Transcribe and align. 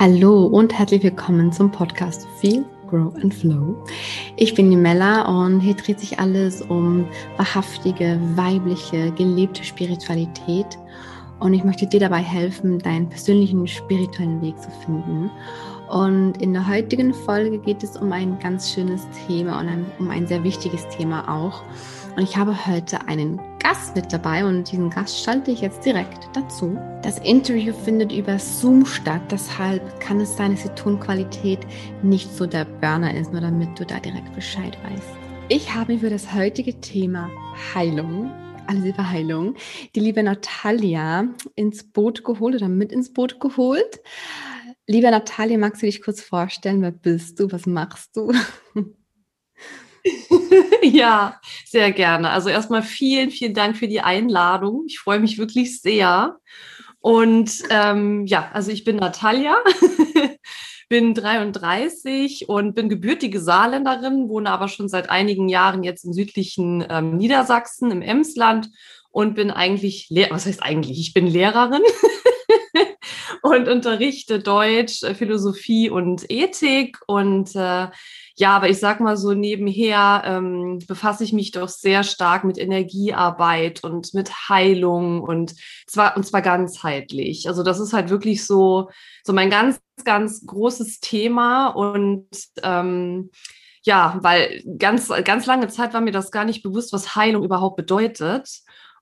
Hallo 0.00 0.46
und 0.46 0.72
herzlich 0.78 1.02
willkommen 1.02 1.50
zum 1.50 1.72
Podcast 1.72 2.28
Feel, 2.38 2.64
Grow 2.88 3.12
and 3.16 3.34
Flow. 3.34 3.84
Ich 4.36 4.54
bin 4.54 4.70
die 4.70 4.76
Mella 4.76 5.22
und 5.22 5.58
hier 5.58 5.74
dreht 5.74 5.98
sich 5.98 6.20
alles 6.20 6.62
um 6.62 7.04
wahrhaftige, 7.36 8.16
weibliche, 8.36 9.10
gelebte 9.10 9.64
Spiritualität. 9.64 10.78
Und 11.40 11.52
ich 11.52 11.64
möchte 11.64 11.88
dir 11.88 11.98
dabei 11.98 12.18
helfen, 12.20 12.78
deinen 12.78 13.08
persönlichen 13.08 13.66
spirituellen 13.66 14.40
Weg 14.40 14.62
zu 14.62 14.70
finden. 14.86 15.32
Und 15.88 16.40
in 16.40 16.52
der 16.52 16.68
heutigen 16.68 17.12
Folge 17.12 17.58
geht 17.58 17.82
es 17.82 17.96
um 17.96 18.12
ein 18.12 18.38
ganz 18.38 18.72
schönes 18.72 19.04
Thema 19.26 19.58
und 19.58 19.84
um 19.98 20.10
ein 20.10 20.28
sehr 20.28 20.44
wichtiges 20.44 20.88
Thema 20.90 21.28
auch. 21.28 21.64
Und 22.18 22.24
ich 22.24 22.36
habe 22.36 22.66
heute 22.66 23.06
einen 23.06 23.40
Gast 23.60 23.94
mit 23.94 24.12
dabei 24.12 24.44
und 24.44 24.72
diesen 24.72 24.90
Gast 24.90 25.22
schalte 25.22 25.52
ich 25.52 25.60
jetzt 25.60 25.86
direkt 25.86 26.28
dazu. 26.32 26.76
Das 27.00 27.20
Interview 27.20 27.72
findet 27.72 28.10
über 28.10 28.40
Zoom 28.40 28.84
statt, 28.86 29.22
deshalb 29.30 30.00
kann 30.00 30.18
es 30.18 30.36
sein, 30.36 30.50
dass 30.50 30.64
die 30.64 30.68
Tonqualität 30.70 31.60
nicht 32.02 32.28
so 32.34 32.44
der 32.44 32.64
Burner 32.64 33.14
ist, 33.14 33.30
nur 33.30 33.40
damit 33.40 33.78
du 33.78 33.86
da 33.86 34.00
direkt 34.00 34.34
Bescheid 34.34 34.76
weißt. 34.82 35.08
Ich 35.48 35.72
habe 35.72 35.92
mir 35.92 36.00
für 36.00 36.10
das 36.10 36.34
heutige 36.34 36.80
Thema 36.80 37.30
Heilung 37.72 38.32
alles 38.66 38.84
über 38.84 39.08
Heilung, 39.08 39.54
die 39.94 40.00
liebe 40.00 40.20
Natalia 40.24 41.28
ins 41.54 41.84
Boot 41.84 42.24
geholt 42.24 42.56
oder 42.56 42.68
mit 42.68 42.90
ins 42.90 43.12
Boot 43.12 43.38
geholt. 43.38 44.00
Liebe 44.88 45.08
Natalia, 45.08 45.56
magst 45.56 45.82
du 45.82 45.86
dich 45.86 46.02
kurz 46.02 46.20
vorstellen? 46.20 46.82
Wer 46.82 46.90
bist 46.90 47.38
du? 47.38 47.52
Was 47.52 47.66
machst 47.66 48.16
du? 48.16 48.32
ja, 50.82 51.40
sehr 51.66 51.92
gerne. 51.92 52.30
Also 52.30 52.48
erstmal 52.48 52.82
vielen, 52.82 53.30
vielen 53.30 53.54
Dank 53.54 53.76
für 53.76 53.88
die 53.88 54.00
Einladung. 54.00 54.84
Ich 54.86 54.98
freue 54.98 55.20
mich 55.20 55.38
wirklich 55.38 55.80
sehr. 55.80 56.38
Und 57.00 57.62
ähm, 57.70 58.26
ja, 58.26 58.50
also 58.52 58.70
ich 58.70 58.84
bin 58.84 58.96
Natalia, 58.96 59.56
bin 60.88 61.14
33 61.14 62.48
und 62.48 62.74
bin 62.74 62.88
gebürtige 62.88 63.40
Saarländerin, 63.40 64.28
wohne 64.28 64.50
aber 64.50 64.68
schon 64.68 64.88
seit 64.88 65.10
einigen 65.10 65.48
Jahren 65.48 65.82
jetzt 65.82 66.04
im 66.04 66.12
südlichen 66.12 66.84
ähm, 66.88 67.16
Niedersachsen, 67.16 67.90
im 67.90 68.02
Emsland 68.02 68.70
und 69.10 69.34
bin 69.34 69.50
eigentlich, 69.50 70.08
Lehr 70.10 70.28
was 70.30 70.46
heißt 70.46 70.62
eigentlich? 70.62 70.98
Ich 71.00 71.14
bin 71.14 71.26
Lehrerin 71.26 71.82
und 73.50 73.68
unterrichte 73.68 74.38
Deutsch, 74.38 75.00
Philosophie 75.14 75.90
und 75.90 76.30
Ethik 76.30 76.98
und 77.06 77.54
äh, 77.54 77.88
ja, 78.36 78.54
aber 78.54 78.68
ich 78.68 78.78
sag 78.78 79.00
mal 79.00 79.16
so 79.16 79.32
nebenher 79.34 80.22
ähm, 80.24 80.78
befasse 80.86 81.24
ich 81.24 81.32
mich 81.32 81.50
doch 81.50 81.68
sehr 81.68 82.04
stark 82.04 82.44
mit 82.44 82.56
Energiearbeit 82.56 83.82
und 83.82 84.14
mit 84.14 84.48
Heilung 84.48 85.20
und 85.22 85.54
zwar 85.88 86.16
und 86.16 86.24
zwar 86.24 86.40
ganzheitlich. 86.42 87.48
Also 87.48 87.64
das 87.64 87.80
ist 87.80 87.92
halt 87.92 88.10
wirklich 88.10 88.46
so 88.46 88.90
so 89.24 89.32
mein 89.32 89.50
ganz 89.50 89.80
ganz 90.04 90.46
großes 90.46 91.00
Thema 91.00 91.68
und 91.68 92.28
ähm, 92.62 93.30
ja, 93.82 94.18
weil 94.22 94.62
ganz 94.78 95.08
ganz 95.24 95.46
lange 95.46 95.66
Zeit 95.68 95.92
war 95.92 96.00
mir 96.00 96.12
das 96.12 96.30
gar 96.30 96.44
nicht 96.44 96.62
bewusst, 96.62 96.92
was 96.92 97.16
Heilung 97.16 97.42
überhaupt 97.42 97.76
bedeutet. 97.76 98.48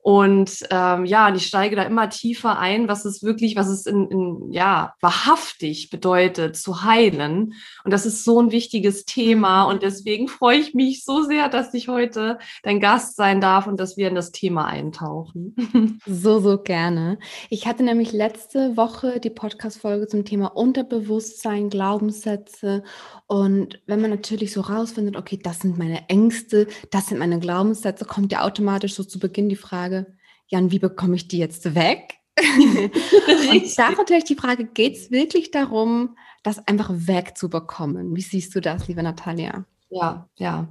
Und 0.06 0.64
ähm, 0.70 1.04
ja, 1.04 1.26
und 1.26 1.34
ich 1.34 1.48
steige 1.48 1.74
da 1.74 1.82
immer 1.82 2.08
tiefer 2.08 2.60
ein, 2.60 2.86
was 2.86 3.04
es 3.04 3.24
wirklich, 3.24 3.56
was 3.56 3.66
es 3.66 3.86
in, 3.86 4.08
in, 4.08 4.52
ja, 4.52 4.94
wahrhaftig 5.00 5.90
bedeutet, 5.90 6.54
zu 6.54 6.84
heilen. 6.84 7.54
Und 7.82 7.90
das 7.90 8.06
ist 8.06 8.22
so 8.22 8.40
ein 8.40 8.52
wichtiges 8.52 9.04
Thema. 9.04 9.64
Und 9.64 9.82
deswegen 9.82 10.28
freue 10.28 10.58
ich 10.58 10.74
mich 10.74 11.04
so 11.04 11.24
sehr, 11.24 11.48
dass 11.48 11.74
ich 11.74 11.88
heute 11.88 12.38
dein 12.62 12.78
Gast 12.78 13.16
sein 13.16 13.40
darf 13.40 13.66
und 13.66 13.80
dass 13.80 13.96
wir 13.96 14.06
in 14.06 14.14
das 14.14 14.30
Thema 14.30 14.66
eintauchen. 14.66 15.56
So, 16.06 16.40
so 16.40 16.58
gerne. 16.58 17.18
Ich 17.50 17.66
hatte 17.66 17.82
nämlich 17.82 18.12
letzte 18.12 18.76
Woche 18.76 19.18
die 19.18 19.30
Podcast-Folge 19.30 20.06
zum 20.06 20.24
Thema 20.24 20.48
Unterbewusstsein, 20.56 21.68
Glaubenssätze. 21.68 22.84
Und 23.26 23.80
wenn 23.86 24.00
man 24.00 24.10
natürlich 24.10 24.52
so 24.52 24.60
rausfindet, 24.60 25.16
okay, 25.16 25.38
das 25.42 25.60
sind 25.60 25.78
meine 25.78 26.08
Ängste, 26.08 26.68
das 26.90 27.08
sind 27.08 27.18
meine 27.18 27.40
Glaubenssätze, 27.40 28.04
kommt 28.04 28.30
ja 28.30 28.42
automatisch 28.42 28.94
so 28.94 29.02
zu 29.02 29.18
Beginn 29.18 29.48
die 29.48 29.56
Frage, 29.56 29.95
Frage, 29.96 30.16
Jan, 30.48 30.70
wie 30.70 30.78
bekomme 30.78 31.16
ich 31.16 31.28
die 31.28 31.38
jetzt 31.38 31.74
weg? 31.74 32.14
und 32.38 33.78
da 33.78 33.90
natürlich 33.90 34.24
die 34.24 34.36
Frage, 34.36 34.66
geht 34.66 34.96
es 34.96 35.10
wirklich 35.10 35.50
darum, 35.50 36.16
das 36.42 36.66
einfach 36.68 36.90
wegzubekommen? 36.92 38.14
Wie 38.14 38.20
siehst 38.20 38.54
du 38.54 38.60
das, 38.60 38.86
liebe 38.88 39.02
Natalia? 39.02 39.64
Ja, 39.88 40.28
ja. 40.36 40.68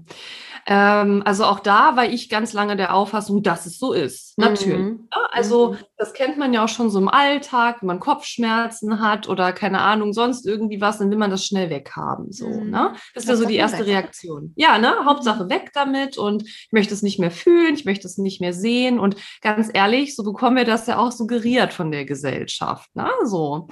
Ähm, 0.67 1.21
also 1.25 1.45
auch 1.45 1.59
da 1.59 1.95
war 1.95 2.05
ich 2.05 2.27
ganz 2.27 2.51
lange 2.53 2.75
der 2.75 2.93
Auffassung, 2.93 3.43
dass 3.43 3.65
es 3.65 3.77
so 3.77 3.93
ist. 3.93 4.37
Natürlich. 4.37 4.77
Mhm. 4.77 5.07
Ja, 5.13 5.21
also 5.31 5.73
mhm. 5.73 5.77
das 5.97 6.13
kennt 6.13 6.37
man 6.37 6.53
ja 6.53 6.65
auch 6.65 6.69
schon 6.69 6.89
so 6.89 6.99
im 6.99 7.07
Alltag, 7.07 7.77
wenn 7.81 7.87
man 7.87 7.99
Kopfschmerzen 7.99 8.99
hat 8.99 9.29
oder 9.29 9.53
keine 9.53 9.81
Ahnung, 9.81 10.11
sonst 10.11 10.45
irgendwie 10.45 10.81
was, 10.81 10.97
dann 10.97 11.11
will 11.11 11.17
man 11.17 11.29
das 11.29 11.45
schnell 11.45 11.69
weghaben. 11.69 12.31
So, 12.31 12.47
mhm. 12.47 12.71
ne? 12.71 12.93
Das 13.13 13.23
ist 13.23 13.29
ja 13.29 13.35
so 13.35 13.45
die 13.45 13.55
erste 13.55 13.79
weg. 13.79 13.87
Reaktion. 13.87 14.53
Ja, 14.55 14.77
ne? 14.79 15.05
Hauptsache 15.05 15.45
mhm. 15.45 15.49
weg 15.49 15.71
damit 15.73 16.17
und 16.17 16.43
ich 16.43 16.69
möchte 16.71 16.93
es 16.93 17.01
nicht 17.01 17.19
mehr 17.19 17.31
fühlen, 17.31 17.75
ich 17.75 17.85
möchte 17.85 18.07
es 18.07 18.17
nicht 18.17 18.41
mehr 18.41 18.53
sehen. 18.53 18.99
Und 18.99 19.15
ganz 19.41 19.69
ehrlich, 19.71 20.15
so 20.15 20.23
bekommen 20.23 20.57
wir 20.57 20.65
das 20.65 20.87
ja 20.87 20.97
auch 20.97 21.11
suggeriert 21.11 21.73
von 21.73 21.91
der 21.91 22.05
Gesellschaft. 22.05 22.93
Ne? 22.95 23.09
So. 23.23 23.67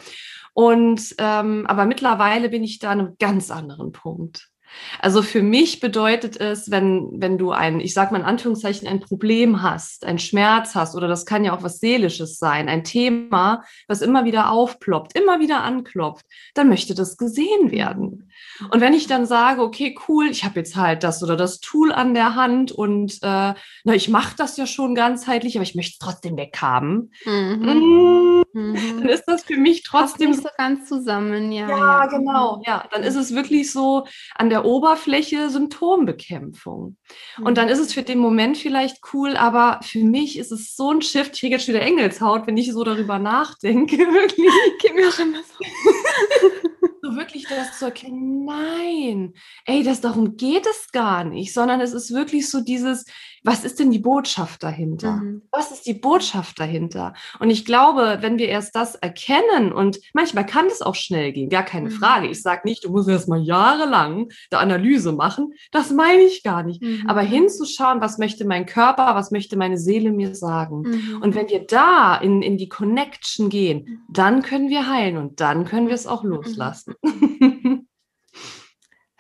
Und 0.54 1.16
ähm, 1.18 1.66
aber 1.68 1.86
mittlerweile 1.86 2.50
bin 2.50 2.64
ich 2.64 2.80
da 2.80 2.92
an 2.92 3.00
einem 3.00 3.16
ganz 3.18 3.50
anderen 3.50 3.92
Punkt. 3.92 4.53
Also 5.00 5.22
für 5.22 5.42
mich 5.42 5.80
bedeutet 5.80 6.40
es, 6.40 6.72
wenn, 6.72 7.10
wenn 7.14 7.38
du 7.38 7.52
ein, 7.52 7.80
ich 7.80 7.94
sag 7.94 8.12
mal 8.12 8.20
in 8.20 8.26
Anführungszeichen, 8.26 8.88
ein 8.88 9.00
Problem 9.00 9.62
hast, 9.62 10.06
ein 10.06 10.20
Schmerz 10.20 10.76
hast, 10.76 10.96
oder 10.96 11.08
das 11.08 11.26
kann 11.26 11.44
ja 11.44 11.56
auch 11.56 11.64
was 11.64 11.80
Seelisches 11.80 12.38
sein, 12.40 12.70
ein 12.70 12.84
Thema, 12.84 13.64
was 13.88 14.02
immer 14.02 14.26
wieder 14.26 14.52
aufploppt, 14.52 15.18
immer 15.18 15.40
wieder 15.40 15.64
anklopft, 15.64 16.26
dann 16.54 16.70
möchte 16.70 16.96
das 16.96 17.18
gesehen 17.18 17.72
werden. 17.72 18.32
Und 18.70 18.82
wenn 18.82 18.94
ich 18.94 19.08
dann 19.08 19.26
sage, 19.26 19.62
okay, 19.62 19.96
cool, 20.08 20.28
ich 20.30 20.44
habe 20.44 20.60
jetzt 20.60 20.76
halt 20.76 21.04
das 21.04 21.24
oder 21.24 21.36
das 21.36 21.60
Tool 21.60 21.92
an 21.92 22.14
der 22.14 22.36
Hand 22.36 22.72
und 22.72 23.14
äh, 23.22 23.54
na, 23.84 23.94
ich 23.94 24.10
mache 24.10 24.36
das 24.38 24.58
ja 24.58 24.68
schon 24.68 24.96
ganzheitlich, 24.96 25.56
aber 25.56 25.64
ich 25.64 25.76
möchte 25.76 25.94
es 25.94 26.00
trotzdem 26.00 26.38
weghaben, 26.38 27.12
mhm. 27.26 28.44
mhm. 28.54 28.76
dann 29.00 29.10
ist 29.10 29.26
das 29.26 29.44
für 29.44 29.58
mich 29.58 29.84
trotzdem 29.84 30.32
nicht 30.32 30.44
so 30.44 30.50
ganz 30.58 30.88
zusammen, 30.88 31.52
ja. 31.52 31.68
Ja, 31.70 31.78
ja. 31.78 32.06
genau, 32.08 32.62
ja. 32.66 32.86
Dann 32.92 33.04
ist 33.04 33.16
es 33.16 33.34
wirklich 33.34 33.72
so 33.72 34.06
an 34.36 34.50
der 34.50 34.63
Oberfläche 34.64 35.50
Symptombekämpfung. 35.50 36.98
Mhm. 37.38 37.46
Und 37.46 37.58
dann 37.58 37.70
ist 37.70 37.80
es 37.80 37.94
für 37.94 38.04
den 38.04 38.20
Moment 38.20 38.58
vielleicht 38.58 38.98
cool, 39.14 39.38
aber 39.38 39.80
für 39.84 40.04
mich 40.04 40.38
ist 40.38 40.52
es 40.52 40.76
so 40.76 40.92
ein 40.92 41.02
Shift, 41.02 41.36
ich 41.36 41.40
kriege 41.42 41.56
jetzt 41.56 41.66
schon 41.66 41.76
wieder 41.76 41.86
Engelshaut, 41.86 42.48
wenn 42.48 42.58
ich 42.58 42.72
so 42.72 42.84
darüber 42.84 43.20
nachdenke, 43.20 43.98
wirklich. 44.14 44.50
Geht 44.82 44.96
mir 44.96 45.10
auch 45.10 45.20
immer 45.20 45.40
so. 45.40 46.90
so 47.02 47.16
wirklich 47.18 47.46
das 47.48 47.78
zu 47.78 47.86
erkennen, 47.86 48.46
nein, 48.46 49.34
ey, 49.66 49.84
das 49.84 50.00
darum 50.00 50.38
geht 50.38 50.66
es 50.66 50.92
gar 50.92 51.26
nicht, 51.26 51.54
sondern 51.54 51.82
es 51.82 51.94
ist 51.94 52.14
wirklich 52.14 52.50
so 52.50 52.62
dieses, 52.62 53.06
was 53.44 53.66
ist 53.66 53.80
denn 53.80 53.92
die 53.92 54.00
Botschaft 54.00 54.64
dahinter? 54.64 55.18
Mhm. 55.18 55.42
Was 55.52 55.72
ist 55.72 55.86
die 55.86 55.94
Botschaft 55.94 56.60
dahinter? 56.60 57.14
Und 57.40 57.50
ich 57.50 57.66
glaube, 57.66 58.20
wenn 58.22 58.38
wir 58.38 58.48
erst 58.48 58.76
das 58.76 58.96
erkennen 58.96 59.74
und 59.74 60.00
manchmal 60.14 60.46
kann 60.46 60.68
es 60.68 60.82
auch 60.82 60.96
schnell 60.96 61.34
gehen, 61.34 61.50
gar 61.50 61.64
keine 61.64 61.90
mhm. 61.90 61.94
Frage. 61.94 62.28
Ich 62.28 62.42
sage 62.42 62.62
nicht, 62.64 62.86
du 62.86 62.92
musst 62.92 63.10
erst 63.10 63.28
mal 63.28 63.42
jahrelang 63.42 64.30
der 64.52 64.60
Analyse 64.60 65.12
machen. 65.12 65.54
Das 65.72 65.92
meine 65.92 66.22
ich 66.22 66.44
gar 66.44 66.64
nicht. 66.64 66.82
Mhm. 66.82 67.04
Aber 67.08 67.22
hinzuschauen, 67.22 68.02
was 68.02 68.18
möchte 68.18 68.46
mein 68.46 68.66
Körper, 68.66 69.16
was 69.16 69.32
möchte 69.32 69.58
meine 69.58 69.78
Seele 69.78 70.12
mir 70.12 70.36
sagen? 70.36 70.82
Mhm. 70.82 71.22
Und 71.22 71.36
wenn 71.36 71.50
wir 71.50 71.66
da 71.66 72.16
in, 72.16 72.42
in 72.42 72.58
die 72.58 72.70
Connection 72.70 73.50
gehen, 73.50 73.86
mhm. 73.86 74.00
dann 74.10 74.42
können 74.42 74.70
wir 74.70 74.90
heilen 74.90 75.18
und 75.18 75.42
dann 75.42 75.66
können 75.66 75.88
wir 75.88 75.96
es 75.96 76.08
auch 76.08 76.24
mhm. 76.24 76.32
loslassen. 76.32 76.96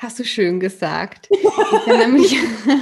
Hast 0.03 0.19
du 0.19 0.25
schön 0.25 0.59
gesagt. 0.59 1.29
nämlich, 1.87 2.35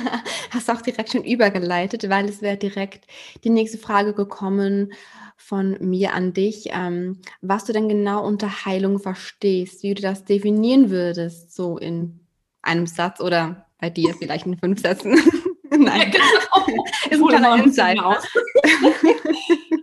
hast 0.49 0.71
auch 0.71 0.81
direkt 0.81 1.11
schon 1.11 1.23
übergeleitet, 1.23 2.09
weil 2.09 2.27
es 2.27 2.41
wäre 2.41 2.57
direkt 2.57 3.05
die 3.43 3.51
nächste 3.51 3.77
Frage 3.77 4.15
gekommen 4.15 4.91
von 5.37 5.77
mir 5.79 6.15
an 6.15 6.33
dich, 6.33 6.69
ähm, 6.71 7.19
was 7.41 7.65
du 7.65 7.73
denn 7.73 7.87
genau 7.89 8.25
unter 8.25 8.65
Heilung 8.65 8.97
verstehst, 8.97 9.83
wie 9.83 9.93
du 9.93 10.01
das 10.01 10.25
definieren 10.25 10.89
würdest, 10.89 11.55
so 11.55 11.77
in 11.77 12.21
einem 12.63 12.87
Satz 12.87 13.21
oder 13.21 13.67
bei 13.79 13.91
dir 13.91 14.15
vielleicht 14.15 14.47
in 14.47 14.57
fünf 14.57 14.81
Sätzen. 14.81 15.11
Nein, 15.69 16.11
ja, 16.11 16.21
genau. 16.65 16.83
ist 17.07 17.21
ein 17.21 17.27
kleiner 17.27 17.63
Insight. 17.63 17.99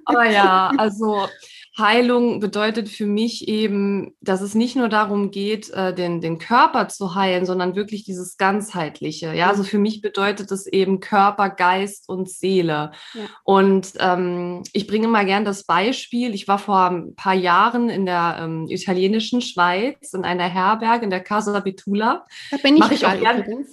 Aber 0.07 0.29
ja, 0.29 0.73
also 0.77 1.29
Heilung 1.79 2.41
bedeutet 2.41 2.89
für 2.89 3.07
mich 3.07 3.49
eben, 3.49 4.17
dass 4.21 4.41
es 4.41 4.55
nicht 4.55 4.77
nur 4.77 4.89
darum 4.89 5.31
geht, 5.31 5.71
äh, 5.71 5.95
den, 5.95 6.21
den 6.21 6.39
Körper 6.39 6.89
zu 6.89 7.15
heilen, 7.15 7.47
sondern 7.47 7.77
wirklich 7.77 8.05
dieses 8.05 8.37
ganzheitliche. 8.37 9.35
Ja, 9.35 9.49
also 9.49 9.63
für 9.63 9.79
mich 9.79 10.01
bedeutet 10.01 10.51
es 10.51 10.67
eben 10.67 11.01
Körper, 11.01 11.51
Geist 11.51 12.09
und 12.09 12.29
Seele. 12.29 12.93
Ja. 13.15 13.21
Und 13.45 13.93
ähm, 13.99 14.63
ich 14.73 14.87
bringe 14.87 15.07
immer 15.07 15.25
gern 15.25 15.45
das 15.45 15.65
Beispiel. 15.65 16.35
Ich 16.35 16.49
war 16.49 16.59
vor 16.59 16.91
ein 16.91 17.15
paar 17.15 17.35
Jahren 17.35 17.89
in 17.89 18.07
der 18.07 18.39
ähm, 18.41 18.67
italienischen 18.69 19.41
Schweiz 19.41 20.13
in 20.13 20.25
einer 20.25 20.49
Herberge 20.49 21.05
in 21.05 21.11
der 21.11 21.23
Casa 21.23 21.61
Betula. 21.61 22.27
Da 22.51 22.57
bin 22.59 22.75
ich, 22.75 22.81
Mach 22.81 22.91
ich 22.91 23.07
auch 23.07 23.19
gern. 23.19 23.39
Übrigens. 23.39 23.69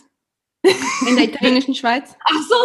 In 1.08 1.16
der 1.16 1.26
italienischen 1.26 1.76
Schweiz? 1.76 2.16
Ach 2.26 2.42
so, 2.48 2.56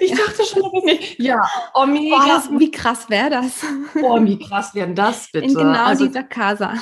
ich 0.00 0.12
dachte 0.12 0.44
schon, 0.44 0.70
das 0.72 0.84
nicht. 0.84 1.18
Ja, 1.20 1.42
oh, 1.74 1.86
mega. 1.86 2.16
Boah, 2.16 2.26
das, 2.26 2.50
wie 2.50 2.70
krass 2.70 3.08
wäre 3.08 3.30
das? 3.30 3.64
Oh, 4.02 4.22
wie 4.22 4.38
krass 4.38 4.74
wäre 4.74 4.92
das 4.92 5.30
bitte? 5.30 5.46
In 5.46 5.54
genau 5.54 5.84
also, 5.84 6.06
dieser 6.06 6.24
Casa. 6.24 6.74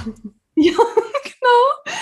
Ja, 0.54 0.72
genau. 1.22 1.96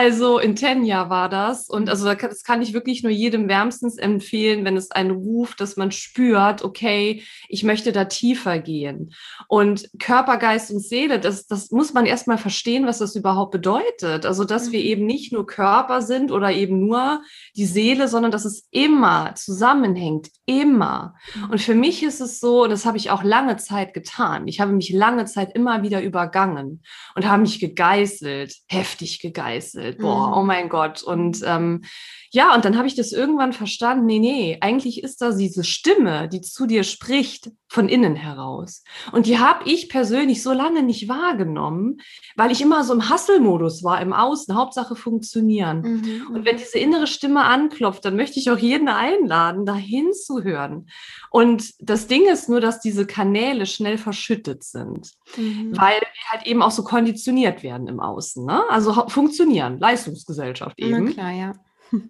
Also 0.00 0.38
in 0.38 0.54
Tenya 0.54 1.10
war 1.10 1.28
das. 1.28 1.68
Und 1.68 1.90
also 1.90 2.14
das 2.14 2.44
kann 2.44 2.62
ich 2.62 2.72
wirklich 2.72 3.02
nur 3.02 3.10
jedem 3.10 3.48
wärmstens 3.48 3.98
empfehlen, 3.98 4.64
wenn 4.64 4.76
es 4.76 4.92
einen 4.92 5.10
ruft, 5.10 5.60
dass 5.60 5.76
man 5.76 5.90
spürt, 5.90 6.62
okay, 6.62 7.24
ich 7.48 7.64
möchte 7.64 7.90
da 7.90 8.04
tiefer 8.04 8.60
gehen. 8.60 9.12
Und 9.48 9.90
Körper, 9.98 10.36
Geist 10.36 10.70
und 10.70 10.78
Seele, 10.78 11.18
das, 11.18 11.48
das 11.48 11.72
muss 11.72 11.94
man 11.94 12.06
erstmal 12.06 12.38
verstehen, 12.38 12.86
was 12.86 12.98
das 12.98 13.16
überhaupt 13.16 13.50
bedeutet. 13.50 14.24
Also, 14.24 14.44
dass 14.44 14.70
wir 14.70 14.78
mhm. 14.78 14.86
eben 14.86 15.06
nicht 15.06 15.32
nur 15.32 15.46
Körper 15.46 16.00
sind 16.00 16.30
oder 16.30 16.52
eben 16.52 16.78
nur 16.78 17.20
die 17.56 17.66
Seele, 17.66 18.06
sondern 18.06 18.30
dass 18.30 18.44
es 18.44 18.68
immer 18.70 19.34
zusammenhängt, 19.34 20.28
immer. 20.46 21.16
Mhm. 21.34 21.50
Und 21.50 21.60
für 21.60 21.74
mich 21.74 22.04
ist 22.04 22.20
es 22.20 22.38
so, 22.38 22.62
und 22.62 22.70
das 22.70 22.86
habe 22.86 22.98
ich 22.98 23.10
auch 23.10 23.24
lange 23.24 23.56
Zeit 23.56 23.94
getan. 23.94 24.46
Ich 24.46 24.60
habe 24.60 24.70
mich 24.70 24.90
lange 24.90 25.24
Zeit 25.24 25.56
immer 25.56 25.82
wieder 25.82 26.00
übergangen 26.00 26.84
und 27.16 27.26
habe 27.26 27.42
mich 27.42 27.58
gegeißelt, 27.58 28.54
heftig 28.68 29.18
gegeißelt. 29.18 29.87
Boah, 29.96 30.36
oh 30.36 30.40
mhm. 30.40 30.46
mein 30.46 30.68
Gott. 30.68 31.02
Und 31.02 31.42
ähm, 31.46 31.82
ja, 32.30 32.54
und 32.54 32.64
dann 32.64 32.76
habe 32.76 32.86
ich 32.86 32.94
das 32.94 33.12
irgendwann 33.12 33.52
verstanden, 33.52 34.06
nee, 34.06 34.18
nee, 34.18 34.58
eigentlich 34.60 35.02
ist 35.02 35.22
da 35.22 35.32
diese 35.32 35.64
Stimme, 35.64 36.28
die 36.28 36.40
zu 36.40 36.66
dir 36.66 36.84
spricht, 36.84 37.50
von 37.70 37.88
innen 37.88 38.16
heraus. 38.16 38.82
Und 39.12 39.26
die 39.26 39.38
habe 39.38 39.68
ich 39.68 39.90
persönlich 39.90 40.42
so 40.42 40.52
lange 40.52 40.82
nicht 40.82 41.08
wahrgenommen, 41.08 41.98
weil 42.34 42.50
ich 42.50 42.62
immer 42.62 42.82
so 42.82 42.94
im 42.94 43.10
Hasselmodus 43.10 43.84
war, 43.84 44.00
im 44.00 44.14
Außen, 44.14 44.54
Hauptsache 44.54 44.96
funktionieren. 44.96 45.82
Mhm. 45.82 46.34
Und 46.34 46.44
wenn 46.46 46.56
diese 46.56 46.78
innere 46.78 47.06
Stimme 47.06 47.44
anklopft, 47.44 48.04
dann 48.04 48.16
möchte 48.16 48.40
ich 48.40 48.50
auch 48.50 48.58
jeden 48.58 48.88
einladen, 48.88 49.66
da 49.66 49.74
hinzuhören. 49.74 50.88
Und 51.30 51.74
das 51.78 52.06
Ding 52.06 52.26
ist 52.26 52.48
nur, 52.48 52.60
dass 52.60 52.80
diese 52.80 53.06
Kanäle 53.06 53.66
schnell 53.66 53.98
verschüttet 53.98 54.64
sind, 54.64 55.12
mhm. 55.36 55.76
weil 55.76 56.00
wir 56.00 56.32
halt 56.32 56.46
eben 56.46 56.62
auch 56.62 56.70
so 56.70 56.84
konditioniert 56.84 57.62
werden 57.62 57.86
im 57.86 58.00
Außen. 58.00 58.46
Ne? 58.46 58.62
Also 58.70 58.92
funktionieren, 59.08 59.78
Leistungsgesellschaft 59.78 60.78
eben. 60.78 61.04
Na 61.04 61.10
klar, 61.10 61.32
ja. 61.32 61.52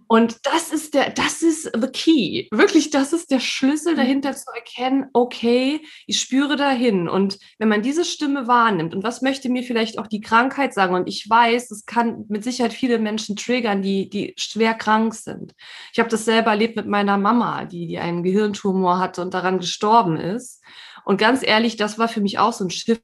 Und 0.07 0.39
das 0.45 0.73
ist 0.73 0.95
der, 0.95 1.11
das 1.11 1.43
ist 1.43 1.71
the 1.75 1.89
key. 1.89 2.49
Wirklich, 2.51 2.91
das 2.91 3.13
ist 3.13 3.31
der 3.31 3.41
Schlüssel 3.41 3.93
mhm. 3.93 3.97
dahinter 3.97 4.33
zu 4.35 4.51
erkennen, 4.55 5.07
okay, 5.13 5.81
ich 6.07 6.21
spüre 6.21 6.57
dahin. 6.57 7.09
Und 7.09 7.39
wenn 7.59 7.69
man 7.69 7.83
diese 7.83 8.05
Stimme 8.05 8.47
wahrnimmt, 8.47 8.95
und 8.95 9.03
was 9.03 9.23
möchte 9.23 9.49
mir 9.49 9.63
vielleicht 9.63 9.99
auch 9.99 10.07
die 10.07 10.21
Krankheit 10.21 10.75
sagen? 10.75 10.95
Und 10.95 11.09
ich 11.09 11.29
weiß, 11.29 11.71
es 11.71 11.87
kann 11.87 12.25
mit 12.29 12.45
Sicherheit 12.45 12.73
viele 12.73 12.99
Menschen 12.99 13.37
triggern, 13.37 13.83
die, 13.83 14.09
die 14.09 14.35
schwer 14.37 14.75
krank 14.75 15.15
sind. 15.15 15.55
Ich 15.93 15.99
habe 15.99 16.09
das 16.09 16.25
selber 16.25 16.51
erlebt 16.51 16.77
mit 16.77 16.87
meiner 16.87 17.19
Mama, 17.19 17.65
die, 17.65 17.87
die 17.87 17.99
einen 17.99 18.23
Gehirntumor 18.23 18.99
hatte 18.99 19.23
und 19.23 19.35
daran 19.35 19.59
gestorben 19.59 20.17
ist. 20.17 20.63
Und 21.05 21.19
ganz 21.19 21.43
ehrlich, 21.43 21.77
das 21.77 21.99
war 21.99 22.09
für 22.09 22.21
mich 22.21 22.39
auch 22.39 22.53
so 22.53 22.65
ein 22.65 22.71
Schiff 22.71 23.01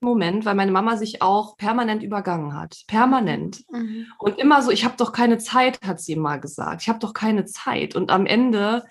Moment, 0.00 0.44
weil 0.44 0.54
meine 0.54 0.70
Mama 0.70 0.96
sich 0.96 1.22
auch 1.22 1.56
permanent 1.56 2.02
übergangen 2.02 2.54
hat. 2.54 2.82
Permanent. 2.86 3.64
Mhm. 3.70 4.06
Und 4.18 4.38
immer 4.38 4.62
so, 4.62 4.70
ich 4.70 4.84
habe 4.84 4.94
doch 4.96 5.12
keine 5.12 5.38
Zeit, 5.38 5.80
hat 5.82 6.00
sie 6.00 6.16
mal 6.16 6.38
gesagt. 6.38 6.82
Ich 6.82 6.88
habe 6.88 7.00
doch 7.00 7.14
keine 7.14 7.44
Zeit. 7.44 7.96
Und 7.96 8.10
am 8.10 8.26
Ende 8.26 8.84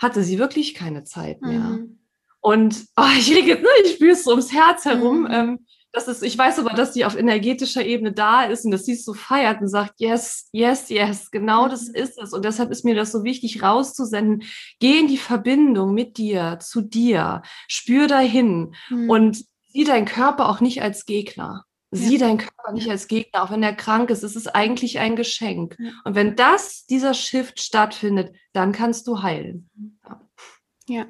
hatte 0.00 0.22
sie 0.22 0.38
wirklich 0.38 0.74
keine 0.74 1.04
Zeit 1.04 1.42
mehr. 1.42 1.60
Mhm. 1.60 1.98
Und 2.40 2.84
oh, 2.96 3.02
ich 3.18 3.28
ne, 3.30 3.66
ich 3.84 3.92
spüre 3.94 4.12
es 4.12 4.24
so 4.24 4.30
ums 4.30 4.52
Herz 4.52 4.84
herum. 4.84 5.22
Mhm. 5.22 5.30
Ähm, 5.30 5.66
das 5.96 6.08
ist, 6.08 6.22
ich 6.22 6.36
weiß 6.36 6.58
aber, 6.58 6.74
dass 6.74 6.92
sie 6.92 7.06
auf 7.06 7.16
energetischer 7.16 7.84
Ebene 7.84 8.12
da 8.12 8.44
ist 8.44 8.66
und 8.66 8.70
dass 8.70 8.84
sie 8.84 8.92
es 8.92 9.04
so 9.04 9.14
feiert 9.14 9.62
und 9.62 9.68
sagt, 9.68 9.94
yes, 9.96 10.48
yes, 10.52 10.90
yes, 10.90 11.30
genau 11.30 11.68
das 11.68 11.88
mhm. 11.88 11.94
ist 11.94 12.18
es. 12.18 12.34
Und 12.34 12.44
deshalb 12.44 12.70
ist 12.70 12.84
mir 12.84 12.94
das 12.94 13.12
so 13.12 13.24
wichtig, 13.24 13.62
rauszusenden. 13.62 14.42
Geh 14.78 15.00
in 15.00 15.08
die 15.08 15.16
Verbindung 15.16 15.94
mit 15.94 16.18
dir, 16.18 16.58
zu 16.60 16.82
dir, 16.82 17.40
spür 17.66 18.08
dahin. 18.08 18.74
Mhm. 18.90 19.08
Und 19.10 19.44
sieh 19.76 19.84
deinen 19.84 20.06
Körper 20.06 20.48
auch 20.48 20.60
nicht 20.60 20.82
als 20.82 21.04
Gegner. 21.04 21.64
Sieh 21.90 22.16
ja. 22.16 22.26
deinen 22.26 22.38
Körper 22.38 22.72
nicht 22.72 22.88
als 22.90 23.08
Gegner, 23.08 23.42
auch 23.42 23.50
wenn 23.50 23.62
er 23.62 23.74
krank 23.74 24.10
ist. 24.10 24.22
Es 24.22 24.34
ist 24.34 24.48
eigentlich 24.48 24.98
ein 24.98 25.16
Geschenk. 25.16 25.76
Ja. 25.78 25.90
Und 26.04 26.14
wenn 26.14 26.34
das, 26.34 26.86
dieser 26.86 27.14
Shift 27.14 27.60
stattfindet, 27.60 28.34
dann 28.52 28.72
kannst 28.72 29.06
du 29.06 29.22
heilen. 29.22 29.70
Ja. 30.88 31.06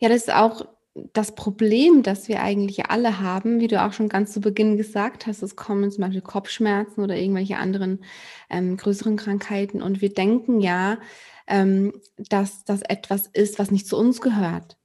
ja. 0.00 0.08
Das 0.08 0.22
ist 0.22 0.32
auch 0.32 0.66
das 0.94 1.34
Problem, 1.34 2.02
das 2.02 2.28
wir 2.28 2.42
eigentlich 2.42 2.86
alle 2.86 3.20
haben, 3.20 3.60
wie 3.60 3.68
du 3.68 3.82
auch 3.82 3.92
schon 3.92 4.08
ganz 4.08 4.32
zu 4.32 4.40
Beginn 4.40 4.76
gesagt 4.76 5.26
hast, 5.26 5.42
es 5.42 5.56
kommen 5.56 5.90
zum 5.90 6.02
Beispiel 6.02 6.20
Kopfschmerzen 6.20 7.00
oder 7.00 7.16
irgendwelche 7.16 7.56
anderen 7.56 8.04
ähm, 8.50 8.76
größeren 8.76 9.16
Krankheiten 9.16 9.80
und 9.80 10.02
wir 10.02 10.12
denken 10.12 10.60
ja, 10.60 10.98
ähm, 11.46 11.94
dass 12.16 12.64
das 12.64 12.82
etwas 12.82 13.28
ist, 13.32 13.58
was 13.58 13.70
nicht 13.70 13.86
zu 13.86 13.96
uns 13.96 14.20
gehört. 14.20 14.76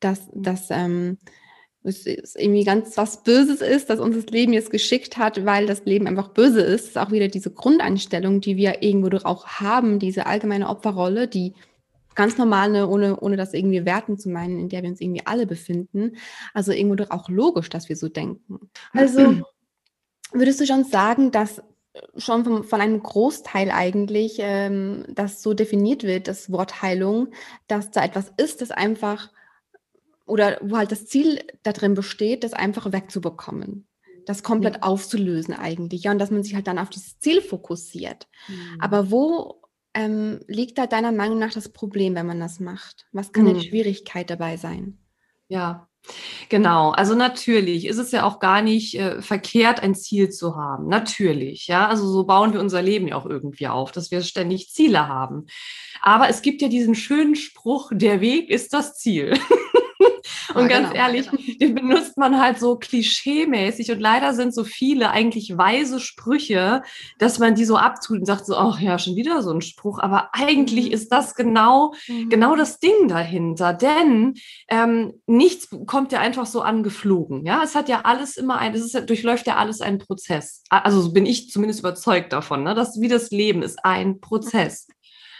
Dass, 0.00 0.28
dass 0.34 0.70
ähm, 0.70 1.18
es 1.84 2.06
ist 2.06 2.36
irgendwie 2.36 2.64
ganz 2.64 2.96
was 2.96 3.22
Böses 3.22 3.60
ist, 3.60 3.90
dass 3.90 4.00
uns 4.00 4.16
das 4.16 4.26
Leben 4.26 4.54
jetzt 4.54 4.70
geschickt 4.70 5.18
hat, 5.18 5.44
weil 5.44 5.66
das 5.66 5.84
Leben 5.84 6.06
einfach 6.06 6.28
böse 6.28 6.62
ist. 6.62 6.84
Das 6.84 6.90
ist 6.90 6.98
auch 6.98 7.12
wieder 7.12 7.28
diese 7.28 7.50
Grundeinstellung, 7.50 8.40
die 8.40 8.56
wir 8.56 8.82
irgendwo 8.82 9.10
doch 9.10 9.26
auch 9.26 9.46
haben, 9.46 9.98
diese 9.98 10.24
allgemeine 10.24 10.70
Opferrolle, 10.70 11.28
die 11.28 11.52
ganz 12.14 12.38
normale, 12.38 12.88
ohne, 12.88 13.20
ohne 13.20 13.36
das 13.36 13.52
irgendwie 13.52 13.84
werten 13.84 14.18
zu 14.18 14.30
meinen, 14.30 14.58
in 14.58 14.68
der 14.70 14.82
wir 14.82 14.88
uns 14.88 15.00
irgendwie 15.00 15.26
alle 15.26 15.46
befinden. 15.46 16.16
Also 16.54 16.72
irgendwo 16.72 16.94
doch 16.94 17.10
auch 17.10 17.28
logisch, 17.28 17.68
dass 17.68 17.90
wir 17.90 17.96
so 17.96 18.08
denken. 18.08 18.70
Also 18.92 19.42
würdest 20.32 20.60
du 20.60 20.66
schon 20.66 20.84
sagen, 20.84 21.32
dass 21.32 21.62
schon 22.16 22.44
von, 22.44 22.64
von 22.64 22.80
einem 22.80 23.02
Großteil 23.02 23.70
eigentlich 23.70 24.38
ähm, 24.38 25.04
das 25.08 25.42
so 25.42 25.52
definiert 25.52 26.02
wird, 26.02 26.28
das 26.28 26.50
Wort 26.50 26.80
Heilung, 26.80 27.28
dass 27.68 27.90
da 27.90 28.04
etwas 28.04 28.32
ist, 28.38 28.62
das 28.62 28.70
einfach 28.70 29.30
oder 30.26 30.58
wo 30.62 30.76
halt 30.76 30.92
das 30.92 31.06
Ziel 31.06 31.40
darin 31.62 31.94
besteht, 31.94 32.44
das 32.44 32.52
einfach 32.52 32.92
wegzubekommen, 32.92 33.86
das 34.26 34.42
komplett 34.42 34.76
ja. 34.76 34.82
aufzulösen 34.82 35.54
eigentlich, 35.54 36.04
ja, 36.04 36.12
und 36.12 36.18
dass 36.18 36.30
man 36.30 36.42
sich 36.42 36.54
halt 36.54 36.66
dann 36.66 36.78
auf 36.78 36.90
dieses 36.90 37.18
Ziel 37.18 37.40
fokussiert. 37.40 38.26
Mhm. 38.48 38.80
Aber 38.80 39.10
wo 39.10 39.62
ähm, 39.94 40.40
liegt 40.48 40.78
da 40.78 40.86
deiner 40.86 41.12
Meinung 41.12 41.38
nach 41.38 41.52
das 41.52 41.68
Problem, 41.68 42.14
wenn 42.14 42.26
man 42.26 42.40
das 42.40 42.60
macht? 42.60 43.06
Was 43.12 43.32
kann 43.32 43.44
mhm. 43.44 43.54
die 43.54 43.68
Schwierigkeit 43.68 44.28
dabei 44.30 44.56
sein? 44.56 44.98
Ja, 45.48 45.88
Genau, 46.50 46.90
also 46.90 47.14
natürlich 47.14 47.86
ist 47.86 47.96
es 47.96 48.12
ja 48.12 48.24
auch 48.24 48.38
gar 48.38 48.60
nicht 48.60 48.98
äh, 48.98 49.22
verkehrt, 49.22 49.80
ein 49.82 49.94
Ziel 49.94 50.28
zu 50.28 50.54
haben. 50.54 50.88
Natürlich, 50.88 51.66
ja. 51.66 51.88
Also 51.88 52.06
so 52.06 52.24
bauen 52.24 52.52
wir 52.52 52.60
unser 52.60 52.82
Leben 52.82 53.08
ja 53.08 53.16
auch 53.16 53.26
irgendwie 53.26 53.68
auf, 53.68 53.90
dass 53.90 54.10
wir 54.10 54.20
ständig 54.20 54.70
Ziele 54.70 55.08
haben. 55.08 55.46
Aber 56.02 56.28
es 56.28 56.42
gibt 56.42 56.60
ja 56.60 56.68
diesen 56.68 56.94
schönen 56.94 57.36
Spruch, 57.36 57.90
der 57.94 58.20
Weg 58.20 58.50
ist 58.50 58.74
das 58.74 58.98
Ziel. 58.98 59.38
Und 60.54 60.70
ja, 60.70 60.78
ganz 60.78 60.90
genau, 60.90 61.04
ehrlich, 61.04 61.30
genau. 61.30 61.42
den 61.60 61.74
benutzt 61.74 62.16
man 62.16 62.40
halt 62.40 62.58
so 62.58 62.76
klischeemäßig 62.76 63.90
und 63.90 64.00
leider 64.00 64.34
sind 64.34 64.54
so 64.54 64.64
viele 64.64 65.10
eigentlich 65.10 65.56
weise 65.56 66.00
Sprüche, 66.00 66.82
dass 67.18 67.38
man 67.38 67.54
die 67.54 67.64
so 67.64 67.76
abtut 67.76 68.18
und 68.18 68.26
sagt 68.26 68.46
so, 68.46 68.56
ach 68.56 68.80
ja, 68.80 68.98
schon 68.98 69.16
wieder 69.16 69.42
so 69.42 69.52
ein 69.52 69.62
Spruch. 69.62 69.98
Aber 69.98 70.30
eigentlich 70.32 70.86
mhm. 70.86 70.92
ist 70.92 71.12
das 71.12 71.34
genau, 71.34 71.94
mhm. 72.08 72.28
genau 72.28 72.56
das 72.56 72.78
Ding 72.78 73.08
dahinter. 73.08 73.72
Denn 73.72 74.34
ähm, 74.68 75.14
nichts 75.26 75.68
kommt 75.86 76.12
ja 76.12 76.20
einfach 76.20 76.46
so 76.46 76.62
angeflogen. 76.62 77.44
Ja, 77.44 77.62
es 77.62 77.74
hat 77.74 77.88
ja 77.88 78.02
alles 78.04 78.36
immer 78.36 78.58
ein, 78.58 78.74
es 78.74 78.94
ist, 78.94 79.08
durchläuft 79.08 79.46
ja 79.46 79.56
alles 79.56 79.80
einen 79.80 79.98
Prozess. 79.98 80.62
Also 80.70 81.12
bin 81.12 81.26
ich 81.26 81.50
zumindest 81.50 81.80
überzeugt 81.80 82.32
davon, 82.32 82.62
ne? 82.62 82.74
dass 82.74 83.00
wie 83.00 83.08
das 83.08 83.30
Leben 83.30 83.62
ist 83.62 83.84
ein 83.84 84.20
Prozess. 84.20 84.88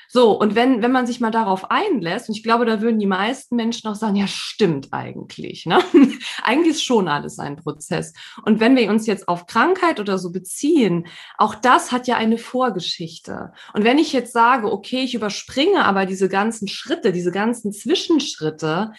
So, 0.08 0.38
und 0.38 0.54
wenn, 0.54 0.82
wenn 0.82 0.92
man 0.92 1.06
sich 1.06 1.20
mal 1.20 1.30
darauf 1.30 1.70
einlässt, 1.70 2.28
und 2.28 2.36
ich 2.36 2.42
glaube, 2.42 2.66
da 2.66 2.80
würden 2.80 2.98
die 2.98 3.06
meisten 3.06 3.56
Menschen 3.56 3.88
auch 3.88 3.94
sagen, 3.94 4.16
ja, 4.16 4.26
stimmt 4.26 4.88
eigentlich. 4.92 5.66
Ne? 5.66 5.78
eigentlich 6.42 6.76
ist 6.76 6.84
schon 6.84 7.08
alles 7.08 7.38
ein 7.38 7.56
Prozess. 7.56 8.12
Und 8.44 8.60
wenn 8.60 8.76
wir 8.76 8.90
uns 8.90 9.06
jetzt 9.06 9.28
auf 9.28 9.46
Krankheit 9.46 10.00
oder 10.00 10.18
so 10.18 10.30
beziehen, 10.30 11.06
auch 11.38 11.54
das 11.54 11.92
hat 11.92 12.06
ja 12.06 12.16
eine 12.16 12.38
Vorgeschichte. 12.38 13.52
Und 13.72 13.84
wenn 13.84 13.98
ich 13.98 14.12
jetzt 14.12 14.32
sage, 14.32 14.70
okay, 14.70 15.02
ich 15.02 15.14
überspringe 15.14 15.84
aber 15.84 16.06
diese 16.06 16.28
ganzen 16.28 16.68
Schritte, 16.68 17.12
diese 17.12 17.32
ganzen 17.32 17.72
Zwischenschritte, 17.72 18.92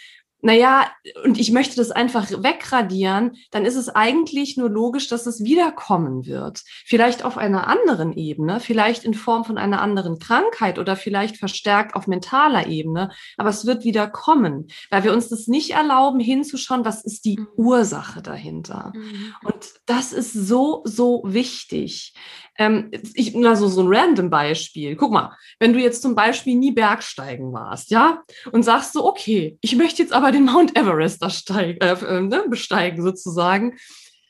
naja, 0.46 0.92
und 1.24 1.40
ich 1.40 1.52
möchte 1.52 1.76
das 1.76 1.90
einfach 1.90 2.30
wegradieren, 2.30 3.36
dann 3.50 3.66
ist 3.66 3.76
es 3.76 3.90
eigentlich 3.90 4.58
nur 4.58 4.70
logisch, 4.70 5.08
dass 5.08 5.26
es 5.26 5.44
wiederkommen 5.44 6.28
wird. 6.28 6.62
Vielleicht 6.86 7.26
auf 7.26 7.40
einer 7.40 7.66
anderen 7.66 8.14
Ebene, 8.14 8.60
vielleicht 8.60 9.06
in 9.06 9.16
Form 9.16 9.44
von 9.44 9.58
einer 9.58 9.82
anderen 9.82 10.20
Krankheit 10.20 10.78
oder 10.78 10.96
vielleicht 10.96 11.38
verstärkt 11.38 11.96
auf 11.96 12.06
mentaler 12.06 12.68
Ebene, 12.68 13.10
aber 13.38 13.50
es 13.50 13.66
wird 13.66 13.86
wieder 13.86 14.08
kommen, 14.08 14.68
weil 14.92 15.04
wir 15.04 15.14
uns 15.14 15.30
das 15.30 15.48
nicht 15.48 15.72
erlauben, 15.72 16.20
hinzuschauen, 16.20 16.86
was 16.86 17.04
ist 17.04 17.26
die 17.26 17.40
mhm. 17.40 17.48
Ursache 17.56 18.22
dahinter. 18.22 18.94
Mhm. 18.94 19.34
Und 19.46 19.66
das 19.88 20.14
ist 20.14 20.32
so, 20.32 20.84
so 20.86 21.24
wichtig. 21.26 22.14
Ähm, 22.58 22.92
ich, 23.14 23.36
also 23.36 23.68
so 23.68 23.82
ein 23.82 23.94
random 23.94 24.30
Beispiel. 24.30 24.96
Guck 24.96 25.12
mal, 25.12 25.36
wenn 25.60 25.74
du 25.74 25.80
jetzt 25.80 26.02
zum 26.02 26.16
Beispiel 26.16 26.56
nie 26.56 26.72
Bergsteigen 26.72 27.52
warst, 27.54 27.92
ja, 27.92 28.24
und 28.52 28.64
sagst 28.64 28.94
so, 28.94 29.06
okay, 29.06 29.58
ich 29.62 29.76
möchte 29.76 30.02
jetzt 30.02 30.14
aber 30.14 30.32
den 30.32 30.46
Mount 30.46 30.78
Everest 30.78 31.22
da 31.22 31.30
steigen, 31.30 31.80
äh, 31.82 31.94
äh, 31.94 32.22
ne, 32.22 32.46
besteigen 32.50 33.04
sozusagen. 33.04 33.78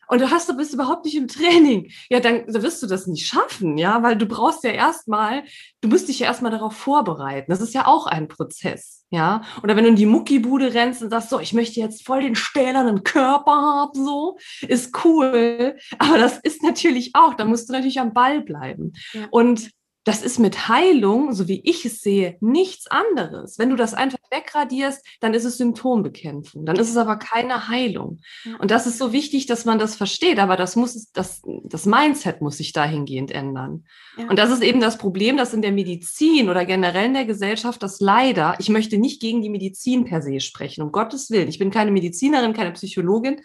Und 0.08 0.22
du 0.22 0.30
hast, 0.30 0.50
du 0.50 0.56
bist 0.56 0.74
überhaupt 0.74 1.06
nicht 1.06 1.16
im 1.16 1.28
Training. 1.28 1.92
Ja, 2.10 2.20
dann, 2.20 2.46
dann 2.48 2.62
wirst 2.62 2.82
du 2.84 2.88
das 2.88 3.08
nicht 3.08 3.28
schaffen, 3.28 3.78
ja, 3.78 4.02
weil 4.04 4.18
du 4.18 4.26
brauchst 4.26 4.64
ja 4.64 4.72
erstmal, 4.72 5.44
du 5.82 5.90
musst 5.90 6.08
dich 6.08 6.20
ja 6.20 6.28
erstmal 6.28 6.52
darauf 6.52 6.76
vorbereiten. 6.76 7.52
Das 7.52 7.62
ist 7.62 7.74
ja 7.74 7.88
auch 7.88 8.08
ein 8.08 8.28
Prozess, 8.28 9.06
ja. 9.10 9.42
Oder 9.64 9.76
wenn 9.76 9.84
du 9.84 9.90
in 9.90 9.96
die 9.96 10.06
Muckibude 10.06 10.74
rennst 10.74 11.02
und 11.02 11.10
sagst, 11.10 11.30
so, 11.30 11.40
ich 11.40 11.54
möchte 11.54 11.80
jetzt 11.80 12.06
voll 12.06 12.22
den 12.22 12.36
stählernen 12.36 13.04
Körper 13.04 13.52
haben, 13.52 14.06
so, 14.06 14.38
ist 14.68 14.96
cool. 15.06 15.78
Aber 15.98 16.18
das 16.18 16.40
ist 16.40 16.64
natürlich 16.64 17.12
auch, 17.14 17.34
da 17.34 17.46
musst 17.46 17.70
du 17.70 17.74
natürlich 17.74 18.00
am 18.00 18.14
Ball 18.14 18.42
bleiben. 18.42 18.94
Ja. 19.14 19.28
Und 19.32 19.72
das 20.06 20.22
ist 20.22 20.38
mit 20.38 20.70
Heilung, 20.70 21.34
so 21.34 21.48
wie 21.48 21.62
ich 21.66 21.84
es 21.84 22.02
sehe, 22.02 22.38
nichts 22.40 22.86
anderes. 22.88 23.58
Wenn 23.58 23.72
du 23.72 23.76
das 23.76 23.96
einfach 23.96 24.20
wegradierst, 24.30 25.04
dann 25.20 25.34
ist 25.34 25.46
es 25.46 25.58
Symptombekämpfung. 25.58 26.64
Dann 26.64 26.76
ist 26.76 26.92
es 26.92 26.98
aber 26.98 27.18
keine 27.18 27.70
Heilung. 27.70 28.20
Und 28.60 28.70
das 28.70 28.86
ist 28.86 29.00
so 29.00 29.14
wichtig, 29.14 29.48
dass 29.48 29.66
man 29.66 29.80
das 29.80 29.96
versteht. 29.96 30.38
Aber 30.38 30.58
das 30.58 30.76
muss, 30.76 31.12
das, 31.12 31.42
das 31.64 31.88
Mindset 31.88 32.40
muss 32.42 32.58
sich 32.58 32.72
dahingehend 32.72 33.32
ändern. 33.32 33.86
Ja. 34.16 34.30
Und 34.30 34.38
das 34.38 34.52
ist 34.52 34.62
eben 34.62 34.80
das 34.80 35.00
Problem, 35.00 35.38
dass 35.38 35.56
in 35.56 35.64
der 35.64 35.72
Medizin 35.72 36.50
oder 36.50 36.66
generell 36.66 37.08
in 37.08 37.16
der 37.16 37.26
Gesellschaft 37.26 37.82
das 37.82 38.00
leider, 38.00 38.56
ich 38.60 38.70
möchte 38.70 39.00
nicht 39.00 39.20
gegen 39.20 39.42
die 39.42 39.50
Medizin 39.50 40.06
per 40.06 40.22
se 40.22 40.40
sprechen, 40.40 40.84
um 40.84 40.92
Gottes 40.92 41.32
Willen. 41.32 41.50
Ich 41.50 41.58
bin 41.58 41.72
keine 41.72 41.90
Medizinerin, 41.90 42.54
keine 42.54 42.74
Psychologin. 42.74 43.42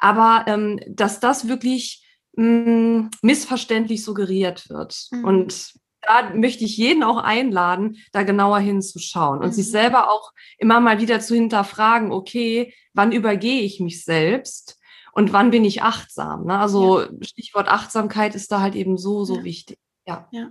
Aber 0.00 0.44
ähm, 0.48 0.80
dass 0.88 1.20
das 1.20 1.46
wirklich 1.46 2.04
mh, 2.34 2.46
mm, 2.46 3.10
missverständlich 3.22 4.02
suggeriert 4.02 4.68
wird. 4.68 5.06
Mhm. 5.12 5.24
Und 5.24 5.80
da 6.02 6.34
möchte 6.34 6.64
ich 6.64 6.76
jeden 6.76 7.02
auch 7.02 7.18
einladen, 7.18 7.98
da 8.12 8.22
genauer 8.22 8.58
hinzuschauen 8.58 9.40
und 9.40 9.48
mhm. 9.48 9.52
sich 9.52 9.70
selber 9.70 10.10
auch 10.10 10.32
immer 10.58 10.80
mal 10.80 11.00
wieder 11.00 11.20
zu 11.20 11.34
hinterfragen, 11.34 12.12
okay, 12.12 12.74
wann 12.94 13.12
übergehe 13.12 13.62
ich 13.62 13.80
mich 13.80 14.04
selbst 14.04 14.78
und 15.12 15.32
wann 15.32 15.50
bin 15.50 15.64
ich 15.64 15.82
achtsam? 15.82 16.46
Ne? 16.46 16.58
Also 16.58 17.02
ja. 17.02 17.08
Stichwort 17.22 17.68
Achtsamkeit 17.68 18.34
ist 18.34 18.50
da 18.52 18.60
halt 18.60 18.74
eben 18.74 18.96
so, 18.96 19.24
so 19.24 19.36
ja. 19.36 19.44
wichtig. 19.44 19.78
Ja. 20.06 20.28
Ja, 20.30 20.50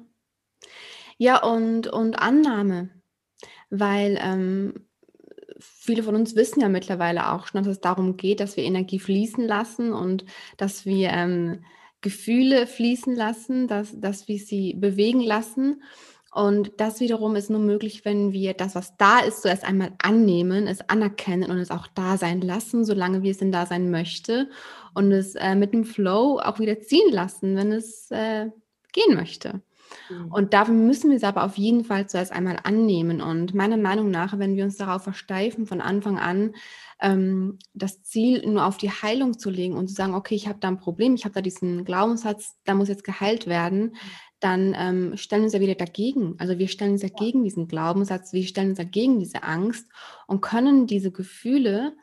ja 1.17 1.43
und, 1.43 1.87
und 1.87 2.19
Annahme, 2.19 2.89
weil 3.69 4.19
ähm, 4.21 4.87
viele 5.59 6.03
von 6.03 6.15
uns 6.15 6.35
wissen 6.35 6.61
ja 6.61 6.69
mittlerweile 6.69 7.31
auch 7.31 7.47
schon, 7.47 7.63
dass 7.63 7.71
es 7.71 7.81
darum 7.81 8.17
geht, 8.17 8.39
dass 8.39 8.57
wir 8.57 8.63
Energie 8.63 8.99
fließen 8.99 9.45
lassen 9.45 9.93
und 9.93 10.25
dass 10.57 10.85
wir 10.85 11.09
ähm, 11.09 11.63
Gefühle 12.01 12.67
fließen 12.67 13.15
lassen, 13.15 13.67
dass, 13.67 13.99
dass 13.99 14.27
wir 14.27 14.39
sie 14.39 14.73
bewegen 14.73 15.21
lassen. 15.21 15.83
Und 16.31 16.73
das 16.77 16.99
wiederum 16.99 17.35
ist 17.35 17.49
nur 17.49 17.59
möglich, 17.59 18.05
wenn 18.05 18.31
wir 18.31 18.53
das, 18.53 18.75
was 18.75 18.95
da 18.97 19.19
ist, 19.19 19.41
zuerst 19.41 19.63
einmal 19.63 19.93
annehmen, 20.01 20.67
es 20.67 20.87
anerkennen 20.87 21.49
und 21.49 21.57
es 21.57 21.71
auch 21.71 21.87
da 21.87 22.17
sein 22.17 22.41
lassen, 22.41 22.85
solange 22.85 23.23
wie 23.23 23.31
es 23.31 23.39
denn 23.39 23.51
da 23.51 23.65
sein 23.65 23.89
möchte. 23.89 24.49
Und 24.93 25.11
es 25.11 25.35
äh, 25.35 25.55
mit 25.55 25.73
dem 25.73 25.85
Flow 25.85 26.39
auch 26.39 26.59
wieder 26.59 26.79
ziehen 26.79 27.11
lassen, 27.11 27.55
wenn 27.55 27.71
es 27.71 28.11
äh, 28.11 28.49
gehen 28.93 29.15
möchte. 29.15 29.61
Mhm. 30.09 30.31
Und 30.31 30.53
dafür 30.53 30.73
müssen 30.73 31.09
wir 31.09 31.17
es 31.17 31.23
aber 31.23 31.43
auf 31.43 31.57
jeden 31.57 31.83
Fall 31.83 32.07
zuerst 32.07 32.31
einmal 32.31 32.59
annehmen. 32.63 33.21
Und 33.21 33.53
meiner 33.53 33.77
Meinung 33.77 34.11
nach, 34.11 34.37
wenn 34.37 34.55
wir 34.55 34.63
uns 34.63 34.77
darauf 34.77 35.03
versteifen, 35.03 35.65
von 35.65 35.81
Anfang 35.81 36.17
an 36.17 36.53
ähm, 37.01 37.59
das 37.73 38.03
Ziel 38.03 38.45
nur 38.47 38.65
auf 38.65 38.77
die 38.77 38.91
Heilung 38.91 39.37
zu 39.37 39.49
legen 39.49 39.75
und 39.75 39.87
zu 39.87 39.95
sagen, 39.95 40.15
okay, 40.15 40.35
ich 40.35 40.47
habe 40.47 40.59
da 40.59 40.67
ein 40.67 40.79
Problem, 40.79 41.15
ich 41.15 41.25
habe 41.25 41.33
da 41.33 41.41
diesen 41.41 41.85
Glaubenssatz, 41.85 42.57
da 42.65 42.73
muss 42.73 42.89
jetzt 42.89 43.03
geheilt 43.03 43.47
werden, 43.47 43.95
dann 44.39 44.73
ähm, 44.77 45.17
stellen 45.17 45.41
wir 45.41 45.45
uns 45.45 45.53
ja 45.53 45.59
wieder 45.59 45.75
dagegen. 45.75 46.35
Also 46.37 46.57
wir 46.57 46.67
stellen 46.67 46.93
uns 46.93 47.01
ja 47.01 47.09
gegen 47.09 47.43
diesen 47.43 47.67
Glaubenssatz, 47.67 48.33
wir 48.33 48.43
stellen 48.43 48.69
uns 48.69 48.77
dagegen 48.77 49.19
diese 49.19 49.43
Angst 49.43 49.87
und 50.27 50.41
können 50.41 50.87
diese 50.87 51.11
Gefühle, 51.11 51.93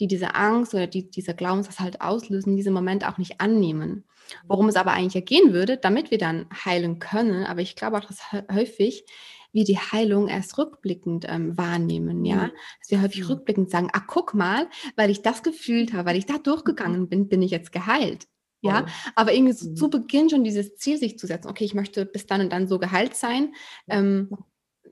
die 0.00 0.06
diese 0.06 0.34
Angst 0.34 0.74
oder 0.74 0.86
die 0.86 1.10
dieser 1.10 1.34
Glaubenssatz 1.34 1.80
halt 1.80 2.00
auslösen, 2.00 2.50
in 2.50 2.56
diesem 2.56 2.74
Moment 2.74 3.06
auch 3.06 3.18
nicht 3.18 3.40
annehmen. 3.40 4.04
Worum 4.46 4.68
es 4.68 4.76
aber 4.76 4.92
eigentlich 4.92 5.14
ja 5.14 5.20
gehen 5.20 5.52
würde, 5.52 5.76
damit 5.76 6.10
wir 6.10 6.18
dann 6.18 6.46
heilen 6.64 6.98
können, 6.98 7.44
aber 7.44 7.60
ich 7.60 7.76
glaube 7.76 7.98
auch, 7.98 8.04
dass 8.04 8.32
häufig 8.52 9.04
wir 9.52 9.64
die 9.64 9.78
Heilung 9.78 10.28
erst 10.28 10.58
rückblickend 10.58 11.26
ähm, 11.28 11.56
wahrnehmen, 11.56 12.24
ja. 12.24 12.46
Mhm. 12.46 12.52
Dass 12.80 12.90
wir 12.90 13.02
häufig 13.02 13.22
mhm. 13.22 13.28
rückblickend 13.28 13.70
sagen, 13.70 13.88
ah, 13.92 14.02
guck 14.06 14.34
mal, 14.34 14.68
weil 14.96 15.10
ich 15.10 15.22
das 15.22 15.42
gefühlt 15.42 15.92
habe, 15.92 16.10
weil 16.10 16.16
ich 16.16 16.26
da 16.26 16.38
durchgegangen 16.38 17.02
mhm. 17.02 17.08
bin, 17.08 17.28
bin 17.28 17.42
ich 17.42 17.50
jetzt 17.50 17.72
geheilt. 17.72 18.26
Ja, 18.60 18.86
aber 19.14 19.32
irgendwie 19.32 19.52
so, 19.52 19.72
zu 19.72 19.88
Beginn 19.88 20.28
schon 20.28 20.42
dieses 20.42 20.74
Ziel 20.76 20.98
sich 20.98 21.16
zu 21.16 21.28
setzen, 21.28 21.48
okay, 21.48 21.64
ich 21.64 21.74
möchte 21.74 22.04
bis 22.04 22.26
dann 22.26 22.40
und 22.40 22.52
dann 22.52 22.66
so 22.66 22.80
geheilt 22.80 23.14
sein. 23.14 23.54
Ähm, 23.88 24.30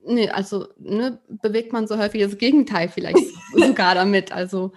ne, 0.04 0.30
also 0.30 0.68
ne, 0.78 1.20
bewegt 1.28 1.72
man 1.72 1.88
so 1.88 1.98
häufig 1.98 2.22
das 2.22 2.38
Gegenteil 2.38 2.88
vielleicht 2.88 3.18
sogar 3.54 3.96
damit. 3.96 4.30
Also 4.30 4.72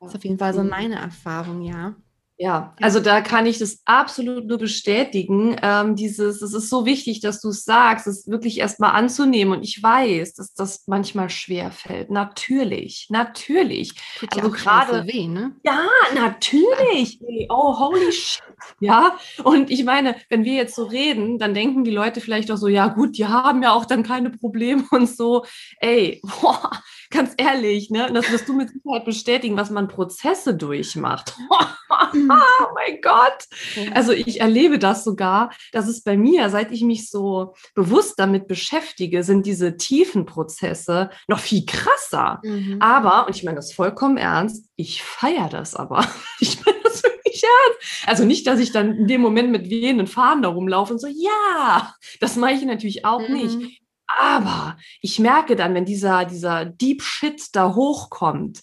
das 0.00 0.10
ist 0.10 0.16
auf 0.16 0.24
jeden 0.24 0.38
Fall 0.38 0.52
so 0.52 0.64
meine 0.64 0.96
Erfahrung, 0.96 1.62
ja. 1.62 1.94
Ja, 2.36 2.74
also 2.80 2.98
da 2.98 3.20
kann 3.20 3.46
ich 3.46 3.58
das 3.58 3.80
absolut 3.84 4.46
nur 4.46 4.58
bestätigen. 4.58 5.56
Ähm, 5.62 5.94
dieses, 5.94 6.42
es 6.42 6.52
ist 6.52 6.68
so 6.68 6.84
wichtig, 6.84 7.20
dass 7.20 7.40
du 7.40 7.50
es 7.50 7.64
sagst, 7.64 8.08
es 8.08 8.26
wirklich 8.26 8.58
erstmal 8.58 8.90
anzunehmen. 8.90 9.54
Und 9.54 9.62
ich 9.62 9.80
weiß, 9.80 10.34
dass 10.34 10.52
das 10.52 10.82
manchmal 10.88 11.30
schwer 11.30 11.70
fällt. 11.70 12.10
Natürlich, 12.10 13.06
natürlich. 13.08 13.92
Tut 14.18 14.34
also 14.36 14.50
gerade 14.50 15.06
weh, 15.06 15.28
ne? 15.28 15.54
Ja, 15.64 15.86
natürlich. 16.12 17.20
Oh, 17.48 17.78
holy 17.78 18.10
shit. 18.10 18.42
Ja, 18.80 19.16
und 19.44 19.70
ich 19.70 19.84
meine, 19.84 20.16
wenn 20.28 20.44
wir 20.44 20.54
jetzt 20.54 20.74
so 20.74 20.84
reden, 20.84 21.38
dann 21.38 21.54
denken 21.54 21.84
die 21.84 21.90
Leute 21.90 22.20
vielleicht 22.20 22.50
auch 22.50 22.56
so, 22.56 22.66
ja 22.66 22.88
gut, 22.88 23.16
die 23.16 23.26
haben 23.26 23.62
ja 23.62 23.72
auch 23.72 23.84
dann 23.84 24.02
keine 24.02 24.30
Probleme 24.30 24.84
und 24.90 25.08
so. 25.08 25.44
Ey, 25.78 26.20
boah, 26.40 26.70
ganz 27.14 27.32
ehrlich, 27.36 27.90
ne? 27.90 28.08
Und 28.08 28.14
das 28.14 28.30
wirst 28.30 28.48
du 28.48 28.54
mit 28.54 28.70
Sicherheit 28.70 29.04
bestätigen, 29.04 29.56
was 29.56 29.70
man 29.70 29.88
Prozesse 29.88 30.54
durchmacht. 30.54 31.34
oh 31.88 32.14
mein 32.14 33.00
Gott. 33.00 33.46
Also 33.94 34.12
ich 34.12 34.40
erlebe 34.40 34.78
das 34.78 35.04
sogar, 35.04 35.50
dass 35.72 35.86
es 35.86 36.02
bei 36.02 36.16
mir, 36.16 36.50
seit 36.50 36.72
ich 36.72 36.82
mich 36.82 37.08
so 37.08 37.54
bewusst 37.74 38.18
damit 38.18 38.48
beschäftige, 38.48 39.22
sind 39.22 39.46
diese 39.46 39.76
tiefen 39.76 40.26
Prozesse 40.26 41.10
noch 41.28 41.38
viel 41.38 41.64
krasser. 41.64 42.40
Mhm. 42.42 42.78
Aber, 42.80 43.26
und 43.26 43.36
ich 43.36 43.44
meine 43.44 43.56
das 43.56 43.72
vollkommen 43.72 44.16
ernst, 44.16 44.68
ich 44.76 45.02
feiere 45.02 45.48
das 45.48 45.74
aber. 45.74 46.06
Ich 46.40 46.62
meine 46.66 46.78
das 46.82 47.02
wirklich 47.02 47.42
ernst. 47.42 48.06
Also 48.06 48.24
nicht, 48.24 48.46
dass 48.46 48.58
ich 48.58 48.72
dann 48.72 48.94
in 48.98 49.06
dem 49.06 49.20
Moment 49.20 49.50
mit 49.50 49.70
wehenden 49.70 50.06
Fahnen 50.06 50.42
da 50.42 50.48
rumlaufe 50.48 50.92
und 50.92 50.98
so, 50.98 51.06
ja, 51.06 51.94
das 52.20 52.36
mache 52.36 52.52
ich 52.52 52.64
natürlich 52.64 53.04
auch 53.04 53.26
mhm. 53.26 53.34
nicht. 53.34 53.83
Aber 54.06 54.76
ich 55.00 55.18
merke 55.18 55.56
dann, 55.56 55.74
wenn 55.74 55.84
dieser, 55.84 56.24
dieser 56.24 56.64
Deep 56.64 57.02
Shit 57.02 57.48
da 57.52 57.74
hochkommt, 57.74 58.62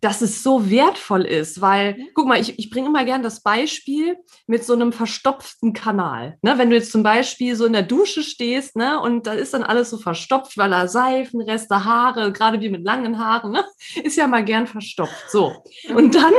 dass 0.00 0.20
es 0.22 0.42
so 0.42 0.70
wertvoll 0.70 1.22
ist, 1.22 1.60
weil, 1.60 1.96
guck 2.14 2.26
mal, 2.26 2.40
ich, 2.40 2.58
ich 2.58 2.70
bringe 2.70 2.88
immer 2.88 3.04
gern 3.04 3.22
das 3.22 3.42
Beispiel 3.42 4.16
mit 4.46 4.64
so 4.64 4.72
einem 4.72 4.92
verstopften 4.92 5.72
Kanal. 5.72 6.38
Ne? 6.42 6.56
Wenn 6.56 6.70
du 6.70 6.76
jetzt 6.76 6.92
zum 6.92 7.02
Beispiel 7.02 7.56
so 7.56 7.66
in 7.66 7.72
der 7.72 7.82
Dusche 7.82 8.22
stehst, 8.22 8.76
ne, 8.76 9.00
und 9.00 9.26
da 9.26 9.32
ist 9.32 9.54
dann 9.54 9.64
alles 9.64 9.90
so 9.90 9.98
verstopft, 9.98 10.56
weil 10.56 10.70
da 10.70 10.86
Seifenreste, 10.86 11.84
Haare, 11.84 12.32
gerade 12.32 12.60
wie 12.60 12.68
mit 12.68 12.84
langen 12.84 13.18
Haaren, 13.18 13.52
ne, 13.52 13.64
ist 14.04 14.16
ja 14.16 14.28
mal 14.28 14.44
gern 14.44 14.66
verstopft. 14.66 15.30
So. 15.30 15.64
Und 15.94 16.14
dann, 16.14 16.32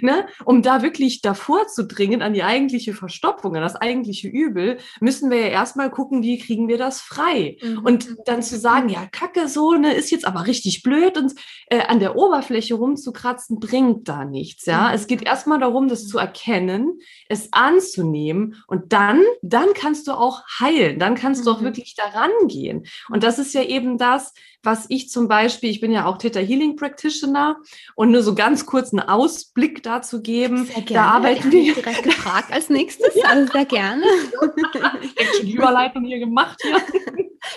ne, 0.00 0.26
um 0.44 0.62
da 0.62 0.82
wirklich 0.82 1.20
davor 1.20 1.66
zu 1.68 1.86
dringen 1.86 2.22
an 2.22 2.34
die 2.34 2.42
eigentliche 2.42 2.94
Verstopfung, 2.94 3.56
an 3.56 3.62
das 3.62 3.76
eigentliche 3.76 4.28
Übel, 4.28 4.78
müssen 5.00 5.30
wir 5.30 5.38
ja 5.38 5.48
erstmal 5.48 5.90
gucken, 5.90 6.22
wie 6.22 6.38
kriegen 6.38 6.68
wir 6.68 6.78
das 6.78 7.00
frei. 7.00 7.56
Mhm. 7.62 7.78
Und 7.84 8.16
dann 8.26 8.42
zu 8.42 8.58
sagen, 8.58 8.88
ja, 8.88 9.06
Kacke, 9.10 9.48
so, 9.48 9.72
ne, 9.74 9.92
ist 9.94 10.10
jetzt 10.10 10.26
aber 10.26 10.46
richtig 10.46 10.82
blöd 10.82 11.16
und 11.16 11.34
äh, 11.68 11.80
an 11.80 12.00
der 12.00 12.16
Oberfläche 12.16 12.74
rumzukratzen 12.74 13.58
bringt 13.60 14.08
da 14.08 14.24
nichts. 14.24 14.66
Ja, 14.66 14.88
mhm. 14.88 14.94
es 14.94 15.06
geht 15.06 15.22
erstmal 15.22 15.58
darum, 15.58 15.88
das 15.88 16.06
zu 16.06 16.18
erkennen, 16.18 16.98
es 17.28 17.52
anzunehmen 17.52 18.62
und 18.66 18.92
dann, 18.92 19.22
dann 19.42 19.68
kannst 19.74 20.08
du 20.08 20.12
auch 20.12 20.42
heilen. 20.60 20.98
Dann 20.98 21.14
kannst 21.14 21.46
du 21.46 21.50
auch 21.50 21.60
mhm. 21.60 21.66
wirklich 21.66 21.94
daran 21.94 22.30
gehen. 22.48 22.86
Und 23.10 23.22
das 23.22 23.38
ist 23.38 23.54
ja 23.54 23.62
eben 23.62 23.98
das, 23.98 24.32
was 24.64 24.86
ich 24.88 25.10
zum 25.10 25.28
Beispiel, 25.28 25.70
ich 25.70 25.80
bin 25.80 25.92
ja 25.92 26.06
auch 26.06 26.18
Theta 26.18 26.40
Healing 26.40 26.76
Practitioner 26.76 27.56
und 27.94 28.10
nur 28.10 28.22
so 28.22 28.34
ganz 28.34 28.66
kurz 28.66 28.92
einen 28.92 29.08
Ausblick 29.08 29.82
dazu 29.82 30.22
geben. 30.22 30.66
Sehr 30.66 30.82
gerne. 30.82 30.92
Da 30.92 31.04
arbeiten 31.14 31.52
wir 31.52 31.74
direkt 31.74 32.02
gefragt 32.02 32.52
als 32.52 32.68
nächstes. 32.70 33.14
ja. 33.14 33.28
Also 33.28 33.52
sehr 33.52 33.64
gerne. 33.64 34.04
ich 34.32 35.26
habe 35.26 35.36
schon 35.36 35.46
die 35.46 35.54
Überleitung 35.54 36.04
hier 36.04 36.18
gemacht. 36.18 36.58
Ja. 36.64 36.78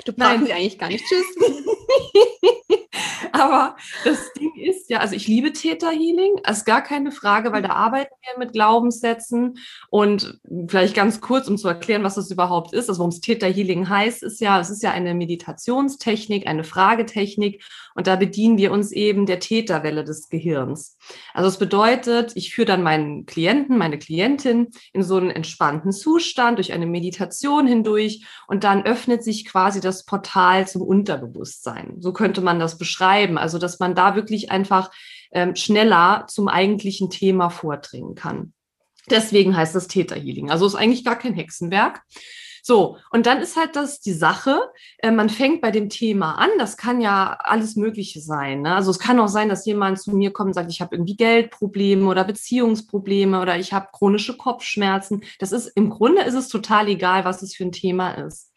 Du 0.06 0.14
brauchst 0.14 0.46
sie 0.46 0.54
eigentlich 0.54 0.78
gar 0.78 0.90
nicht. 0.90 1.06
Tschüss. 1.06 1.26
Aber 3.32 3.76
das 4.04 4.34
Ding 4.34 4.54
ist 4.56 4.90
ja, 4.90 5.00
also 5.00 5.16
ich 5.16 5.28
liebe 5.28 5.54
Theta 5.54 5.90
Healing, 5.90 6.40
ist 6.50 6.66
gar 6.66 6.82
keine 6.82 7.12
Frage, 7.12 7.52
weil 7.52 7.62
da 7.62 7.70
arbeiten 7.70 8.14
wir 8.22 8.40
mit 8.40 8.54
Glaubenssätzen 8.54 9.58
und 9.90 10.40
vielleicht 10.68 10.96
ganz 10.96 11.22
kurz, 11.22 11.48
um 11.48 11.58
zu 11.58 11.68
erklären, 11.68 12.04
was 12.04 12.16
das 12.16 12.32
überhaupt 12.32 12.74
ist, 12.74 12.90
also 12.90 13.00
warum 13.00 13.10
es 13.10 13.22
Theta 13.22 13.48
Healing 13.48 13.90
heißt, 13.90 14.24
ist 14.24 14.42
ja, 14.42 14.60
es 14.60 14.70
ist 14.70 14.84
ja 14.84 14.92
eine 14.92 15.14
Meditationstechnik, 15.14 16.48
eine 16.48 16.64
Fragetechnik 16.98 17.64
und 17.96 18.08
da 18.08 18.16
bedienen 18.16 18.58
wir 18.58 18.72
uns 18.72 18.92
eben 18.92 19.26
der 19.26 19.40
Täterwelle 19.40 20.04
des 20.04 20.30
Gehirns. 20.30 20.98
Also 21.34 21.50
es 21.50 21.58
bedeutet, 21.58 22.32
ich 22.36 22.54
führe 22.54 22.66
dann 22.66 22.84
meinen 22.84 23.26
Klienten, 23.26 23.78
meine 23.78 24.00
Klientin 24.00 24.68
in 24.94 25.04
so 25.04 25.18
einen 25.18 25.30
entspannten 25.30 25.92
Zustand 25.92 26.58
durch 26.58 26.74
eine 26.74 26.88
Meditation 26.88 27.68
hindurch 27.68 28.26
und 28.48 28.64
dann 28.64 28.84
öffnet 28.86 29.24
sich 29.24 29.46
quasi 29.46 29.80
das 29.80 30.06
Portal 30.06 30.68
zum 30.68 30.82
Unterbewusstsein. 30.82 31.96
So 32.00 32.14
könnte 32.14 32.42
man 32.42 32.60
das 32.60 32.78
beschreiben. 32.78 33.38
Also, 33.38 33.60
dass 33.60 33.80
man 33.80 33.96
da 33.96 34.16
wirklich 34.16 34.52
einfach 34.52 34.92
ähm, 35.32 35.56
schneller 35.56 36.26
zum 36.28 36.48
eigentlichen 36.48 37.10
Thema 37.10 37.50
vordringen 37.50 38.16
kann. 38.16 38.54
Deswegen 39.10 39.56
heißt 39.56 39.76
das 39.76 39.88
Täterhealing. 39.88 40.52
Also 40.52 40.66
ist 40.66 40.76
eigentlich 40.76 41.06
gar 41.06 41.18
kein 41.18 41.34
Hexenwerk. 41.34 42.02
So, 42.68 42.98
und 43.12 43.28
dann 43.28 43.38
ist 43.38 43.56
halt 43.56 43.78
das 43.78 44.02
die 44.02 44.12
Sache, 44.12 44.60
äh, 44.98 45.10
man 45.10 45.30
fängt 45.30 45.62
bei 45.62 45.72
dem 45.72 45.88
Thema 45.88 46.34
an, 46.34 46.50
das 46.58 46.76
kann 46.76 47.00
ja 47.00 47.38
alles 47.40 47.78
Mögliche 47.78 48.20
sein. 48.20 48.64
Ne? 48.64 48.76
Also 48.76 48.92
es 48.92 49.00
kann 49.00 49.22
auch 49.22 49.30
sein, 49.30 49.48
dass 49.48 49.66
jemand 49.66 50.02
zu 50.02 50.14
mir 50.14 50.34
kommt 50.34 50.48
und 50.48 50.54
sagt, 50.54 50.70
ich 50.70 50.82
habe 50.82 50.94
irgendwie 50.94 51.16
Geldprobleme 51.16 52.06
oder 52.06 52.26
Beziehungsprobleme 52.26 53.42
oder 53.42 53.58
ich 53.58 53.72
habe 53.72 53.88
chronische 53.94 54.36
Kopfschmerzen. 54.36 55.24
Das 55.40 55.54
ist 55.54 55.68
im 55.78 55.90
Grunde 55.90 56.24
ist 56.24 56.34
es 56.34 56.50
total 56.50 56.90
egal, 56.90 57.24
was 57.24 57.42
es 57.42 57.56
für 57.56 57.64
ein 57.64 57.72
Thema 57.72 58.12
ist. 58.16 58.52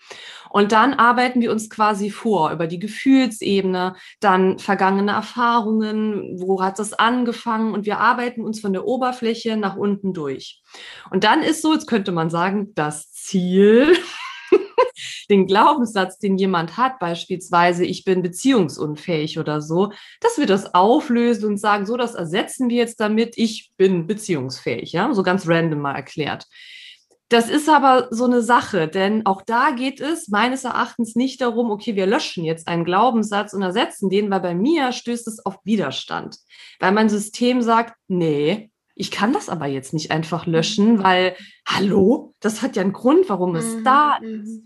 Und 0.51 0.73
dann 0.73 0.95
arbeiten 0.95 1.41
wir 1.41 1.53
uns 1.53 1.71
quasi 1.71 2.11
vor 2.11 2.51
über 2.51 2.67
die 2.67 2.81
Gefühlsebene, 2.81 3.95
dann 4.19 4.59
vergangene 4.59 5.13
Erfahrungen, 5.13 6.41
wo 6.41 6.63
hat 6.63 6.81
das 6.81 6.93
angefangen 6.93 7.73
und 7.73 7.87
wir 7.87 7.99
arbeiten 7.99 8.41
uns 8.41 8.61
von 8.61 8.73
der 8.73 8.85
Oberfläche 8.85 9.57
nach 9.57 9.77
unten 9.77 10.13
durch. 10.13 10.61
Und 11.11 11.23
dann 11.23 11.43
ist 11.43 11.63
so, 11.63 11.73
jetzt 11.73 11.87
könnte 11.87 12.11
man 12.11 12.31
sagen, 12.31 12.75
das 12.75 13.10
Ziel, 13.23 13.97
den 15.31 15.47
Glaubenssatz, 15.47 16.19
den 16.19 16.39
jemand 16.39 16.77
hat, 16.77 16.99
beispielsweise, 16.99 17.85
ich 17.85 18.05
bin 18.05 18.23
beziehungsunfähig 18.23 19.39
oder 19.39 19.61
so, 19.61 19.93
dass 20.21 20.39
wir 20.39 20.47
das 20.47 20.75
auflösen 20.75 21.47
und 21.47 21.59
sagen, 21.59 21.87
so, 21.87 21.97
das 21.97 22.15
ersetzen 22.15 22.69
wir 22.69 22.77
jetzt 22.77 23.01
damit, 23.01 23.37
ich 23.37 23.73
bin 23.77 24.07
beziehungsfähig, 24.07 24.93
ja, 24.93 25.13
so 25.15 25.23
ganz 25.23 25.49
random 25.49 25.81
mal 25.81 25.95
erklärt. 25.95 26.47
Das 27.31 27.49
ist 27.49 27.69
aber 27.69 28.09
so 28.11 28.25
eine 28.25 28.43
Sache, 28.43 28.89
denn 28.89 29.25
auch 29.25 29.43
da 29.43 29.71
geht 29.71 30.01
es 30.01 30.29
meines 30.29 30.65
Erachtens 30.65 31.15
nicht 31.15 31.41
darum, 31.41 31.71
okay, 31.71 31.95
wir 31.95 32.07
löschen 32.07 32.45
jetzt 32.45 32.67
einen 32.67 32.85
Glaubenssatz 32.85 33.55
und 33.55 33.63
ersetzen 33.63 34.11
den, 34.11 34.29
weil 34.33 34.41
bei 34.41 34.55
mir 34.57 34.91
stößt 34.91 35.29
es 35.29 35.47
auf 35.47 35.59
Widerstand, 35.63 36.39
weil 36.81 36.91
mein 36.91 37.09
System 37.09 37.63
sagt, 37.63 37.95
nee, 38.09 38.73
ich 39.01 39.11
kann 39.11 39.33
das 39.33 39.49
aber 39.49 39.67
jetzt 39.67 39.95
nicht 39.95 40.11
einfach 40.11 40.45
löschen, 40.47 40.97
mhm. 40.97 41.03
weil, 41.03 41.35
hallo, 41.67 42.35
das 42.39 42.61
hat 42.61 42.77
ja 42.77 42.83
einen 42.83 42.93
Grund, 42.93 43.29
warum 43.29 43.57
es 43.57 43.77
mhm. 43.77 43.85
da 43.85 44.19
ist. 44.19 44.63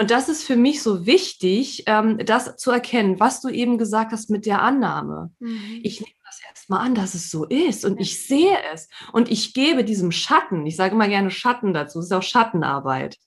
Und 0.00 0.10
das 0.10 0.30
ist 0.30 0.44
für 0.44 0.56
mich 0.56 0.82
so 0.82 1.04
wichtig, 1.04 1.82
ähm, 1.84 2.16
das 2.24 2.56
zu 2.56 2.70
erkennen, 2.70 3.20
was 3.20 3.42
du 3.42 3.50
eben 3.50 3.76
gesagt 3.76 4.12
hast 4.12 4.30
mit 4.30 4.46
der 4.46 4.62
Annahme. 4.62 5.30
Mhm. 5.40 5.80
Ich 5.82 6.00
nehme 6.00 6.14
das 6.24 6.40
erstmal 6.48 6.86
an, 6.86 6.94
dass 6.94 7.12
es 7.12 7.30
so 7.30 7.44
ist 7.44 7.84
und 7.84 8.00
ich 8.00 8.26
sehe 8.26 8.56
es 8.72 8.88
und 9.12 9.30
ich 9.30 9.52
gebe 9.52 9.84
diesem 9.84 10.10
Schatten, 10.10 10.64
ich 10.64 10.76
sage 10.76 10.94
immer 10.94 11.06
gerne 11.06 11.30
Schatten 11.30 11.74
dazu, 11.74 11.98
es 11.98 12.06
ist 12.06 12.12
auch 12.12 12.22
Schattenarbeit. 12.22 13.18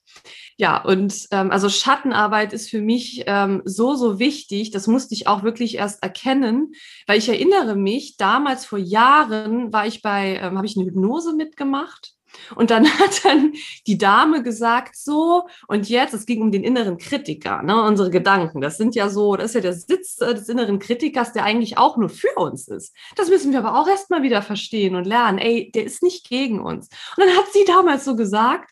Ja, 0.57 0.83
und 0.83 1.27
ähm, 1.29 1.51
also 1.51 1.69
Schattenarbeit 1.69 2.53
ist 2.53 2.71
für 2.71 2.81
mich 2.81 3.23
ähm, 3.27 3.61
so, 3.65 3.93
so 3.93 4.17
wichtig. 4.17 4.71
Das 4.71 4.87
musste 4.87 5.13
ich 5.13 5.27
auch 5.27 5.43
wirklich 5.43 5.75
erst 5.75 6.01
erkennen, 6.01 6.73
weil 7.05 7.19
ich 7.19 7.29
erinnere 7.29 7.75
mich, 7.75 8.17
damals 8.17 8.65
vor 8.65 8.79
Jahren 8.79 9.71
war 9.71 9.85
ich 9.85 10.01
bei, 10.01 10.37
ähm, 10.37 10.57
habe 10.57 10.65
ich 10.65 10.75
eine 10.75 10.87
Hypnose 10.87 11.35
mitgemacht 11.35 12.13
und 12.55 12.71
dann 12.71 12.87
hat 12.99 13.25
dann 13.25 13.53
die 13.87 13.97
Dame 13.97 14.43
gesagt, 14.43 14.95
so, 14.95 15.47
und 15.67 15.89
jetzt, 15.89 16.13
es 16.13 16.25
ging 16.25 16.41
um 16.41 16.51
den 16.51 16.63
inneren 16.63 16.97
Kritiker, 16.97 17.63
ne, 17.63 17.81
unsere 17.83 18.09
Gedanken. 18.09 18.61
Das 18.61 18.77
sind 18.77 18.95
ja 18.95 19.09
so, 19.09 19.35
das 19.35 19.47
ist 19.47 19.55
ja 19.55 19.61
der 19.61 19.73
Sitz 19.73 20.19
äh, 20.21 20.33
des 20.33 20.49
inneren 20.49 20.79
Kritikers, 20.79 21.33
der 21.33 21.43
eigentlich 21.43 21.77
auch 21.77 21.97
nur 21.97 22.09
für 22.09 22.33
uns 22.35 22.67
ist. 22.67 22.95
Das 23.15 23.29
müssen 23.29 23.51
wir 23.51 23.59
aber 23.59 23.79
auch 23.79 23.87
erstmal 23.87 24.23
wieder 24.23 24.41
verstehen 24.41 24.95
und 24.95 25.05
lernen. 25.05 25.37
Ey, 25.37 25.71
der 25.71 25.85
ist 25.85 26.03
nicht 26.03 26.27
gegen 26.27 26.61
uns. 26.61 26.89
Und 27.17 27.25
dann 27.25 27.35
hat 27.35 27.51
sie 27.51 27.65
damals 27.65 28.05
so 28.05 28.15
gesagt, 28.15 28.69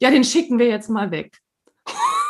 ja, 0.00 0.10
den 0.10 0.24
schicken 0.24 0.58
wir 0.58 0.66
jetzt 0.66 0.90
mal 0.90 1.10
weg. 1.10 1.38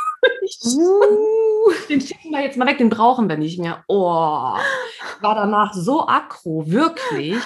uh. 0.64 1.72
Den 1.88 2.00
schicken 2.00 2.30
wir 2.30 2.42
jetzt 2.42 2.56
mal 2.56 2.66
weg, 2.66 2.78
den 2.78 2.90
brauchen 2.90 3.28
wir 3.28 3.36
nicht 3.36 3.58
mehr. 3.58 3.84
Oh, 3.88 4.54
ich 5.16 5.22
war 5.22 5.34
danach 5.34 5.74
so 5.74 6.06
aggro, 6.06 6.64
wirklich. 6.66 7.36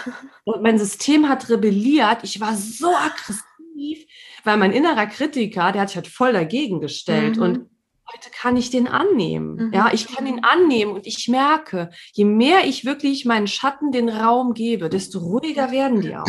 Und 0.44 0.62
mein 0.62 0.78
System 0.78 1.28
hat 1.28 1.48
rebelliert. 1.48 2.18
Ich 2.22 2.40
war 2.40 2.54
so 2.54 2.88
aggressiv, 2.94 4.06
weil 4.44 4.56
mein 4.56 4.72
innerer 4.72 5.06
Kritiker, 5.06 5.72
der 5.72 5.82
hat 5.82 5.88
sich 5.90 5.96
halt 5.96 6.08
voll 6.08 6.32
dagegen 6.32 6.80
gestellt. 6.80 7.36
Mhm. 7.36 7.42
Und 7.42 7.70
heute 8.12 8.30
kann 8.30 8.56
ich 8.56 8.70
den 8.70 8.88
annehmen. 8.88 9.66
Mhm. 9.66 9.72
Ja, 9.72 9.90
ich 9.92 10.06
kann 10.08 10.26
ihn 10.26 10.44
annehmen 10.44 10.92
und 10.92 11.06
ich 11.06 11.28
merke, 11.28 11.90
je 12.12 12.24
mehr 12.24 12.66
ich 12.66 12.84
wirklich 12.84 13.24
meinen 13.24 13.46
Schatten 13.46 13.92
den 13.92 14.08
Raum 14.08 14.54
gebe, 14.54 14.88
desto 14.88 15.18
ruhiger 15.18 15.70
werden 15.70 16.00
die 16.00 16.16
auch. 16.16 16.26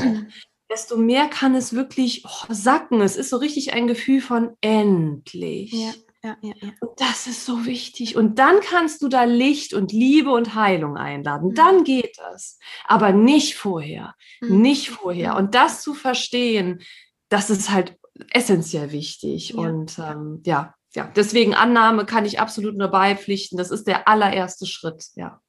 desto 0.69 0.97
mehr 0.97 1.27
kann 1.27 1.55
es 1.55 1.73
wirklich 1.73 2.23
oh, 2.25 2.45
sacken. 2.49 3.01
Es 3.01 3.15
ist 3.15 3.29
so 3.29 3.37
richtig 3.37 3.73
ein 3.73 3.87
Gefühl 3.87 4.21
von 4.21 4.51
endlich. 4.61 5.71
Ja. 5.71 5.93
Ja, 6.27 6.37
ja, 6.41 6.53
ja. 6.61 6.69
Und 6.81 6.91
das 6.97 7.27
ist 7.27 7.45
so 7.45 7.65
wichtig. 7.65 8.17
Und 8.17 8.37
dann 8.37 8.59
kannst 8.59 9.01
du 9.01 9.07
da 9.07 9.23
Licht 9.23 9.73
und 9.73 9.93
Liebe 9.93 10.31
und 10.31 10.55
Heilung 10.55 10.97
einladen. 10.97 11.49
Mhm. 11.49 11.55
Dann 11.55 11.83
geht 11.85 12.17
das. 12.17 12.59
Aber 12.85 13.13
nicht 13.13 13.55
vorher. 13.55 14.13
Mhm. 14.41 14.61
Nicht 14.61 14.89
vorher. 14.89 15.37
Und 15.37 15.55
das 15.55 15.81
zu 15.81 15.93
verstehen, 15.93 16.81
das 17.29 17.49
ist 17.49 17.71
halt 17.71 17.97
essentiell 18.31 18.91
wichtig. 18.91 19.51
Ja. 19.51 19.59
Und 19.59 19.97
ähm, 19.99 20.41
ja, 20.45 20.73
ja, 20.95 21.09
deswegen 21.15 21.53
Annahme 21.53 22.05
kann 22.05 22.25
ich 22.25 22.41
absolut 22.41 22.75
nur 22.75 22.89
beipflichten. 22.89 23.57
Das 23.57 23.71
ist 23.71 23.87
der 23.87 24.07
allererste 24.09 24.65
Schritt. 24.65 25.05
Ja. 25.15 25.39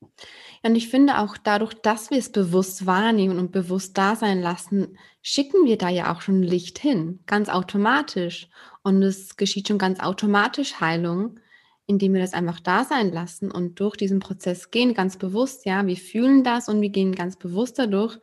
Und 0.63 0.77
ich 0.77 0.89
finde 0.89 1.19
auch 1.19 1.37
dadurch, 1.37 1.75
dass 1.75 2.11
wir 2.11 2.19
es 2.19 2.31
bewusst 2.31 2.87
wahrnehmen 2.87 3.39
und 3.39 3.51
bewusst 3.51 3.99
da 3.99 4.15
sein 4.15 4.41
lassen, 4.41 4.97
schicken 5.31 5.67
wir 5.67 5.77
da 5.77 5.91
ja 5.91 6.11
auch 6.11 6.23
schon 6.23 6.43
Licht 6.43 6.79
hin, 6.79 7.21
ganz 7.27 7.51
automatisch. 7.51 8.49
Und 8.83 9.03
es 9.03 9.37
geschieht 9.37 9.69
schon 9.69 9.77
ganz 9.77 10.01
automatisch 10.01 10.81
Heilung, 10.81 11.39
indem 11.87 12.15
wir 12.15 12.23
das 12.23 12.33
einfach 12.33 12.61
da 12.61 12.85
sein 12.85 13.13
lassen 13.13 13.51
und 13.51 13.79
durch 13.79 13.99
diesen 13.99 14.21
Prozess 14.21 14.71
gehen, 14.71 14.95
ganz 14.95 15.19
bewusst, 15.19 15.67
ja, 15.67 15.87
wir 15.87 15.99
fühlen 15.99 16.45
das 16.45 16.69
und 16.69 16.81
wir 16.81 16.89
gehen 16.89 17.15
ganz 17.15 17.37
bewusst 17.37 17.79
dadurch, 17.79 18.19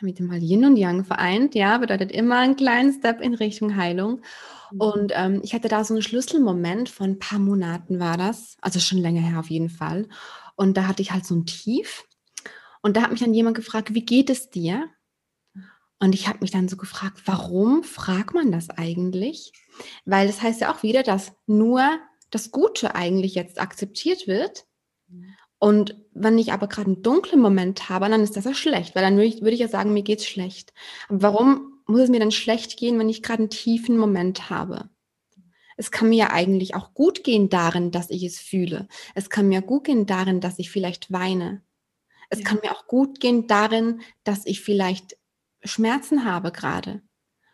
mit 0.00 0.18
dem 0.18 0.26
mal 0.26 0.42
Yin 0.42 0.64
und 0.64 0.76
Yang 0.76 1.04
vereint, 1.04 1.54
ja, 1.54 1.78
bedeutet 1.78 2.10
immer 2.10 2.38
einen 2.38 2.56
kleinen 2.56 2.92
Step 2.92 3.20
in 3.20 3.34
Richtung 3.34 3.76
Heilung. 3.76 4.22
Mhm. 4.72 4.80
Und 4.80 5.12
ähm, 5.14 5.40
ich 5.44 5.54
hatte 5.54 5.68
da 5.68 5.84
so 5.84 5.94
einen 5.94 6.02
Schlüsselmoment, 6.02 6.88
von 6.88 7.10
ein 7.10 7.18
paar 7.20 7.38
Monaten 7.38 8.00
war 8.00 8.16
das, 8.16 8.56
also 8.60 8.80
schon 8.80 8.98
länger 8.98 9.20
her 9.20 9.38
auf 9.38 9.48
jeden 9.48 9.70
Fall. 9.70 10.08
Und 10.56 10.76
da 10.76 10.88
hatte 10.88 11.02
ich 11.02 11.12
halt 11.12 11.24
so 11.24 11.36
ein 11.36 11.46
Tief. 11.46 12.04
Und 12.80 12.96
da 12.96 13.02
hat 13.02 13.12
mich 13.12 13.20
dann 13.20 13.32
jemand 13.32 13.54
gefragt, 13.54 13.94
wie 13.94 14.04
geht 14.04 14.28
es 14.28 14.50
dir? 14.50 14.90
Und 16.02 16.16
ich 16.16 16.26
habe 16.26 16.38
mich 16.40 16.50
dann 16.50 16.66
so 16.66 16.76
gefragt, 16.76 17.22
warum 17.26 17.84
fragt 17.84 18.34
man 18.34 18.50
das 18.50 18.70
eigentlich? 18.70 19.52
Weil 20.04 20.26
das 20.26 20.42
heißt 20.42 20.60
ja 20.60 20.74
auch 20.74 20.82
wieder, 20.82 21.04
dass 21.04 21.32
nur 21.46 21.80
das 22.30 22.50
Gute 22.50 22.96
eigentlich 22.96 23.36
jetzt 23.36 23.60
akzeptiert 23.60 24.26
wird. 24.26 24.66
Und 25.60 25.96
wenn 26.12 26.38
ich 26.38 26.52
aber 26.52 26.66
gerade 26.66 26.88
einen 26.88 27.02
dunklen 27.02 27.40
Moment 27.40 27.88
habe, 27.88 28.08
dann 28.08 28.20
ist 28.20 28.36
das 28.36 28.46
ja 28.46 28.52
schlecht, 28.52 28.96
weil 28.96 29.04
dann 29.04 29.14
würde 29.14 29.28
ich, 29.28 29.42
würd 29.42 29.54
ich 29.54 29.60
ja 29.60 29.68
sagen, 29.68 29.92
mir 29.92 30.02
geht's 30.02 30.26
schlecht. 30.26 30.74
Aber 31.08 31.22
warum 31.22 31.80
muss 31.86 32.00
es 32.00 32.10
mir 32.10 32.18
dann 32.18 32.32
schlecht 32.32 32.76
gehen, 32.76 32.98
wenn 32.98 33.08
ich 33.08 33.22
gerade 33.22 33.42
einen 33.44 33.50
tiefen 33.50 33.96
Moment 33.96 34.50
habe? 34.50 34.90
Es 35.76 35.92
kann 35.92 36.08
mir 36.08 36.16
ja 36.16 36.30
eigentlich 36.32 36.74
auch 36.74 36.94
gut 36.94 37.22
gehen 37.22 37.48
darin, 37.48 37.92
dass 37.92 38.10
ich 38.10 38.24
es 38.24 38.40
fühle. 38.40 38.88
Es 39.14 39.30
kann 39.30 39.46
mir 39.46 39.62
gut 39.62 39.84
gehen 39.84 40.06
darin, 40.06 40.40
dass 40.40 40.58
ich 40.58 40.68
vielleicht 40.68 41.12
weine. 41.12 41.62
Es 42.28 42.40
ja. 42.40 42.44
kann 42.44 42.58
mir 42.60 42.72
auch 42.72 42.88
gut 42.88 43.20
gehen 43.20 43.46
darin, 43.46 44.00
dass 44.24 44.46
ich 44.46 44.62
vielleicht 44.62 45.16
Schmerzen 45.64 46.24
habe 46.24 46.52
gerade, 46.52 47.02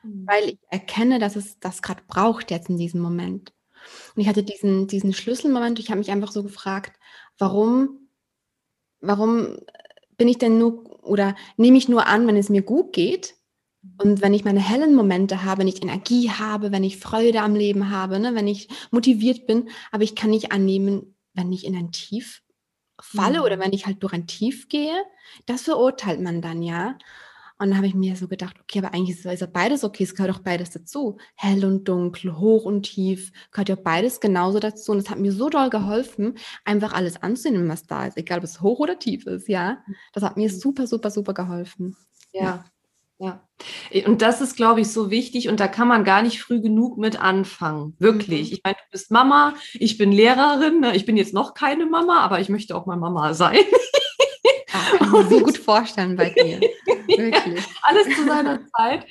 mhm. 0.03 0.27
weil 0.27 0.51
ich 0.51 0.59
erkenne, 0.71 1.19
dass 1.19 1.37
es 1.37 1.59
das 1.61 1.83
gerade 1.83 2.03
braucht 2.07 2.51
jetzt 2.51 2.69
in 2.69 2.79
diesem 2.79 3.01
Moment. 3.01 3.53
Und 4.15 4.23
ich 4.23 4.29
hatte 4.29 4.43
diesen, 4.43 4.87
diesen 4.87 5.13
Schlüsselmoment, 5.13 5.79
ich 5.79 5.91
habe 5.91 5.99
mich 5.99 6.11
einfach 6.11 6.33
so 6.33 6.43
gefragt, 6.43 6.99
warum, 7.39 8.09
warum 9.01 9.59
bin 10.17 10.29
ich 10.29 10.39
denn 10.39 10.59
nur 10.59 10.89
oder 11.05 11.35
nehme 11.57 11.79
ich 11.79 11.89
nur 11.89 12.07
an, 12.07 12.27
wenn 12.27 12.37
es 12.37 12.49
mir 12.51 12.63
gut 12.63 12.93
geht 12.93 13.37
und 13.99 14.21
wenn 14.21 14.35
ich 14.35 14.45
meine 14.45 14.61
hellen 14.61 14.95
Momente 14.95 15.45
habe, 15.45 15.61
wenn 15.61 15.69
ich 15.69 15.83
Energie 15.83 16.31
habe, 16.31 16.73
wenn 16.73 16.85
ich 16.85 16.99
Freude 16.99 17.41
am 17.41 17.55
Leben 17.55 17.91
habe, 17.91 18.19
ne, 18.19 18.35
wenn 18.35 18.49
ich 18.49 18.69
motiviert 18.91 19.47
bin, 19.47 19.71
aber 19.91 20.03
ich 20.03 20.15
kann 20.15 20.31
nicht 20.31 20.53
annehmen, 20.53 21.17
wenn 21.35 21.53
ich 21.53 21.65
in 21.65 21.77
ein 21.77 21.93
Tief 21.93 22.43
falle 23.01 23.39
mhm. 23.39 23.45
oder 23.45 23.59
wenn 23.59 23.73
ich 23.73 23.87
halt 23.87 24.03
durch 24.03 24.13
ein 24.13 24.27
Tief 24.27 24.69
gehe, 24.69 25.05
das 25.47 25.63
verurteilt 25.63 26.21
man 26.21 26.43
dann, 26.43 26.63
ja. 26.63 26.99
Und 27.61 27.71
dann 27.71 27.77
habe 27.77 27.89
ich 27.89 27.95
mir 27.95 28.15
so 28.15 28.29
gedacht, 28.29 28.57
okay, 28.61 28.79
aber 28.79 28.95
eigentlich 28.95 29.25
ist 29.25 29.41
ja 29.41 29.47
beides 29.47 29.83
okay, 29.83 30.05
es 30.05 30.15
gehört 30.15 30.35
auch 30.35 30.43
beides 30.43 30.71
dazu. 30.71 31.19
Hell 31.35 31.65
und 31.65 31.89
dunkel, 31.89 32.39
hoch 32.39 32.65
und 32.65 32.85
tief, 32.85 33.33
gehört 33.51 33.69
ja 33.69 33.75
beides 33.75 34.21
genauso 34.21 34.61
dazu. 34.61 34.93
Und 34.93 34.99
es 34.99 35.11
hat 35.11 35.19
mir 35.19 35.33
so 35.33 35.49
doll 35.49 35.69
geholfen, 35.69 36.39
einfach 36.65 36.93
alles 36.93 37.21
anzunehmen, 37.21 37.69
was 37.69 37.87
da 37.87 38.07
ist, 38.07 38.17
egal 38.17 38.39
ob 38.39 38.45
es 38.45 38.61
hoch 38.61 38.79
oder 38.79 38.99
tief 38.99 39.27
ist, 39.27 39.49
ja. 39.49 39.79
Das 40.13 40.23
hat 40.23 40.37
mir 40.37 40.49
mhm. 40.49 40.55
super, 40.55 40.87
super, 40.87 41.11
super 41.11 41.35
geholfen. 41.35 41.97
Ja. 42.33 42.43
ja. 42.43 42.65
Ja, 43.21 44.07
und 44.07 44.23
das 44.23 44.41
ist, 44.41 44.55
glaube 44.55 44.81
ich, 44.81 44.93
so 44.93 45.11
wichtig 45.11 45.49
und 45.49 45.59
da 45.59 45.67
kann 45.67 45.89
man 45.89 46.05
gar 46.05 46.23
nicht 46.23 46.41
früh 46.41 46.61
genug 46.61 46.99
mit 46.99 47.21
anfangen. 47.21 47.97
Wirklich. 47.99 48.51
Mhm. 48.51 48.55
Ich 48.55 48.61
meine, 48.63 48.77
du 48.77 48.91
bist 48.93 49.11
Mama, 49.11 49.55
ich 49.75 49.99
bin 49.99 50.13
Lehrerin, 50.13 50.79
ne? 50.79 50.95
ich 50.95 51.05
bin 51.05 51.17
jetzt 51.17 51.35
noch 51.35 51.55
keine 51.55 51.87
Mama, 51.87 52.21
aber 52.21 52.39
ich 52.39 52.49
möchte 52.49 52.77
auch 52.77 52.87
mal 52.87 52.97
Mama 52.97 53.35
sein. 53.35 53.59
Ja, 54.73 54.99
kann 54.99 55.07
ich 55.07 55.13
mir 55.13 55.29
so 55.29 55.41
gut 55.45 55.59
vorstellen 55.59 56.17
bei 56.17 56.31
dir. 56.31 56.61
Wirklich. 57.07 57.65
Alles 57.83 58.17
zu 58.17 58.27
seiner 58.27 58.61
Zeit. 58.77 59.07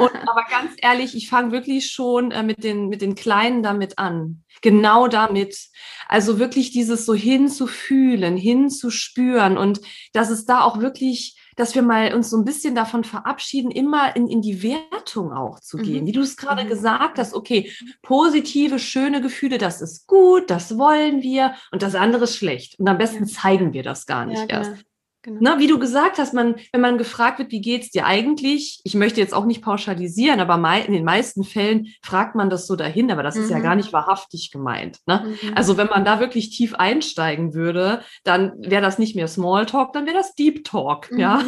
Und, 0.00 0.14
aber 0.14 0.44
ganz 0.50 0.72
ehrlich, 0.78 1.14
ich 1.14 1.28
fange 1.28 1.52
wirklich 1.52 1.90
schon 1.90 2.30
äh, 2.30 2.42
mit, 2.42 2.64
den, 2.64 2.88
mit 2.88 3.02
den 3.02 3.14
Kleinen 3.14 3.62
damit 3.62 3.98
an. 3.98 4.44
Genau 4.62 5.08
damit. 5.08 5.68
Also 6.08 6.38
wirklich 6.38 6.70
dieses 6.70 7.04
so 7.04 7.14
hinzufühlen, 7.14 8.36
hinzuspüren 8.36 9.58
und 9.58 9.80
dass 10.12 10.30
es 10.30 10.44
da 10.44 10.62
auch 10.62 10.80
wirklich 10.80 11.36
dass 11.56 11.74
wir 11.74 11.82
mal 11.82 12.14
uns 12.14 12.30
so 12.30 12.36
ein 12.36 12.44
bisschen 12.44 12.74
davon 12.74 13.04
verabschieden, 13.04 13.70
immer 13.70 14.16
in, 14.16 14.28
in 14.28 14.42
die 14.42 14.62
Wertung 14.62 15.32
auch 15.32 15.60
zu 15.60 15.76
gehen. 15.76 16.04
Mhm. 16.04 16.06
Wie 16.06 16.12
du 16.12 16.20
es 16.20 16.36
gerade 16.36 16.64
mhm. 16.64 16.68
gesagt 16.68 17.18
hast, 17.18 17.34
okay, 17.34 17.70
positive, 18.02 18.78
schöne 18.78 19.20
Gefühle, 19.20 19.58
das 19.58 19.82
ist 19.82 20.06
gut, 20.06 20.50
das 20.50 20.78
wollen 20.78 21.22
wir 21.22 21.54
und 21.70 21.82
das 21.82 21.94
andere 21.94 22.24
ist 22.24 22.36
schlecht. 22.36 22.78
Und 22.78 22.88
am 22.88 22.98
besten 22.98 23.26
zeigen 23.26 23.72
wir 23.72 23.82
das 23.82 24.06
gar 24.06 24.26
nicht 24.26 24.50
ja, 24.50 24.58
erst. 24.58 24.70
Genau. 24.70 24.82
Genau. 25.22 25.38
Na, 25.40 25.58
wie 25.60 25.68
du 25.68 25.78
gesagt 25.78 26.18
hast, 26.18 26.34
man, 26.34 26.56
wenn 26.72 26.80
man 26.80 26.98
gefragt 26.98 27.38
wird, 27.38 27.52
wie 27.52 27.60
geht's 27.60 27.90
dir 27.90 28.06
eigentlich? 28.06 28.80
Ich 28.82 28.94
möchte 28.94 29.20
jetzt 29.20 29.34
auch 29.34 29.44
nicht 29.44 29.62
pauschalisieren, 29.62 30.40
aber 30.40 30.54
in 30.84 30.92
den 30.92 31.04
meisten 31.04 31.44
Fällen 31.44 31.86
fragt 32.02 32.34
man 32.34 32.50
das 32.50 32.66
so 32.66 32.74
dahin, 32.74 33.10
aber 33.10 33.22
das 33.22 33.36
mhm. 33.36 33.42
ist 33.44 33.50
ja 33.50 33.60
gar 33.60 33.74
mhm. 33.74 33.82
nicht 33.82 33.92
wahrhaftig 33.92 34.50
gemeint. 34.50 34.98
Ne? 35.06 35.36
Mhm. 35.42 35.52
Also 35.54 35.76
wenn 35.76 35.86
man 35.86 36.04
da 36.04 36.18
wirklich 36.18 36.50
tief 36.50 36.74
einsteigen 36.74 37.54
würde, 37.54 38.02
dann 38.24 38.52
wäre 38.58 38.82
das 38.82 38.98
nicht 38.98 39.14
mehr 39.14 39.28
Smalltalk, 39.28 39.92
dann 39.92 40.06
wäre 40.06 40.16
das 40.16 40.34
Deep 40.34 40.64
Talk, 40.64 41.10
mhm. 41.12 41.18
ja. 41.18 41.42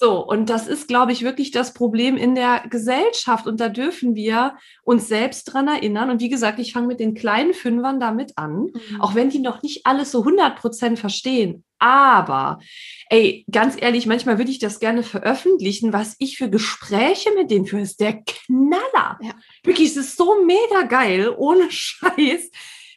So, 0.00 0.24
und 0.24 0.48
das 0.48 0.68
ist, 0.68 0.86
glaube 0.86 1.10
ich, 1.10 1.24
wirklich 1.24 1.50
das 1.50 1.74
Problem 1.74 2.16
in 2.16 2.36
der 2.36 2.62
Gesellschaft. 2.70 3.48
Und 3.48 3.58
da 3.58 3.68
dürfen 3.68 4.14
wir 4.14 4.56
uns 4.84 5.08
selbst 5.08 5.52
dran 5.52 5.66
erinnern. 5.66 6.08
Und 6.08 6.20
wie 6.20 6.28
gesagt, 6.28 6.60
ich 6.60 6.72
fange 6.72 6.86
mit 6.86 7.00
den 7.00 7.14
kleinen 7.14 7.52
Fünfern 7.52 7.98
damit 7.98 8.38
an, 8.38 8.66
mhm. 8.66 9.00
auch 9.00 9.16
wenn 9.16 9.28
die 9.28 9.40
noch 9.40 9.60
nicht 9.60 9.86
alles 9.86 10.12
so 10.12 10.20
100 10.20 10.54
Prozent 10.54 11.00
verstehen. 11.00 11.64
Aber, 11.80 12.60
ey, 13.10 13.44
ganz 13.50 13.74
ehrlich, 13.76 14.06
manchmal 14.06 14.38
würde 14.38 14.52
ich 14.52 14.60
das 14.60 14.78
gerne 14.78 15.02
veröffentlichen, 15.02 15.92
was 15.92 16.14
ich 16.20 16.36
für 16.36 16.48
Gespräche 16.48 17.30
mit 17.34 17.50
denen 17.50 17.66
führe. 17.66 17.82
Ist 17.82 17.98
der 17.98 18.22
Knaller. 18.22 19.18
Ja. 19.20 19.32
Wirklich, 19.64 19.88
es 19.88 19.96
ist 19.96 20.16
so 20.16 20.44
mega 20.44 20.82
geil, 20.86 21.34
ohne 21.36 21.66
Scheiß 21.72 22.50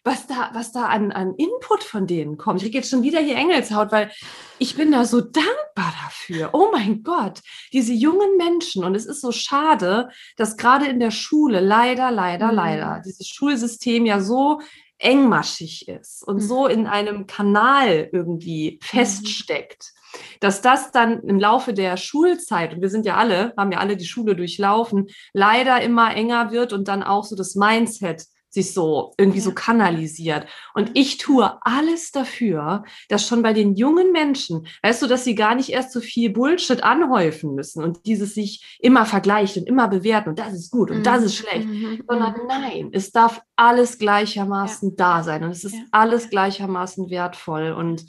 was 0.03 0.25
da, 0.27 0.49
was 0.53 0.71
da 0.71 0.87
an, 0.87 1.11
an 1.11 1.35
Input 1.35 1.83
von 1.83 2.07
denen 2.07 2.37
kommt. 2.37 2.57
Ich 2.57 2.63
kriege 2.63 2.79
jetzt 2.79 2.89
schon 2.89 3.03
wieder 3.03 3.19
hier 3.19 3.35
Engelshaut, 3.35 3.91
weil 3.91 4.11
ich 4.57 4.75
bin 4.75 4.91
da 4.91 5.05
so 5.05 5.21
dankbar 5.21 5.93
dafür. 6.03 6.49
Oh 6.53 6.69
mein 6.71 7.03
Gott, 7.03 7.41
diese 7.71 7.93
jungen 7.93 8.37
Menschen. 8.37 8.83
Und 8.83 8.95
es 8.95 9.05
ist 9.05 9.21
so 9.21 9.31
schade, 9.31 10.09
dass 10.37 10.57
gerade 10.57 10.87
in 10.87 10.99
der 10.99 11.11
Schule 11.11 11.59
leider, 11.59 12.11
leider, 12.11 12.47
mhm. 12.47 12.55
leider 12.55 13.01
dieses 13.05 13.27
Schulsystem 13.27 14.05
ja 14.05 14.19
so 14.19 14.61
engmaschig 14.97 15.87
ist 15.87 16.23
und 16.27 16.37
mhm. 16.37 16.41
so 16.41 16.67
in 16.67 16.87
einem 16.87 17.27
Kanal 17.27 18.09
irgendwie 18.11 18.79
mhm. 18.81 18.85
feststeckt 18.85 19.93
dass 20.39 20.61
das 20.61 20.91
dann 20.91 21.21
im 21.23 21.39
Laufe 21.39 21.73
der 21.73 21.97
Schulzeit, 21.97 22.73
und 22.73 22.81
wir 22.81 22.89
sind 22.89 23.05
ja 23.05 23.15
alle, 23.15 23.53
haben 23.57 23.71
ja 23.71 23.79
alle 23.79 23.97
die 23.97 24.05
Schule 24.05 24.35
durchlaufen, 24.35 25.07
leider 25.33 25.81
immer 25.81 26.13
enger 26.15 26.51
wird 26.51 26.73
und 26.73 26.87
dann 26.87 27.03
auch 27.03 27.23
so 27.23 27.35
das 27.35 27.55
Mindset 27.55 28.25
sich 28.51 28.73
so 28.73 29.13
irgendwie 29.17 29.39
ja. 29.39 29.45
so 29.45 29.53
kanalisiert. 29.53 30.45
Und 30.73 30.91
ich 30.93 31.17
tue 31.17 31.57
alles 31.61 32.11
dafür, 32.11 32.83
dass 33.07 33.25
schon 33.25 33.41
bei 33.41 33.53
den 33.53 33.75
jungen 33.75 34.11
Menschen, 34.11 34.67
weißt 34.83 35.01
du, 35.01 35.07
dass 35.07 35.23
sie 35.23 35.35
gar 35.35 35.55
nicht 35.55 35.69
erst 35.69 35.93
so 35.93 36.01
viel 36.01 36.29
Bullshit 36.29 36.83
anhäufen 36.83 37.55
müssen 37.55 37.83
und 37.83 38.05
dieses 38.05 38.35
sich 38.35 38.77
immer 38.79 39.05
vergleicht 39.05 39.57
und 39.57 39.67
immer 39.67 39.87
bewerten 39.87 40.29
und 40.29 40.39
das 40.39 40.53
ist 40.53 40.69
gut 40.69 40.91
und 40.91 40.99
mhm. 40.99 41.03
das 41.03 41.23
ist 41.23 41.35
schlecht, 41.35 41.67
mhm. 41.67 42.03
sondern 42.07 42.33
mhm. 42.33 42.47
nein, 42.47 42.89
es 42.91 43.11
darf 43.11 43.41
alles 43.55 43.97
gleichermaßen 43.97 44.89
ja. 44.89 44.95
da 44.97 45.23
sein 45.23 45.43
und 45.43 45.51
es 45.51 45.63
ist 45.63 45.75
ja. 45.75 45.83
alles 45.91 46.29
gleichermaßen 46.29 47.09
wertvoll 47.09 47.71
und 47.71 48.05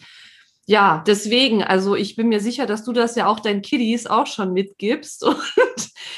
ja, 0.65 1.03
deswegen, 1.07 1.65
also 1.65 1.97
ich 1.97 2.15
bin 2.15 2.29
mir 2.29 2.41
sicher, 2.41 2.67
dass 2.67 2.85
du 2.85 2.93
das 2.93 3.17
ja 3.17 3.27
auch 3.27 3.41
deinen 3.41 3.63
Kiddies 3.63 4.07
auch 4.07 4.27
schon 4.27 4.53
mitgibst 4.53 5.25
und 5.25 5.37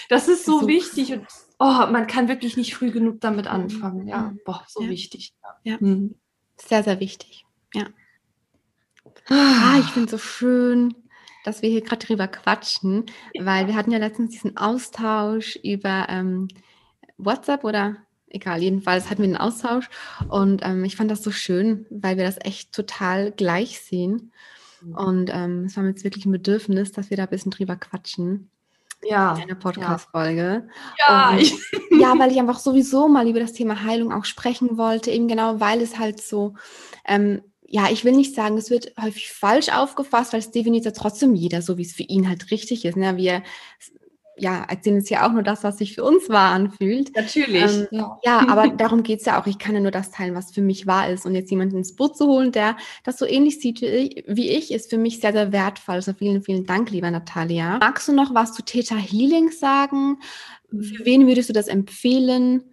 das 0.09 0.29
ist 0.29 0.45
so, 0.45 0.61
so 0.61 0.69
wichtig 0.69 1.13
und 1.13 1.27
oh, 1.59 1.87
man 1.90 2.07
kann 2.07 2.29
wirklich 2.29 2.57
nicht 2.57 2.75
früh 2.75 2.90
genug 2.90 3.21
damit 3.21 3.47
anfangen. 3.47 4.09
Ja, 4.09 4.31
mhm. 4.31 4.40
boah, 4.45 4.64
so 4.69 4.83
ja. 4.83 4.88
wichtig. 4.88 5.35
Ja. 5.62 5.77
Mhm. 5.81 6.14
Sehr, 6.57 6.83
sehr 6.83 7.01
wichtig. 7.01 7.45
Ja. 7.73 7.87
Ah, 9.29 9.79
ich 9.81 9.87
finde 9.87 10.07
es 10.07 10.11
so 10.11 10.19
schön, 10.19 10.95
dass 11.45 11.62
wir 11.62 11.71
hier 11.71 11.83
gerade 11.83 12.07
drüber 12.07 12.29
quatschen, 12.29 13.07
weil 13.38 13.67
wir 13.67 13.75
hatten 13.75 13.90
ja 13.90 13.99
letztens 13.99 14.33
diesen 14.33 14.57
Austausch 14.57 15.57
über 15.62 16.07
ähm, 16.09 16.49
WhatsApp 17.17 17.64
oder 17.64 17.97
egal, 18.29 18.62
jedenfalls 18.62 19.09
hatten 19.09 19.23
wir 19.23 19.29
einen 19.29 19.37
Austausch 19.37 19.88
und 20.29 20.62
ähm, 20.64 20.85
ich 20.85 20.97
fand 20.97 21.11
das 21.11 21.23
so 21.23 21.31
schön, 21.31 21.87
weil 21.90 22.17
wir 22.17 22.25
das 22.25 22.38
echt 22.40 22.73
total 22.73 23.31
gleich 23.31 23.81
sehen. 23.81 24.33
Mhm. 24.83 24.95
Und 24.95 25.31
ähm, 25.33 25.64
es 25.64 25.77
war 25.77 25.85
mir 25.85 25.90
jetzt 25.90 26.05
wirklich 26.05 26.27
ein 26.27 26.33
Bedürfnis, 26.33 26.93
dass 26.93 27.11
wir 27.11 27.17
da 27.17 27.25
ein 27.25 27.31
bisschen 27.31 27.53
drüber 27.53 27.77
quatschen 27.77 28.51
ja, 29.05 29.35
eine 29.35 29.55
Podcast-Folge. 29.55 30.69
Ja. 30.99 31.37
ja, 31.90 32.19
weil 32.19 32.33
ich 32.33 32.38
einfach 32.38 32.59
sowieso 32.59 33.09
mal 33.09 33.29
über 33.29 33.40
das 33.40 33.53
Thema 33.53 33.83
Heilung 33.83 34.12
auch 34.12 34.25
sprechen 34.25 34.77
wollte, 34.77 35.11
eben 35.11 35.29
genau, 35.29 35.61
weil 35.61 35.81
es 35.81 35.99
halt 35.99 36.21
so, 36.21 36.55
ähm, 37.07 37.43
ja, 37.67 37.90
ich 37.90 38.05
will 38.05 38.12
nicht 38.12 38.35
sagen, 38.35 38.57
es 38.57 38.71
wird 38.71 38.93
häufig 39.01 39.33
falsch 39.33 39.69
aufgefasst, 39.69 40.33
weil 40.33 40.40
es 40.40 40.51
definiert 40.51 40.85
ja 40.85 40.93
trotzdem 40.93 41.35
jeder, 41.35 41.62
so 41.62 41.77
wie 41.77 41.83
es 41.83 41.93
für 41.93 42.05
ihn 42.05 42.29
halt 42.29 42.51
richtig 42.51 42.85
ist. 42.85 42.97
Ne? 42.97 43.17
Wir 43.17 43.43
ja, 44.37 44.64
erzählen 44.68 44.97
es 44.97 45.09
ja 45.11 45.27
auch 45.27 45.33
nur 45.33 45.42
das, 45.42 45.62
was 45.62 45.79
sich 45.79 45.94
für 45.94 46.05
uns 46.05 46.29
wahr 46.29 46.53
anfühlt. 46.53 47.14
Natürlich. 47.14 47.62
Ähm, 47.62 47.87
ja. 47.90 48.18
ja. 48.25 48.49
aber 48.49 48.68
darum 48.77 49.03
geht 49.03 49.20
es 49.20 49.27
ja 49.27 49.40
auch. 49.40 49.47
Ich 49.47 49.59
kann 49.59 49.75
ja 49.75 49.81
nur 49.81 49.90
das 49.90 50.11
teilen, 50.11 50.35
was 50.35 50.53
für 50.53 50.62
mich 50.62 50.87
wahr 50.87 51.09
ist. 51.09 51.27
Und 51.27 51.35
jetzt 51.35 51.51
jemanden 51.51 51.77
ins 51.77 51.94
Boot 51.94 52.16
zu 52.16 52.27
holen, 52.27 52.53
der 52.53 52.77
das 53.05 53.18
so 53.18 53.27
ähnlich 53.27 53.61
sieht 53.61 53.81
wie 53.81 54.51
ich, 54.51 54.73
ist 54.73 54.90
für 54.90 54.99
mich 54.99 55.20
sehr, 55.20 55.33
sehr 55.33 55.53
wertvoll. 55.53 55.97
Also 55.97 56.12
vielen, 56.14 56.42
vielen 56.42 56.66
Dank, 56.66 56.90
lieber 56.90 57.11
Natalia. 57.11 57.79
Magst 57.79 58.09
du 58.09 58.12
noch 58.12 58.35
was 58.35 58.53
zu 58.53 58.62
Theta 58.62 58.97
Healing 58.97 59.51
sagen? 59.51 60.18
Für 60.70 61.05
wen 61.05 61.27
würdest 61.27 61.49
du 61.49 61.53
das 61.53 61.68
empfehlen? 61.68 62.64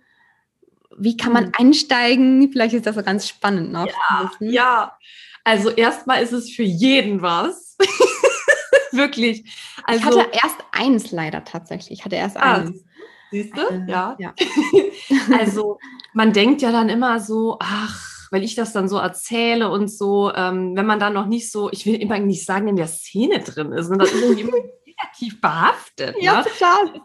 Wie 0.97 1.15
kann 1.15 1.33
man 1.33 1.45
hm. 1.45 1.51
einsteigen? 1.57 2.51
Vielleicht 2.51 2.73
ist 2.73 2.85
das 2.85 2.95
so 2.95 3.03
ganz 3.03 3.27
spannend 3.27 3.71
noch. 3.71 3.87
Ja, 3.87 4.31
ja. 4.39 4.97
also 5.43 5.69
erstmal 5.69 6.23
ist 6.23 6.33
es 6.33 6.49
für 6.49 6.63
jeden 6.63 7.21
was. 7.21 7.77
Wirklich. 8.97 9.45
Also, 9.83 9.99
ich 9.99 10.05
hatte 10.05 10.29
erst 10.31 10.57
eins 10.71 11.11
leider 11.11 11.43
tatsächlich. 11.43 11.99
Ich 11.99 12.05
hatte 12.05 12.15
erst 12.15 12.37
ah, 12.37 12.55
eins. 12.55 12.83
Siehst 13.31 13.55
du? 13.55 13.61
Äh, 13.61 13.85
ja. 13.87 14.15
ja. 14.19 14.33
also 15.39 15.79
man 16.13 16.33
denkt 16.33 16.61
ja 16.61 16.71
dann 16.71 16.89
immer 16.89 17.19
so, 17.19 17.57
ach, 17.59 18.27
weil 18.31 18.43
ich 18.43 18.55
das 18.55 18.73
dann 18.73 18.87
so 18.87 18.97
erzähle 18.97 19.69
und 19.69 19.89
so, 19.89 20.31
ähm, 20.33 20.75
wenn 20.75 20.85
man 20.85 20.99
dann 20.99 21.13
noch 21.13 21.25
nicht 21.25 21.51
so, 21.51 21.71
ich 21.71 21.85
will 21.85 21.95
immer 21.95 22.19
nicht 22.19 22.45
sagen, 22.45 22.67
in 22.67 22.75
der 22.75 22.87
Szene 22.87 23.39
drin 23.39 23.71
ist, 23.71 23.89
und 23.89 23.99
das 23.99 24.11
ist 24.11 24.21
irgendwie 24.21 24.41
immer 24.41 24.57
negativ 24.85 25.41
behaftet. 25.41 26.15
Ja, 26.19 26.37
ne? 26.37 26.43
total. 26.43 27.01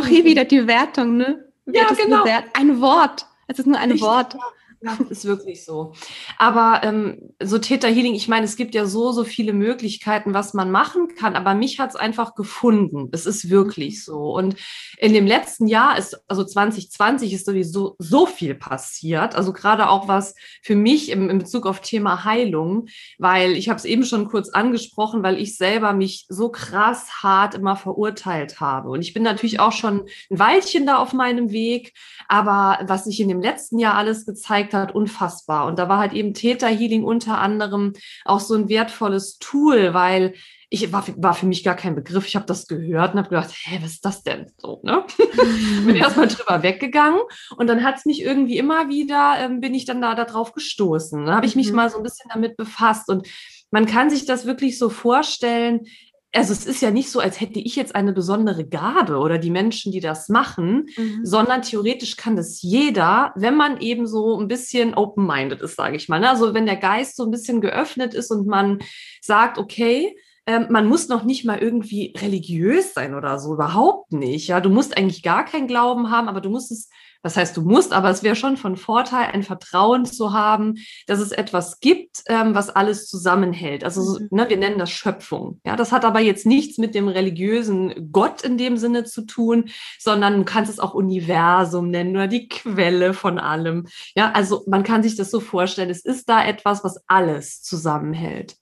Auch 0.00 0.06
hier 0.06 0.24
wieder 0.24 0.44
die 0.44 0.66
Wertung, 0.66 1.16
ne? 1.16 1.44
Ja, 1.66 1.92
genau. 1.92 2.24
Ein 2.52 2.80
Wort. 2.80 3.26
Es 3.46 3.58
ist 3.58 3.66
nur 3.66 3.78
ein 3.78 3.92
Richtig. 3.92 4.06
Wort. 4.06 4.36
Ja, 4.84 4.98
ist 5.08 5.24
wirklich 5.24 5.64
so. 5.64 5.94
Aber 6.38 6.80
ähm, 6.82 7.30
so 7.42 7.58
Theta 7.58 7.88
Healing, 7.88 8.14
ich 8.14 8.28
meine, 8.28 8.44
es 8.44 8.56
gibt 8.56 8.74
ja 8.74 8.84
so, 8.84 9.12
so 9.12 9.24
viele 9.24 9.54
Möglichkeiten, 9.54 10.34
was 10.34 10.52
man 10.52 10.70
machen 10.70 11.08
kann, 11.16 11.36
aber 11.36 11.54
mich 11.54 11.78
hat 11.78 11.90
es 11.90 11.96
einfach 11.96 12.34
gefunden. 12.34 13.08
Es 13.12 13.24
ist 13.24 13.48
wirklich 13.48 14.04
so. 14.04 14.34
Und 14.34 14.56
in 14.98 15.14
dem 15.14 15.26
letzten 15.26 15.68
Jahr 15.68 15.96
ist, 15.96 16.20
also 16.28 16.44
2020 16.44 17.32
ist 17.32 17.46
sowieso 17.46 17.96
so 17.98 18.26
viel 18.26 18.54
passiert. 18.54 19.34
Also 19.34 19.54
gerade 19.54 19.88
auch 19.88 20.06
was 20.06 20.34
für 20.62 20.76
mich 20.76 21.10
im, 21.10 21.30
in 21.30 21.38
Bezug 21.38 21.66
auf 21.66 21.80
Thema 21.80 22.24
Heilung, 22.24 22.88
weil 23.18 23.52
ich 23.52 23.70
habe 23.70 23.78
es 23.78 23.86
eben 23.86 24.04
schon 24.04 24.28
kurz 24.28 24.50
angesprochen, 24.50 25.22
weil 25.22 25.38
ich 25.38 25.56
selber 25.56 25.94
mich 25.94 26.26
so 26.28 26.50
krass 26.50 27.22
hart 27.22 27.54
immer 27.54 27.76
verurteilt 27.76 28.60
habe. 28.60 28.90
Und 28.90 29.00
ich 29.00 29.14
bin 29.14 29.22
natürlich 29.22 29.60
auch 29.60 29.72
schon 29.72 30.04
ein 30.30 30.38
Weilchen 30.38 30.84
da 30.84 30.98
auf 30.98 31.14
meinem 31.14 31.52
Weg, 31.52 31.94
aber 32.28 32.80
was 32.86 33.04
sich 33.04 33.18
in 33.20 33.28
dem 33.28 33.40
letzten 33.40 33.78
Jahr 33.78 33.94
alles 33.94 34.26
gezeigt 34.26 34.73
hat, 34.78 34.94
unfassbar. 34.94 35.66
Und 35.66 35.78
da 35.78 35.88
war 35.88 35.98
halt 35.98 36.12
eben 36.12 36.34
Theta 36.34 36.66
Healing 36.66 37.04
unter 37.04 37.38
anderem 37.38 37.92
auch 38.24 38.40
so 38.40 38.54
ein 38.54 38.68
wertvolles 38.68 39.38
Tool, 39.38 39.94
weil 39.94 40.34
ich 40.70 40.92
war, 40.92 41.04
war 41.16 41.34
für 41.34 41.46
mich 41.46 41.62
gar 41.62 41.76
kein 41.76 41.94
Begriff. 41.94 42.26
Ich 42.26 42.36
habe 42.36 42.46
das 42.46 42.66
gehört 42.66 43.12
und 43.12 43.18
habe 43.18 43.28
gedacht, 43.28 43.50
hä, 43.52 43.78
was 43.82 43.92
ist 43.92 44.04
das 44.04 44.22
denn? 44.22 44.50
So, 44.58 44.80
ne? 44.82 45.04
bin 45.86 45.96
erstmal 45.96 46.28
drüber 46.28 46.62
weggegangen 46.62 47.20
und 47.56 47.68
dann 47.68 47.84
hat 47.84 47.98
es 47.98 48.04
mich 48.04 48.22
irgendwie 48.22 48.58
immer 48.58 48.88
wieder, 48.88 49.36
ähm, 49.38 49.60
bin 49.60 49.74
ich 49.74 49.84
dann 49.84 50.02
da 50.02 50.14
darauf 50.14 50.52
gestoßen. 50.52 51.24
Dann 51.24 51.34
habe 51.34 51.46
ich 51.46 51.54
mich 51.54 51.70
mhm. 51.70 51.76
mal 51.76 51.90
so 51.90 51.98
ein 51.98 52.02
bisschen 52.02 52.28
damit 52.32 52.56
befasst 52.56 53.08
und 53.08 53.28
man 53.70 53.86
kann 53.86 54.10
sich 54.10 54.24
das 54.24 54.46
wirklich 54.46 54.78
so 54.78 54.88
vorstellen, 54.88 55.86
also 56.34 56.52
es 56.52 56.66
ist 56.66 56.82
ja 56.82 56.90
nicht 56.90 57.10
so, 57.10 57.20
als 57.20 57.40
hätte 57.40 57.60
ich 57.60 57.76
jetzt 57.76 57.94
eine 57.94 58.12
besondere 58.12 58.66
Gabe 58.66 59.18
oder 59.18 59.38
die 59.38 59.50
Menschen, 59.50 59.92
die 59.92 60.00
das 60.00 60.28
machen, 60.28 60.88
mhm. 60.96 61.20
sondern 61.22 61.62
theoretisch 61.62 62.16
kann 62.16 62.36
das 62.36 62.60
jeder, 62.60 63.32
wenn 63.36 63.56
man 63.56 63.80
eben 63.80 64.06
so 64.06 64.38
ein 64.38 64.48
bisschen 64.48 64.94
open-minded 64.94 65.62
ist, 65.62 65.76
sage 65.76 65.96
ich 65.96 66.08
mal. 66.08 66.20
Ne? 66.20 66.28
Also 66.28 66.52
wenn 66.52 66.66
der 66.66 66.76
Geist 66.76 67.16
so 67.16 67.24
ein 67.24 67.30
bisschen 67.30 67.60
geöffnet 67.60 68.14
ist 68.14 68.30
und 68.30 68.46
man 68.46 68.80
sagt, 69.20 69.58
okay, 69.58 70.16
ähm, 70.46 70.66
man 70.70 70.86
muss 70.86 71.08
noch 71.08 71.24
nicht 71.24 71.44
mal 71.44 71.58
irgendwie 71.58 72.12
religiös 72.18 72.92
sein 72.92 73.14
oder 73.14 73.38
so, 73.38 73.54
überhaupt 73.54 74.12
nicht. 74.12 74.48
Ja, 74.48 74.60
du 74.60 74.70
musst 74.70 74.96
eigentlich 74.96 75.22
gar 75.22 75.44
keinen 75.44 75.68
Glauben 75.68 76.10
haben, 76.10 76.28
aber 76.28 76.40
du 76.40 76.50
musst 76.50 76.70
es 76.70 76.90
Das 77.24 77.38
heißt, 77.38 77.56
du 77.56 77.62
musst, 77.62 77.94
aber 77.94 78.10
es 78.10 78.22
wäre 78.22 78.36
schon 78.36 78.58
von 78.58 78.76
Vorteil, 78.76 79.30
ein 79.32 79.42
Vertrauen 79.42 80.04
zu 80.04 80.34
haben, 80.34 80.74
dass 81.06 81.20
es 81.20 81.32
etwas 81.32 81.80
gibt, 81.80 82.22
ähm, 82.26 82.54
was 82.54 82.68
alles 82.68 83.08
zusammenhält. 83.08 83.82
Also 83.82 84.20
mhm. 84.20 84.28
ne, 84.30 84.48
wir 84.50 84.58
nennen 84.58 84.78
das 84.78 84.90
Schöpfung. 84.90 85.58
Ja, 85.64 85.74
das 85.74 85.90
hat 85.90 86.04
aber 86.04 86.20
jetzt 86.20 86.44
nichts 86.44 86.76
mit 86.76 86.94
dem 86.94 87.08
religiösen 87.08 88.12
Gott 88.12 88.42
in 88.42 88.58
dem 88.58 88.76
Sinne 88.76 89.04
zu 89.04 89.22
tun, 89.22 89.70
sondern 89.98 90.36
du 90.36 90.44
kannst 90.44 90.70
es 90.70 90.78
auch 90.78 90.92
Universum 90.92 91.88
nennen 91.88 92.14
oder 92.14 92.28
die 92.28 92.46
Quelle 92.46 93.14
von 93.14 93.38
allem. 93.38 93.86
Ja, 94.14 94.30
also 94.32 94.62
man 94.66 94.82
kann 94.82 95.02
sich 95.02 95.16
das 95.16 95.30
so 95.30 95.40
vorstellen. 95.40 95.88
Es 95.88 96.04
ist 96.04 96.28
da 96.28 96.44
etwas, 96.44 96.84
was 96.84 97.02
alles 97.06 97.62
zusammenhält. 97.62 98.56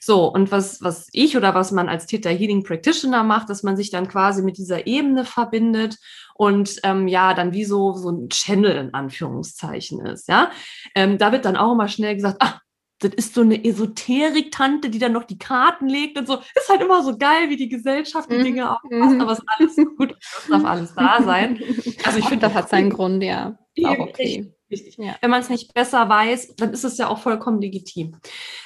So, 0.00 0.26
und 0.26 0.50
was, 0.50 0.82
was 0.82 1.06
ich 1.12 1.36
oder 1.36 1.54
was 1.54 1.70
man 1.70 1.88
als 1.88 2.06
Theta 2.06 2.30
Healing 2.30 2.64
Practitioner 2.64 3.22
macht, 3.22 3.48
dass 3.48 3.62
man 3.62 3.76
sich 3.76 3.90
dann 3.90 4.08
quasi 4.08 4.42
mit 4.42 4.58
dieser 4.58 4.88
Ebene 4.88 5.24
verbindet 5.24 5.98
und 6.38 6.78
ähm, 6.84 7.08
ja, 7.08 7.34
dann 7.34 7.52
wie 7.52 7.64
so, 7.64 7.94
so 7.94 8.10
ein 8.10 8.28
Channel 8.28 8.76
in 8.76 8.94
Anführungszeichen 8.94 10.06
ist. 10.06 10.28
Ja, 10.28 10.52
ähm, 10.94 11.18
da 11.18 11.32
wird 11.32 11.44
dann 11.44 11.56
auch 11.56 11.72
immer 11.72 11.88
schnell 11.88 12.14
gesagt, 12.14 12.36
ah, 12.38 12.60
das 13.00 13.12
ist 13.14 13.34
so 13.34 13.40
eine 13.40 13.64
Esoterik-Tante, 13.64 14.88
die 14.88 15.00
dann 15.00 15.12
noch 15.12 15.24
die 15.24 15.38
Karten 15.38 15.88
legt 15.88 16.16
und 16.16 16.28
so. 16.28 16.38
Ist 16.54 16.68
halt 16.68 16.80
immer 16.80 17.02
so 17.02 17.18
geil, 17.18 17.50
wie 17.50 17.56
die 17.56 17.68
Gesellschaft 17.68 18.30
die 18.30 18.38
mhm. 18.38 18.44
Dinge 18.44 18.70
aufpasst, 18.70 19.14
mhm. 19.14 19.20
aber 19.20 19.32
es 19.32 19.38
ist 19.40 19.48
alles 19.48 19.76
gut, 19.96 20.16
es 20.20 20.46
darf 20.48 20.64
alles 20.64 20.94
da 20.94 21.22
sein. 21.22 21.60
Also 22.04 22.18
ich 22.20 22.28
finde, 22.28 22.46
das 22.46 22.54
hat 22.54 22.68
seinen 22.68 22.90
Grund, 22.90 23.22
ja. 23.22 23.58
Auch 23.84 23.98
okay. 23.98 24.52
Richtig. 24.70 24.96
Ja. 24.98 25.16
Wenn 25.20 25.30
man 25.30 25.40
es 25.40 25.48
nicht 25.48 25.74
besser 25.74 26.08
weiß, 26.08 26.54
dann 26.56 26.72
ist 26.72 26.84
es 26.84 26.98
ja 26.98 27.08
auch 27.08 27.18
vollkommen 27.18 27.60
legitim. 27.60 28.16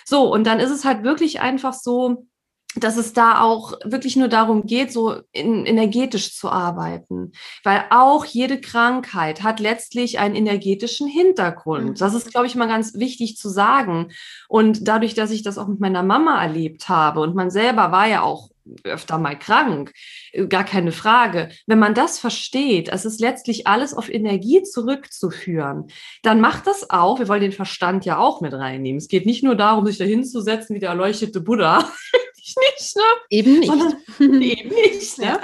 So, 0.04 0.30
und 0.32 0.44
dann 0.46 0.60
ist 0.60 0.70
es 0.70 0.84
halt 0.84 1.04
wirklich 1.04 1.40
einfach 1.40 1.72
so, 1.72 2.26
dass 2.76 2.96
es 2.96 3.12
da 3.12 3.40
auch 3.40 3.74
wirklich 3.84 4.16
nur 4.16 4.28
darum 4.28 4.66
geht, 4.66 4.92
so 4.92 5.16
in, 5.32 5.66
energetisch 5.66 6.34
zu 6.34 6.48
arbeiten. 6.48 7.32
Weil 7.64 7.84
auch 7.90 8.24
jede 8.24 8.60
Krankheit 8.60 9.42
hat 9.42 9.60
letztlich 9.60 10.18
einen 10.18 10.34
energetischen 10.34 11.06
Hintergrund. 11.06 11.90
Mhm. 11.90 11.94
Das 11.94 12.14
ist, 12.14 12.30
glaube 12.30 12.46
ich, 12.46 12.54
mal 12.54 12.68
ganz 12.68 12.94
wichtig 12.94 13.36
zu 13.36 13.48
sagen. 13.48 14.12
Und 14.48 14.88
dadurch, 14.88 15.14
dass 15.14 15.30
ich 15.30 15.42
das 15.42 15.58
auch 15.58 15.68
mit 15.68 15.80
meiner 15.80 16.02
Mama 16.02 16.42
erlebt 16.42 16.88
habe 16.88 17.20
und 17.20 17.34
man 17.34 17.50
selber 17.50 17.92
war 17.92 18.06
ja 18.06 18.22
auch 18.22 18.50
öfter 18.84 19.18
mal 19.18 19.38
krank, 19.38 19.92
äh, 20.32 20.46
gar 20.46 20.64
keine 20.64 20.92
Frage. 20.92 21.50
Wenn 21.66 21.78
man 21.78 21.94
das 21.94 22.18
versteht, 22.18 22.88
es 22.88 23.04
ist 23.04 23.20
letztlich 23.20 23.66
alles 23.66 23.94
auf 23.94 24.08
Energie 24.08 24.62
zurückzuführen, 24.62 25.88
dann 26.22 26.40
macht 26.40 26.66
das 26.66 26.90
auch, 26.90 27.18
wir 27.18 27.28
wollen 27.28 27.40
den 27.42 27.52
Verstand 27.52 28.04
ja 28.04 28.18
auch 28.18 28.40
mit 28.40 28.52
reinnehmen. 28.52 28.98
Es 28.98 29.08
geht 29.08 29.26
nicht 29.26 29.42
nur 29.42 29.56
darum, 29.56 29.86
sich 29.86 29.98
da 29.98 30.04
hinzusetzen 30.04 30.76
wie 30.76 30.80
der 30.80 30.90
erleuchtete 30.90 31.40
Buddha. 31.40 31.90
nicht, 32.56 32.96
ne? 32.96 33.02
Eben 33.30 33.58
nicht. 33.58 33.68
Sondern, 33.68 33.96
eben 34.42 34.74
nicht, 34.74 35.18
ne? 35.18 35.38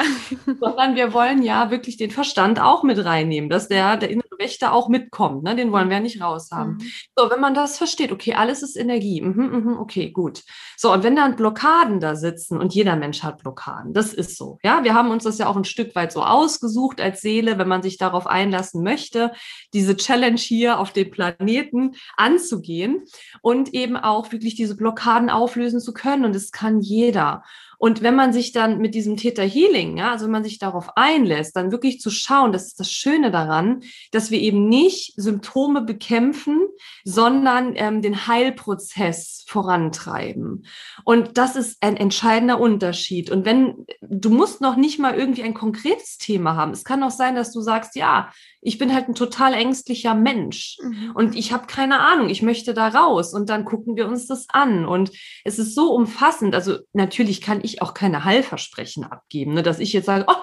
Sondern 0.60 0.96
wir 0.96 1.12
wollen 1.12 1.42
ja 1.42 1.70
wirklich 1.70 1.96
den 1.96 2.10
Verstand 2.10 2.60
auch 2.60 2.82
mit 2.82 3.04
reinnehmen, 3.04 3.50
dass 3.50 3.68
der, 3.68 3.96
der 3.96 4.10
Wächter 4.38 4.72
auch 4.72 4.88
mitkommt, 4.88 5.42
ne? 5.42 5.56
Den 5.56 5.72
wollen 5.72 5.88
wir 5.88 5.96
ja 5.96 6.02
nicht 6.02 6.20
raushaben. 6.20 6.74
Mhm. 6.74 6.90
So, 7.16 7.30
wenn 7.30 7.40
man 7.40 7.54
das 7.54 7.78
versteht, 7.78 8.12
okay, 8.12 8.34
alles 8.34 8.62
ist 8.62 8.76
Energie, 8.76 9.20
mhm, 9.20 9.64
mhm, 9.64 9.76
okay, 9.78 10.10
gut. 10.10 10.42
So, 10.76 10.92
und 10.92 11.02
wenn 11.02 11.16
dann 11.16 11.36
Blockaden 11.36 12.00
da 12.00 12.14
sitzen 12.16 12.58
und 12.58 12.74
jeder 12.74 12.96
Mensch 12.96 13.22
hat 13.22 13.38
Blockaden, 13.38 13.92
das 13.92 14.14
ist 14.14 14.36
so, 14.36 14.58
ja? 14.62 14.84
Wir 14.84 14.94
haben 14.94 15.10
uns 15.10 15.24
das 15.24 15.38
ja 15.38 15.48
auch 15.48 15.56
ein 15.56 15.64
Stück 15.64 15.94
weit 15.94 16.12
so 16.12 16.22
ausgesucht 16.22 17.00
als 17.00 17.20
Seele, 17.20 17.58
wenn 17.58 17.68
man 17.68 17.82
sich 17.82 17.98
darauf 17.98 18.26
einlassen 18.26 18.82
möchte, 18.82 19.32
diese 19.74 19.96
Challenge 19.96 20.38
hier 20.38 20.78
auf 20.78 20.92
dem 20.92 21.10
Planeten 21.10 21.94
anzugehen 22.16 23.04
und 23.42 23.74
eben 23.74 23.96
auch 23.96 24.32
wirklich 24.32 24.54
diese 24.54 24.76
Blockaden 24.76 25.30
auflösen 25.30 25.80
zu 25.80 25.92
können. 25.92 26.24
Und 26.24 26.36
es 26.36 26.52
kann 26.52 26.80
jeder. 26.80 27.42
Und 27.78 28.02
wenn 28.02 28.14
man 28.14 28.32
sich 28.32 28.52
dann 28.52 28.78
mit 28.78 28.94
diesem 28.94 29.16
Theta 29.16 29.42
Healing, 29.42 29.96
ja, 29.96 30.10
also 30.10 30.24
wenn 30.24 30.32
man 30.32 30.44
sich 30.44 30.58
darauf 30.58 30.96
einlässt, 30.96 31.56
dann 31.56 31.72
wirklich 31.72 32.00
zu 32.00 32.10
schauen, 32.10 32.52
das 32.52 32.66
ist 32.66 32.80
das 32.80 32.90
Schöne 32.92 33.30
daran, 33.30 33.82
dass 34.10 34.30
wir 34.30 34.40
eben 34.40 34.68
nicht 34.68 35.14
Symptome 35.16 35.82
bekämpfen, 35.82 36.60
sondern 37.04 37.74
ähm, 37.76 38.02
den 38.02 38.26
Heilprozess 38.26 39.44
vorantreiben. 39.46 40.66
Und 41.04 41.38
das 41.38 41.56
ist 41.56 41.78
ein 41.80 41.96
entscheidender 41.96 42.60
Unterschied. 42.60 43.30
Und 43.30 43.44
wenn 43.44 43.86
du 44.00 44.30
musst 44.30 44.60
noch 44.60 44.76
nicht 44.76 44.98
mal 44.98 45.14
irgendwie 45.14 45.42
ein 45.42 45.54
konkretes 45.54 46.18
Thema 46.18 46.56
haben. 46.56 46.72
Es 46.72 46.84
kann 46.84 47.02
auch 47.02 47.10
sein, 47.10 47.34
dass 47.34 47.52
du 47.52 47.60
sagst, 47.60 47.96
ja, 47.96 48.32
ich 48.60 48.78
bin 48.78 48.92
halt 48.92 49.08
ein 49.08 49.14
total 49.14 49.54
ängstlicher 49.54 50.14
Mensch 50.14 50.78
mhm. 50.82 51.12
und 51.14 51.36
ich 51.36 51.52
habe 51.52 51.66
keine 51.66 52.00
Ahnung, 52.00 52.28
ich 52.28 52.42
möchte 52.42 52.74
da 52.74 52.88
raus 52.88 53.32
und 53.32 53.48
dann 53.48 53.64
gucken 53.64 53.96
wir 53.96 54.06
uns 54.08 54.26
das 54.26 54.46
an 54.48 54.84
und 54.84 55.10
es 55.44 55.58
ist 55.58 55.74
so 55.74 55.92
umfassend. 55.92 56.54
Also 56.54 56.78
natürlich 56.92 57.40
kann 57.40 57.60
ich 57.62 57.82
auch 57.82 57.94
keine 57.94 58.24
Heilversprechen 58.24 59.04
abgeben, 59.04 59.54
ne, 59.54 59.62
dass 59.62 59.78
ich 59.78 59.92
jetzt 59.92 60.06
sage, 60.06 60.24
oh, 60.26 60.34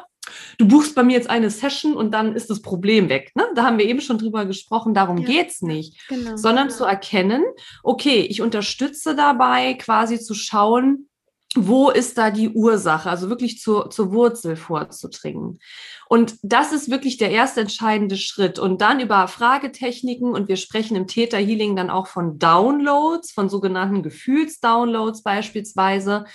du 0.58 0.67
buchst 0.67 0.95
bei 0.95 1.04
mir 1.04 1.13
jetzt 1.13 1.30
eine 1.30 1.49
Session 1.49 1.95
und 1.95 2.12
dann 2.12 2.36
ist 2.36 2.49
das 2.49 2.62
Problem 2.62 3.10
weg. 3.10 3.32
Ne? 3.36 3.45
Da 3.56 3.63
haben 3.63 3.78
wir 3.78 3.86
eben 3.86 4.01
schon 4.01 4.17
drüber 4.17 4.45
gesprochen, 4.45 4.93
darum 4.93 5.17
ja. 5.17 5.25
geht's 5.25 5.62
nicht, 5.62 6.08
genau, 6.08 6.36
sondern 6.36 6.67
genau. 6.67 6.78
zu 6.78 6.86
erkennen, 6.86 7.43
okay, 7.84 8.21
ich 8.21 8.41
unterstütze 8.41 9.15
dabei 9.15 9.73
quasi 9.75 10.19
zu 10.19 10.34
schauen, 10.34 11.10
wo 11.56 11.89
ist 11.89 12.18
da 12.18 12.32
die 12.32 12.50
Ursache, 12.50 13.10
also 13.10 13.30
wirklich 13.30 13.60
zur, 13.60 13.89
zur 13.89 14.12
Wurzel 14.12 14.56
vorzudringen. 14.56 15.60
Und 16.08 16.36
das 16.44 16.72
ist 16.72 16.91
wirklich 16.91 17.18
der 17.18 17.32
erste 17.32 17.62
entscheidende 17.62 18.18
Schritt. 18.18 18.60
Und 18.60 18.82
dann 18.82 19.00
über 19.00 19.28
Fragetechniken 19.28 20.34
und 20.34 20.48
wir 20.48 20.58
sprechen 20.58 20.96
im 20.96 21.08
Theta 21.08 21.38
Healing 21.38 21.76
dann 21.76 21.89
auch 21.89 22.08
von 22.08 22.38
Downloads, 22.38 23.32
von 23.32 23.50
sogenannten 23.50 24.04
Gefühlsdownloads 24.04 25.24
beispielsweise. 25.24 26.26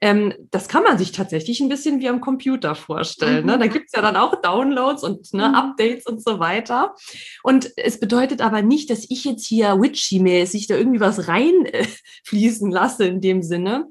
Ähm, 0.00 0.32
das 0.50 0.68
kann 0.68 0.82
man 0.82 0.98
sich 0.98 1.12
tatsächlich 1.12 1.60
ein 1.60 1.68
bisschen 1.68 2.00
wie 2.00 2.08
am 2.08 2.20
Computer 2.20 2.74
vorstellen. 2.74 3.46
Ne? 3.46 3.58
Da 3.58 3.66
mhm. 3.66 3.70
gibt's 3.70 3.92
ja 3.94 4.02
dann 4.02 4.16
auch 4.16 4.40
Downloads 4.40 5.04
und 5.04 5.32
ne, 5.34 5.48
mhm. 5.48 5.54
Updates 5.54 6.06
und 6.06 6.24
so 6.24 6.40
weiter. 6.40 6.94
Und 7.42 7.70
es 7.76 8.00
bedeutet 8.00 8.40
aber 8.40 8.62
nicht, 8.62 8.90
dass 8.90 9.06
ich 9.08 9.24
jetzt 9.24 9.46
hier 9.46 9.80
witchy-mäßig 9.80 10.66
da 10.66 10.76
irgendwie 10.76 11.00
was 11.00 11.28
reinfließen 11.28 12.70
äh, 12.70 12.74
lasse 12.74 13.04
in 13.04 13.20
dem 13.20 13.42
Sinne, 13.42 13.88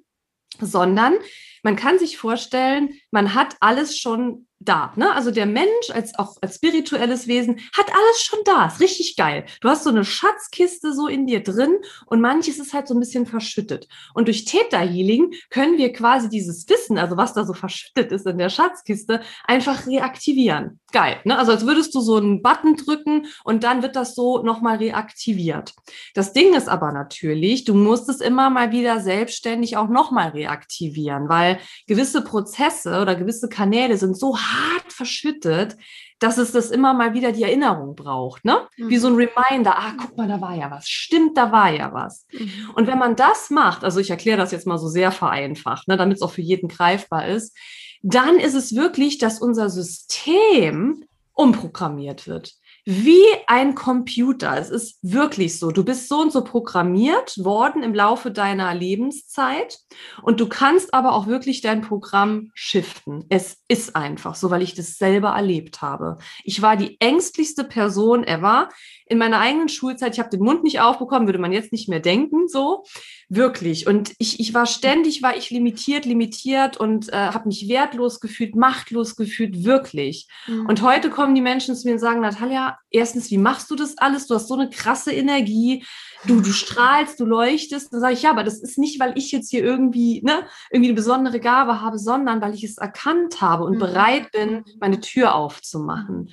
sondern 0.60 1.16
man 1.64 1.76
kann 1.76 2.00
sich 2.00 2.18
vorstellen, 2.18 2.94
man 3.12 3.34
hat 3.34 3.56
alles 3.60 3.98
schon 3.98 4.48
da. 4.60 4.94
Ne? 4.96 5.14
Also 5.14 5.32
der 5.32 5.46
Mensch 5.46 5.90
als 5.94 6.18
auch 6.20 6.36
als 6.42 6.56
spirituelles 6.56 7.28
Wesen 7.28 7.60
hat 7.78 7.88
alles 7.88 8.22
schon 8.22 8.40
da. 8.46 8.68
Ist 8.68 8.82
richtig 8.82 9.16
geil. 9.16 9.46
Du 9.62 9.70
hast 9.70 9.84
so 9.84 9.90
eine 9.90 10.04
Schatzkiste 10.04 10.94
so 10.94 11.08
in 11.08 11.26
dir 11.26 11.42
drin 11.42 11.78
und 12.06 12.22
manches 12.22 12.60
ist 12.60 12.74
halt 12.74 12.88
so 12.88 12.94
ein 12.94 13.00
bisschen 13.00 13.26
verschüttet. 13.26 13.88
Und 14.14 14.28
durch 14.28 14.46
Theta 14.46 14.80
Healing 14.80 15.34
können 15.50 15.78
wir 15.78 15.94
quasi 15.94 16.30
dieses 16.30 16.68
Wissen, 16.68 16.98
also 16.98 17.16
was 17.16 17.34
da 17.34 17.46
so 17.46 17.54
verschüttet 17.54 18.12
ist 18.12 18.26
in 18.26 18.38
der 18.38 18.50
Schatzkiste, 18.50 19.22
einfach 19.46 19.88
reaktivieren. 19.88 20.80
Geil. 20.92 21.18
Ne? 21.24 21.38
Also 21.38 21.52
als 21.52 21.66
würdest 21.66 21.96
du 21.96 22.02
so 22.02 22.18
einen 22.18 22.42
Button 22.42 22.76
drücken 22.76 23.28
und 23.44 23.64
dann 23.64 23.82
wird 23.82 23.96
das 23.96 24.16
so 24.16 24.44
nochmal 24.44 24.78
reaktiviert. 24.78 25.74
Das 26.16 26.34
Ding 26.34 26.54
ist 26.54 26.68
aber 26.68 26.92
natürlich, 26.92 27.64
du 27.64 27.74
musst 27.76 28.10
es 28.10 28.20
immer 28.20 28.50
mal 28.50 28.72
wieder 28.72 29.00
selbstständig 29.00 29.78
auch 29.78 29.88
nochmal 29.88 30.30
reaktivieren, 30.30 31.30
weil 31.30 31.60
gewisse 31.88 32.24
Prozesse 32.24 33.02
oder 33.02 33.16
gewisse 33.16 33.48
Kanäle 33.48 33.98
sind 33.98 34.18
so 34.18 34.38
hart 34.52 34.92
verschüttet, 34.92 35.78
dass 36.20 36.38
es 36.38 36.52
das 36.52 36.70
immer 36.70 36.94
mal 36.94 37.14
wieder 37.14 37.32
die 37.32 37.44
Erinnerung 37.44 37.96
braucht, 37.96 38.44
ne? 38.44 38.68
Mhm. 38.78 38.90
Wie 38.90 38.98
so 38.98 39.08
ein 39.08 39.14
mhm. 39.14 39.28
Reminder, 39.38 39.78
ah, 39.78 39.94
guck 39.98 40.18
mal, 40.18 40.28
da 40.28 40.42
war 40.42 40.56
ja 40.56 40.70
was, 40.70 40.88
stimmt, 40.90 41.38
da 41.38 41.52
war 41.52 41.72
ja 41.72 41.94
was. 41.94 42.26
Mhm. 42.32 42.72
Und 42.76 42.88
wenn 42.88 42.98
man 42.98 43.16
das 43.16 43.50
macht, 43.50 43.84
also 43.84 44.00
ich 44.00 44.10
erkläre 44.10 44.38
das 44.38 44.52
jetzt 44.52 44.68
mal 44.68 44.78
so 44.78 44.88
sehr 44.88 45.12
vereinfacht, 45.12 45.88
ne, 45.88 45.98
damit 45.98 46.18
es 46.18 46.22
auch 46.22 46.32
für 46.32 46.42
jeden 46.42 46.68
greifbar 46.68 47.28
ist, 47.28 47.56
dann 48.02 48.38
ist 48.38 48.56
es 48.56 48.76
wirklich, 48.76 49.18
dass 49.18 49.42
unser 49.42 49.70
System 49.70 51.06
umprogrammiert 51.34 52.28
wird 52.28 52.59
wie 52.90 53.22
ein 53.46 53.76
Computer. 53.76 54.58
Es 54.58 54.72
ist 54.72 54.98
wirklich 55.04 55.60
so. 55.60 55.70
Du 55.70 55.86
bist 55.86 56.10
so 56.10 56.22
und 56.22 56.32
so 56.32 56.44
programmiert 56.44 57.38
worden 57.38 57.84
im 57.84 57.94
Laufe 57.94 58.32
deiner 58.32 58.74
Lebenszeit 58.74 59.78
und 60.24 60.40
du 60.40 60.50
kannst 60.50 60.92
aber 60.92 61.14
auch 61.14 61.28
wirklich 61.28 61.62
dein 61.62 61.82
Programm 61.82 62.50
shiften. 62.56 63.26
Es 63.30 63.58
ist 63.68 63.96
einfach 63.96 64.34
so, 64.34 64.50
weil 64.50 64.64
ich 64.64 64.74
das 64.74 64.98
selber 64.98 65.30
erlebt 65.30 65.84
habe. 65.84 66.18
Ich 66.44 66.64
war 66.64 66.78
die 66.78 67.00
ängstlichste 67.00 67.64
Person 67.64 68.24
ever 68.24 68.70
in 69.06 69.20
meiner 69.20 69.40
eigenen 69.40 69.70
Schulzeit, 69.70 70.14
ich 70.14 70.20
habe 70.20 70.32
den 70.32 70.44
Mund 70.44 70.64
nicht 70.64 70.80
aufbekommen, 70.82 71.28
würde 71.28 71.40
man 71.40 71.52
jetzt 71.52 71.72
nicht 71.72 71.90
mehr 71.90 72.00
denken, 72.00 72.48
so 72.48 72.84
wirklich. 73.30 73.86
Und 73.86 74.14
ich, 74.18 74.40
ich 74.40 74.54
war 74.56 74.66
ständig, 74.66 75.22
war 75.22 75.38
ich 75.38 75.52
limitiert, 75.52 76.06
limitiert 76.06 76.78
und 76.78 77.14
äh, 77.14 77.16
habe 77.16 77.48
mich 77.48 77.68
wertlos 77.70 78.20
gefühlt, 78.20 78.56
machtlos 78.56 79.16
gefühlt, 79.16 79.64
wirklich. 79.64 80.28
Mhm. 80.48 80.66
Und 80.66 80.82
heute 80.82 81.12
kommen 81.12 81.36
die 81.36 81.42
Menschen 81.42 81.76
zu 81.76 81.88
mir 81.88 81.94
und 81.94 82.00
sagen, 82.00 82.22
Natalia, 82.22 82.79
erstens, 82.92 83.30
wie 83.32 83.38
machst 83.38 83.70
du 83.72 83.76
das 83.76 83.98
alles? 83.98 84.28
Du 84.28 84.36
hast 84.36 84.48
so 84.48 84.56
eine 84.56 84.70
krasse 84.70 85.12
Energie, 85.12 85.86
du, 86.26 86.42
du 86.42 86.52
strahlst, 86.52 87.20
du 87.20 87.26
leuchtest. 87.26 87.94
Dann 87.94 88.02
sage 88.02 88.14
ich, 88.14 88.24
ja, 88.24 88.32
aber 88.32 88.44
das 88.44 88.60
ist 88.60 88.78
nicht, 88.78 89.00
weil 89.00 89.18
ich 89.18 89.32
jetzt 89.32 89.50
hier 89.50 89.64
irgendwie, 89.64 90.22
ne, 90.24 90.48
irgendwie 90.72 90.90
eine 90.90 90.96
besondere 90.96 91.40
Gabe 91.40 91.82
habe, 91.82 92.00
sondern 92.00 92.42
weil 92.42 92.54
ich 92.54 92.64
es 92.64 92.78
erkannt 92.78 93.42
habe 93.42 93.64
und 93.64 93.76
mhm. 93.76 93.80
bereit 93.80 94.32
bin, 94.32 94.64
meine 94.80 95.00
Tür 95.00 95.36
aufzumachen. 95.36 96.32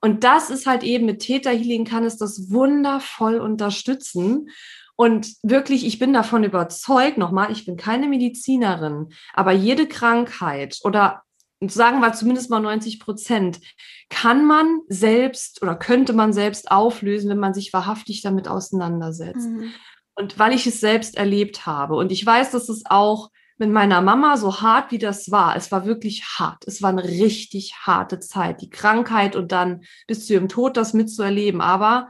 Und 0.00 0.24
das 0.24 0.48
ist 0.50 0.66
halt 0.66 0.82
eben 0.82 1.04
mit 1.04 1.20
Theta 1.20 1.50
Healing 1.50 1.84
kann 1.84 2.04
es 2.04 2.16
das 2.16 2.50
wundervoll 2.50 3.38
unterstützen. 3.38 4.48
Und 4.96 5.34
wirklich, 5.42 5.86
ich 5.86 5.98
bin 5.98 6.12
davon 6.12 6.44
überzeugt, 6.44 7.16
nochmal, 7.16 7.50
ich 7.52 7.64
bin 7.64 7.76
keine 7.76 8.06
Medizinerin, 8.06 9.08
aber 9.32 9.52
jede 9.52 9.86
Krankheit 9.86 10.78
oder 10.84 11.22
sagen 11.68 12.00
wir 12.00 12.12
zumindest 12.12 12.50
mal 12.50 12.60
90 12.60 13.00
Prozent, 13.00 13.60
kann 14.08 14.46
man 14.46 14.80
selbst 14.88 15.62
oder 15.62 15.76
könnte 15.76 16.12
man 16.12 16.32
selbst 16.32 16.70
auflösen, 16.70 17.30
wenn 17.30 17.38
man 17.38 17.54
sich 17.54 17.72
wahrhaftig 17.72 18.22
damit 18.22 18.48
auseinandersetzt. 18.48 19.48
Mhm. 19.48 19.72
Und 20.14 20.38
weil 20.38 20.54
ich 20.54 20.66
es 20.66 20.80
selbst 20.80 21.16
erlebt 21.16 21.66
habe 21.66 21.96
und 21.96 22.12
ich 22.12 22.24
weiß, 22.24 22.50
dass 22.50 22.68
es 22.68 22.82
auch 22.86 23.30
mit 23.60 23.70
meiner 23.70 24.00
Mama, 24.00 24.38
so 24.38 24.62
hart 24.62 24.90
wie 24.90 24.98
das 24.98 25.30
war, 25.30 25.54
es 25.54 25.70
war 25.70 25.84
wirklich 25.84 26.24
hart. 26.38 26.66
Es 26.66 26.80
war 26.80 26.88
eine 26.88 27.04
richtig 27.04 27.74
harte 27.82 28.18
Zeit, 28.18 28.62
die 28.62 28.70
Krankheit 28.70 29.36
und 29.36 29.52
dann 29.52 29.82
bis 30.06 30.26
zu 30.26 30.32
ihrem 30.32 30.48
Tod 30.48 30.78
das 30.78 30.94
mitzuerleben. 30.94 31.60
Aber 31.60 32.08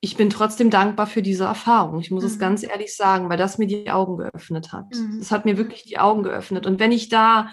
ich 0.00 0.16
bin 0.18 0.28
trotzdem 0.28 0.68
dankbar 0.68 1.06
für 1.06 1.22
diese 1.22 1.44
Erfahrung. 1.44 2.00
Ich 2.00 2.10
muss 2.10 2.24
mhm. 2.24 2.28
es 2.28 2.38
ganz 2.38 2.62
ehrlich 2.62 2.94
sagen, 2.94 3.30
weil 3.30 3.38
das 3.38 3.56
mir 3.56 3.66
die 3.66 3.90
Augen 3.90 4.18
geöffnet 4.18 4.72
hat. 4.72 4.94
Mhm. 4.94 5.20
Das 5.20 5.30
hat 5.30 5.46
mir 5.46 5.56
wirklich 5.56 5.84
die 5.84 5.98
Augen 5.98 6.24
geöffnet. 6.24 6.66
Und 6.66 6.78
wenn 6.78 6.92
ich 6.92 7.08
da, 7.08 7.48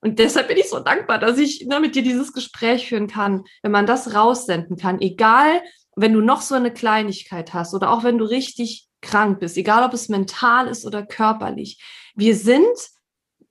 und 0.00 0.18
deshalb 0.18 0.48
bin 0.48 0.56
ich 0.56 0.68
so 0.68 0.80
dankbar, 0.80 1.18
dass 1.18 1.38
ich 1.38 1.66
ne, 1.66 1.80
mit 1.80 1.94
dir 1.94 2.02
dieses 2.02 2.32
Gespräch 2.32 2.88
führen 2.88 3.06
kann, 3.06 3.44
wenn 3.62 3.72
man 3.72 3.86
das 3.86 4.14
raussenden 4.14 4.76
kann, 4.76 5.00
egal, 5.00 5.62
wenn 5.96 6.14
du 6.14 6.20
noch 6.20 6.40
so 6.40 6.54
eine 6.54 6.72
Kleinigkeit 6.72 7.52
hast 7.52 7.74
oder 7.74 7.90
auch 7.90 8.04
wenn 8.04 8.18
du 8.18 8.24
richtig 8.24 8.88
krank 9.02 9.40
bist, 9.40 9.56
egal 9.56 9.84
ob 9.84 9.92
es 9.92 10.08
mental 10.08 10.68
ist 10.68 10.86
oder 10.86 11.04
körperlich. 11.04 11.82
Wir 12.14 12.34
sind 12.34 12.76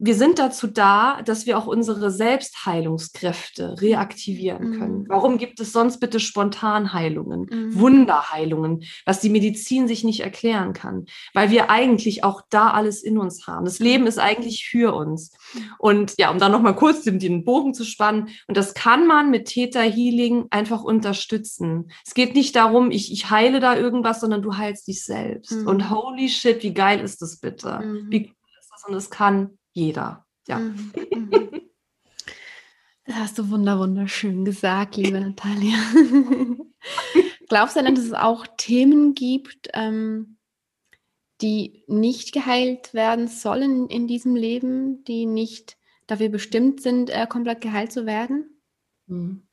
wir 0.01 0.15
sind 0.15 0.39
dazu 0.39 0.67
da, 0.67 1.21
dass 1.23 1.45
wir 1.45 1.57
auch 1.57 1.67
unsere 1.67 2.09
Selbstheilungskräfte 2.09 3.81
reaktivieren 3.81 4.69
mhm. 4.69 4.79
können. 4.79 5.05
Warum 5.09 5.37
gibt 5.37 5.59
es 5.59 5.73
sonst 5.73 5.99
bitte 5.99 6.21
Spontanheilungen, 6.21 7.47
mhm. 7.49 7.77
Wunderheilungen, 7.77 8.83
was 9.05 9.19
die 9.19 9.29
Medizin 9.29 9.89
sich 9.89 10.05
nicht 10.05 10.21
erklären 10.21 10.71
kann? 10.71 11.05
Weil 11.33 11.51
wir 11.51 11.69
eigentlich 11.69 12.23
auch 12.23 12.41
da 12.49 12.71
alles 12.71 13.03
in 13.03 13.17
uns 13.17 13.45
haben. 13.45 13.65
Das 13.65 13.79
Leben 13.79 14.07
ist 14.07 14.19
eigentlich 14.19 14.65
für 14.65 14.95
uns. 14.95 15.33
Und 15.77 16.13
ja, 16.17 16.31
um 16.31 16.39
dann 16.39 16.53
nochmal 16.53 16.75
kurz 16.77 17.03
den, 17.03 17.19
den 17.19 17.43
Bogen 17.43 17.73
zu 17.73 17.83
spannen, 17.83 18.29
und 18.47 18.55
das 18.55 18.73
kann 18.73 19.05
man 19.05 19.29
mit 19.29 19.49
Theta 19.49 19.81
Healing 19.81 20.45
einfach 20.49 20.81
unterstützen. 20.81 21.91
Es 22.05 22.13
geht 22.13 22.35
nicht 22.35 22.55
darum, 22.55 22.89
ich, 22.89 23.11
ich 23.11 23.29
heile 23.29 23.59
da 23.59 23.75
irgendwas, 23.75 24.21
sondern 24.21 24.41
du 24.41 24.55
heilst 24.55 24.87
dich 24.87 25.03
selbst. 25.03 25.51
Mhm. 25.51 25.67
Und 25.67 25.89
holy 25.89 26.29
shit, 26.29 26.63
wie 26.63 26.73
geil 26.73 27.01
ist 27.01 27.21
das 27.21 27.39
bitte? 27.39 27.81
Mhm. 27.83 28.07
Wie 28.09 28.19
cool 28.27 28.59
ist 28.61 28.71
das? 28.71 28.85
Und 28.87 28.95
es 28.95 29.09
kann 29.09 29.58
jeder. 29.73 30.25
Ja. 30.47 30.59
Mhm, 30.59 30.93
mhm. 31.15 31.61
Das 33.05 33.15
hast 33.17 33.39
du 33.39 33.49
wunder 33.49 33.79
wunderschön 33.79 34.45
gesagt, 34.45 34.95
liebe 34.95 35.19
Natalia. 35.19 35.77
Glaubst 37.49 37.75
du 37.75 37.81
denn, 37.81 37.95
dass 37.95 38.05
es 38.05 38.13
auch 38.13 38.45
Themen 38.57 39.15
gibt, 39.15 39.69
ähm, 39.73 40.37
die 41.41 41.83
nicht 41.87 42.33
geheilt 42.33 42.93
werden 42.93 43.27
sollen 43.27 43.87
in 43.87 44.07
diesem 44.07 44.35
Leben, 44.35 45.03
die 45.05 45.25
nicht 45.25 45.77
dafür 46.05 46.29
bestimmt 46.29 46.81
sind, 46.81 47.09
äh, 47.09 47.25
komplett 47.27 47.61
geheilt 47.61 47.91
zu 47.91 48.05
werden? 48.05 48.61
Mhm. 49.07 49.47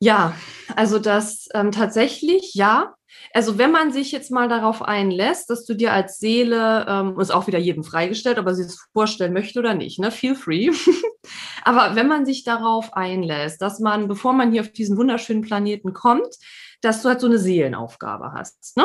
Ja, 0.00 0.36
also 0.76 0.98
das 0.98 1.48
ähm, 1.54 1.72
tatsächlich, 1.72 2.54
ja. 2.54 2.94
Also 3.32 3.58
wenn 3.58 3.70
man 3.70 3.92
sich 3.92 4.12
jetzt 4.12 4.30
mal 4.30 4.48
darauf 4.48 4.82
einlässt, 4.82 5.50
dass 5.50 5.64
du 5.64 5.74
dir 5.74 5.92
als 5.92 6.18
Seele, 6.18 6.86
ähm, 6.88 7.18
ist 7.20 7.30
auch 7.30 7.46
wieder 7.46 7.58
jedem 7.58 7.84
freigestellt, 7.84 8.38
ob 8.38 8.46
er 8.46 8.54
sich 8.54 8.66
das 8.66 8.88
vorstellen 8.92 9.32
möchte 9.32 9.58
oder 9.58 9.74
nicht, 9.74 9.98
ne? 9.98 10.10
Feel 10.10 10.34
free. 10.34 10.70
Aber 11.64 11.96
wenn 11.96 12.08
man 12.08 12.26
sich 12.26 12.44
darauf 12.44 12.94
einlässt, 12.94 13.60
dass 13.60 13.80
man, 13.80 14.08
bevor 14.08 14.32
man 14.32 14.52
hier 14.52 14.62
auf 14.62 14.72
diesen 14.72 14.96
wunderschönen 14.96 15.42
Planeten 15.42 15.92
kommt, 15.92 16.36
dass 16.80 17.02
du 17.02 17.08
halt 17.08 17.20
so 17.20 17.26
eine 17.26 17.38
Seelenaufgabe 17.38 18.32
hast. 18.32 18.76
Ne? 18.76 18.84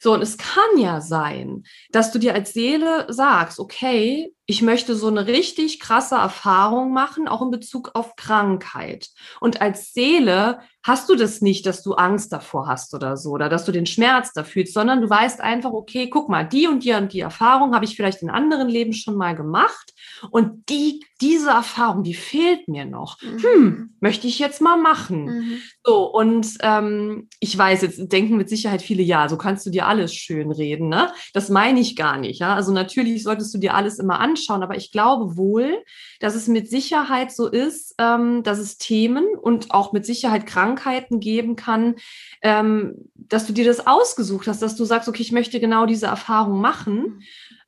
So, 0.00 0.12
und 0.12 0.22
es 0.22 0.36
kann 0.36 0.76
ja 0.76 1.00
sein, 1.00 1.64
dass 1.90 2.12
du 2.12 2.18
dir 2.18 2.34
als 2.34 2.52
Seele 2.52 3.06
sagst, 3.08 3.58
okay, 3.58 4.34
ich 4.46 4.60
möchte 4.60 4.94
so 4.94 5.08
eine 5.08 5.26
richtig 5.26 5.80
krasse 5.80 6.16
Erfahrung 6.16 6.92
machen, 6.92 7.28
auch 7.28 7.40
in 7.40 7.50
Bezug 7.50 7.92
auf 7.94 8.16
Krankheit. 8.16 9.08
Und 9.40 9.62
als 9.62 9.92
Seele 9.92 10.60
hast 10.84 11.08
du 11.08 11.14
das 11.14 11.40
nicht, 11.40 11.64
dass 11.66 11.82
du 11.82 11.94
Angst 11.94 12.32
davor 12.32 12.66
hast 12.66 12.92
oder 12.94 13.16
so, 13.16 13.30
oder 13.30 13.48
dass 13.48 13.64
du 13.64 13.72
den 13.72 13.86
Schmerz 13.86 14.32
da 14.32 14.42
fühlst, 14.42 14.74
sondern 14.74 15.00
du 15.00 15.08
weißt 15.08 15.40
einfach, 15.40 15.72
okay, 15.72 16.10
guck 16.10 16.28
mal, 16.28 16.44
die 16.44 16.66
und 16.66 16.84
die 16.84 16.92
und 16.92 17.12
die 17.12 17.20
Erfahrung 17.20 17.74
habe 17.74 17.84
ich 17.84 17.94
vielleicht 17.94 18.22
in 18.22 18.30
anderen 18.30 18.68
Leben 18.68 18.92
schon 18.92 19.14
mal 19.14 19.36
gemacht. 19.36 19.94
Und 20.30 20.68
die, 20.68 21.04
diese 21.20 21.50
Erfahrung, 21.50 22.02
die 22.02 22.14
fehlt 22.14 22.66
mir 22.66 22.84
noch. 22.84 23.20
Mhm. 23.22 23.42
Hm, 23.42 23.94
möchte 24.00 24.26
ich 24.26 24.40
jetzt 24.40 24.60
mal 24.60 24.76
machen. 24.76 25.24
Mhm. 25.24 25.58
So, 25.84 26.04
und 26.12 26.48
ähm, 26.60 27.28
ich 27.38 27.56
weiß, 27.56 27.82
jetzt 27.82 28.12
denken 28.12 28.36
mit 28.36 28.48
Sicherheit 28.48 28.82
viele, 28.82 29.02
ja, 29.02 29.28
so 29.28 29.36
kannst 29.36 29.64
du 29.64 29.70
dir 29.70 29.86
alles 29.86 30.12
schön 30.12 30.50
reden. 30.50 30.88
Ne? 30.88 31.12
Das 31.32 31.48
meine 31.48 31.78
ich 31.78 31.94
gar 31.94 32.18
nicht. 32.18 32.40
Ja? 32.40 32.56
Also 32.56 32.72
natürlich 32.72 33.22
solltest 33.22 33.54
du 33.54 33.58
dir 33.58 33.74
alles 33.74 34.00
immer 34.00 34.18
anschauen, 34.18 34.64
aber 34.64 34.76
ich 34.76 34.90
glaube 34.90 35.36
wohl, 35.36 35.84
dass 36.18 36.34
es 36.34 36.48
mit 36.48 36.68
Sicherheit 36.68 37.30
so 37.32 37.46
ist, 37.46 37.94
ähm, 37.98 38.42
dass 38.42 38.58
es 38.58 38.78
Themen 38.78 39.26
und 39.40 39.70
auch 39.70 39.92
mit 39.92 40.04
Sicherheit 40.04 40.46
Krankheiten 40.46 40.71
geben 41.20 41.56
kann, 41.56 41.96
ähm, 42.42 42.94
dass 43.14 43.46
du 43.46 43.52
dir 43.52 43.64
das 43.64 43.86
ausgesucht 43.86 44.46
hast, 44.46 44.62
dass 44.62 44.76
du 44.76 44.84
sagst, 44.84 45.08
okay, 45.08 45.22
ich 45.22 45.32
möchte 45.32 45.60
genau 45.60 45.86
diese 45.86 46.06
Erfahrung 46.06 46.60
machen. 46.60 46.94
Mhm 46.94 47.22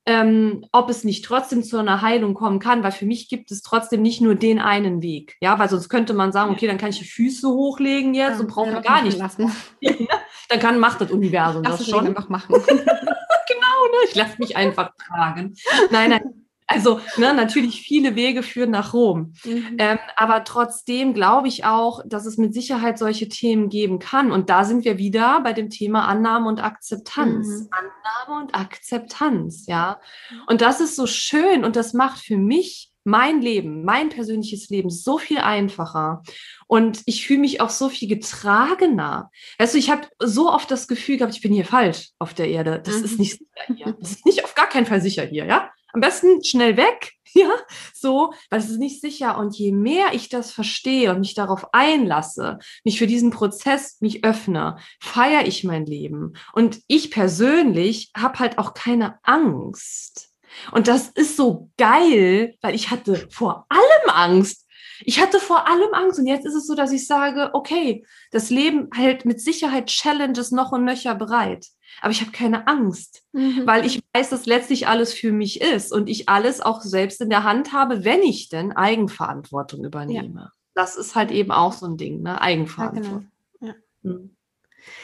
ähm, 0.05 0.65
ob 0.71 0.89
es 0.89 1.03
nicht 1.03 1.25
trotzdem 1.25 1.63
zu 1.63 1.77
einer 1.77 2.01
Heilung 2.01 2.35
kommen 2.35 2.59
kann, 2.59 2.83
weil 2.83 2.91
für 2.91 3.05
mich 3.05 3.27
gibt 3.27 3.51
es 3.51 3.63
trotzdem 3.63 4.01
nicht 4.03 4.21
nur 4.21 4.35
den 4.35 4.59
einen 4.59 5.01
Weg. 5.01 5.35
Ja, 5.41 5.57
weil 5.57 5.67
sonst 5.67 5.89
könnte 5.89 6.13
man 6.13 6.31
sagen, 6.31 6.51
okay, 6.51 6.67
dann 6.67 6.77
kann 6.77 6.89
ich 6.89 6.99
die 6.99 7.05
Füße 7.05 7.49
hochlegen 7.49 8.13
jetzt 8.13 8.35
ja, 8.35 8.39
und 8.41 8.47
brauche 8.47 8.71
ja, 8.71 8.81
gar 8.81 9.01
nicht. 9.01 9.17
Lassen. 9.17 9.51
dann 10.49 10.59
kann, 10.59 10.79
macht 10.79 11.01
das 11.01 11.11
Universum 11.11 11.63
Lass 11.63 11.79
das 11.79 11.89
schon. 11.89 12.07
Einfach 12.07 12.29
machen. 12.29 12.53
genau, 12.67 12.77
ne? 12.77 14.07
ich 14.07 14.15
lasse 14.15 14.35
mich 14.37 14.55
einfach 14.55 14.91
tragen. 14.95 15.55
Nein, 15.89 16.11
nein, 16.11 16.44
also 16.67 16.99
ne, 17.17 17.33
natürlich 17.33 17.81
viele 17.81 18.15
Wege 18.15 18.41
führen 18.41 18.71
nach 18.71 18.93
Rom. 18.93 19.33
Mhm. 19.43 19.75
Ähm, 19.77 19.99
aber 20.15 20.43
trotzdem 20.43 21.13
glaube 21.13 21.47
ich 21.47 21.63
auch, 21.65 22.01
dass 22.05 22.25
es 22.25 22.37
mit 22.37 22.53
Sicherheit 22.53 22.97
solche 22.97 23.29
Themen 23.29 23.69
geben 23.69 23.99
kann. 23.99 24.31
Und 24.31 24.49
da 24.49 24.63
sind 24.63 24.83
wir 24.83 24.97
wieder 24.97 25.41
bei 25.41 25.53
dem 25.53 25.69
Thema 25.69 26.07
Annahme 26.07 26.47
und 26.47 26.63
Akzeptanz. 26.63 27.47
Mhm. 27.47 27.69
Annahme 27.71 28.43
und 28.43 28.55
Akzeptanz, 28.55 29.65
ja. 29.67 29.99
Und 30.47 30.61
das 30.61 30.81
ist 30.81 30.95
so 30.95 31.05
schön 31.05 31.63
und 31.63 31.75
das 31.75 31.93
macht 31.93 32.19
für 32.19 32.37
mich 32.37 32.91
mein 33.05 33.39
Leben, 33.39 33.85
mein 33.85 34.09
persönliches 34.09 34.69
Leben 34.69 34.89
so 34.89 35.19
viel 35.19 35.37
einfacher. 35.37 36.23
Und 36.65 37.03
ich 37.05 37.27
fühle 37.27 37.39
mich 37.39 37.61
auch 37.61 37.69
so 37.69 37.87
viel 37.87 38.09
getragener. 38.09 39.29
Weißt 39.59 39.75
du, 39.75 39.77
ich 39.77 39.91
habe 39.91 40.07
so 40.19 40.51
oft 40.51 40.71
das 40.71 40.87
Gefühl 40.87 41.17
gehabt, 41.17 41.35
ich 41.35 41.41
bin 41.41 41.53
hier 41.53 41.65
falsch 41.65 42.09
auf 42.17 42.33
der 42.33 42.49
Erde. 42.49 42.81
Das 42.83 42.97
mhm. 42.97 43.05
ist 43.05 43.19
nicht 43.19 43.31
sicher 43.33 43.75
hier. 43.75 43.97
Das 43.99 44.11
ist 44.11 44.25
nicht 44.25 44.43
auf 44.43 44.55
gar 44.55 44.67
keinen 44.67 44.87
Fall 44.87 45.01
sicher 45.01 45.23
hier, 45.23 45.45
ja? 45.45 45.69
Am 45.95 46.01
besten 46.01 46.43
schnell 46.43 46.77
weg, 46.77 47.13
ja, 47.33 47.49
so, 47.93 48.33
weil 48.49 48.59
es 48.59 48.69
ist 48.69 48.79
nicht 48.79 49.01
sicher. 49.01 49.37
Und 49.37 49.57
je 49.57 49.71
mehr 49.71 50.13
ich 50.13 50.29
das 50.29 50.51
verstehe 50.51 51.11
und 51.11 51.21
mich 51.21 51.33
darauf 51.33 51.73
einlasse, 51.73 52.59
mich 52.83 52.99
für 52.99 53.07
diesen 53.07 53.31
Prozess 53.31 53.97
mich 54.01 54.23
öffne, 54.23 54.77
feiere 55.01 55.47
ich 55.47 55.63
mein 55.63 55.85
Leben. 55.85 56.33
Und 56.53 56.81
ich 56.87 57.11
persönlich 57.11 58.11
habe 58.15 58.39
halt 58.39 58.57
auch 58.57 58.73
keine 58.73 59.19
Angst. 59.23 60.29
Und 60.71 60.87
das 60.87 61.09
ist 61.09 61.35
so 61.35 61.69
geil, 61.77 62.55
weil 62.61 62.75
ich 62.75 62.89
hatte 62.91 63.27
vor 63.29 63.65
allem 63.69 64.09
Angst. 64.09 64.65
Ich 65.01 65.19
hatte 65.19 65.39
vor 65.39 65.67
allem 65.67 65.93
Angst 65.93 66.19
und 66.19 66.27
jetzt 66.27 66.45
ist 66.45 66.55
es 66.55 66.67
so, 66.67 66.75
dass 66.75 66.93
ich 66.93 67.05
sage, 67.05 67.49
okay, 67.53 68.05
das 68.31 68.49
Leben 68.49 68.89
hält 68.93 69.25
mit 69.25 69.41
Sicherheit 69.41 69.87
Challenges 69.87 70.51
noch 70.51 70.71
und 70.71 70.85
nöcher 70.85 71.15
bereit 71.15 71.67
aber 72.01 72.11
ich 72.11 72.21
habe 72.21 72.31
keine 72.31 72.67
Angst, 72.67 73.23
mhm. 73.31 73.63
weil 73.65 73.85
ich 73.85 74.01
weiß, 74.13 74.29
dass 74.29 74.45
letztlich 74.45 74.87
alles 74.87 75.13
für 75.13 75.31
mich 75.31 75.61
ist 75.61 75.91
und 75.91 76.09
ich 76.09 76.29
alles 76.29 76.61
auch 76.61 76.81
selbst 76.81 77.21
in 77.21 77.29
der 77.29 77.43
Hand 77.43 77.73
habe, 77.73 78.03
wenn 78.03 78.21
ich 78.21 78.49
denn 78.49 78.71
Eigenverantwortung 78.71 79.83
übernehme. 79.83 80.39
Ja. 80.39 80.51
Das 80.73 80.95
ist 80.95 81.15
halt 81.15 81.31
eben 81.31 81.51
auch 81.51 81.73
so 81.73 81.85
ein 81.85 81.97
Ding, 81.97 82.21
ne? 82.21 82.41
Eigenverantwortung. 82.41 83.31
Ja, 83.61 83.67
genau. 83.67 83.73
ja. 84.03 84.11
mhm. 84.11 84.35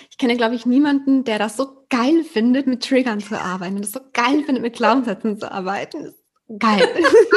Ich 0.09 0.17
kenne, 0.17 0.37
glaube 0.37 0.55
ich, 0.55 0.65
niemanden, 0.65 1.23
der 1.23 1.39
das 1.39 1.57
so 1.57 1.85
geil 1.89 2.23
findet, 2.23 2.67
mit 2.67 2.83
Triggern 2.83 3.19
zu 3.19 3.39
arbeiten 3.39 3.75
und 3.75 3.83
das 3.83 3.91
so 3.91 4.01
geil 4.13 4.43
findet, 4.43 4.61
mit 4.61 4.75
Glaubenssätzen 4.75 5.39
zu 5.39 5.51
arbeiten. 5.51 6.13
Geil. 6.59 6.87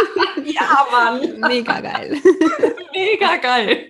ja, 0.44 0.86
Mann. 0.90 1.40
Mega 1.40 1.80
geil. 1.80 2.20
Mega 2.92 3.36
geil. 3.36 3.88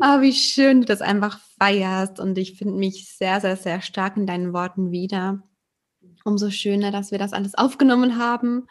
Aber 0.00 0.22
wie 0.22 0.32
schön 0.32 0.82
du 0.82 0.86
das 0.86 1.00
einfach 1.00 1.40
feierst 1.58 2.20
und 2.20 2.36
ich 2.36 2.58
finde 2.58 2.74
mich 2.74 3.16
sehr, 3.16 3.40
sehr, 3.40 3.56
sehr 3.56 3.80
stark 3.80 4.16
in 4.16 4.26
deinen 4.26 4.52
Worten 4.52 4.90
wieder. 4.90 5.42
Umso 6.24 6.50
schöner, 6.50 6.90
dass 6.90 7.10
wir 7.10 7.18
das 7.18 7.32
alles 7.32 7.54
aufgenommen 7.54 8.18
haben. 8.18 8.66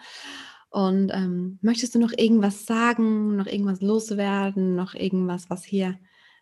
Und 0.69 1.11
ähm, 1.11 1.59
möchtest 1.61 1.95
du 1.95 1.99
noch 1.99 2.11
irgendwas 2.15 2.65
sagen, 2.65 3.35
noch 3.35 3.47
irgendwas 3.47 3.81
loswerden, 3.81 4.75
noch 4.75 4.93
irgendwas, 4.93 5.49
was 5.49 5.63
hier 5.63 5.97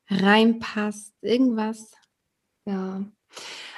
reinpasst, 0.10 1.13
irgendwas? 1.21 1.91
Ja, 2.65 3.06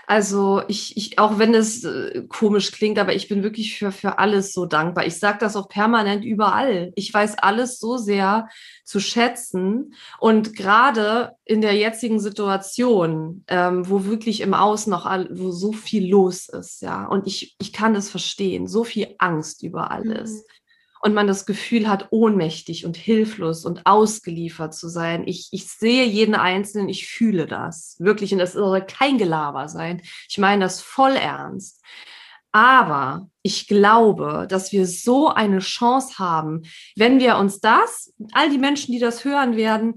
also 0.10 0.62
ich, 0.70 0.96
ich 0.96 1.20
auch 1.20 1.38
wenn 1.38 1.54
es 1.54 1.84
äh, 1.84 2.24
komisch 2.30 2.72
klingt, 2.72 2.98
aber 2.98 3.14
ich 3.14 3.28
bin 3.28 3.44
wirklich 3.44 3.78
für, 3.78 3.92
für 3.92 4.20
alles 4.20 4.54
so 4.54 4.66
dankbar. 4.66 5.06
Ich 5.06 5.20
sage 5.20 5.38
das 5.40 5.58
auch 5.58 5.68
permanent 5.68 6.24
überall. 6.24 6.94
Ich 6.96 7.14
weiß 7.14 7.38
alles 7.40 7.78
so 7.78 7.98
sehr 7.98 8.48
zu 8.86 9.02
schätzen. 9.02 9.94
Und 10.18 10.56
gerade 10.56 11.34
in 11.44 11.60
der 11.60 11.76
jetzigen 11.76 12.22
Situation, 12.22 13.44
ähm, 13.50 13.90
wo 13.90 14.06
wirklich 14.06 14.40
im 14.40 14.54
Außen 14.54 14.90
noch 14.90 15.06
all, 15.06 15.28
wo 15.30 15.52
so 15.52 15.74
viel 15.74 16.10
los 16.10 16.48
ist, 16.48 16.82
ja, 16.82 17.06
und 17.06 17.28
ich, 17.28 17.58
ich 17.60 17.74
kann 17.74 17.94
es 17.94 18.10
verstehen, 18.10 18.66
so 18.66 18.86
viel 18.86 19.14
Angst 19.18 19.62
über 19.62 19.92
alles. 19.92 20.32
Mhm. 20.32 20.42
Und 21.02 21.14
man 21.14 21.28
das 21.28 21.46
Gefühl 21.46 21.88
hat, 21.88 22.08
ohnmächtig 22.12 22.86
und 22.86 22.98
hilflos 22.98 23.66
und 23.66 23.86
ausgeliefert 23.86 24.74
zu 24.74 24.90
sein. 24.90 25.28
Ich, 25.28 25.50
ich 25.52 25.68
sehe 25.68 26.06
jeden 26.06 26.36
Einzelnen, 26.36 26.90
ich 26.90 27.08
fühle 27.08 27.46
das 27.46 27.96
wirklich 28.00 28.34
und 28.34 28.40
das 28.40 28.54
soll 28.54 28.82
kein 28.82 29.18
Gelaber 29.18 29.68
sein. 29.68 30.02
Ich 30.30 30.38
meine 30.38 30.66
das 30.66 30.82
voll 30.82 31.16
ernst. 31.16 31.84
Aber 32.52 33.30
ich 33.44 33.68
glaube, 33.68 34.48
dass 34.50 34.72
wir 34.72 34.88
so 34.88 35.30
eine 35.30 35.60
Chance 35.60 36.18
haben, 36.18 36.64
wenn 36.96 37.20
wir 37.20 37.38
uns 37.38 37.60
das, 37.60 38.14
all 38.32 38.50
die 38.50 38.58
Menschen, 38.58 38.94
die 38.94 39.00
das 39.00 39.26
hören 39.26 39.58
werden, 39.58 39.96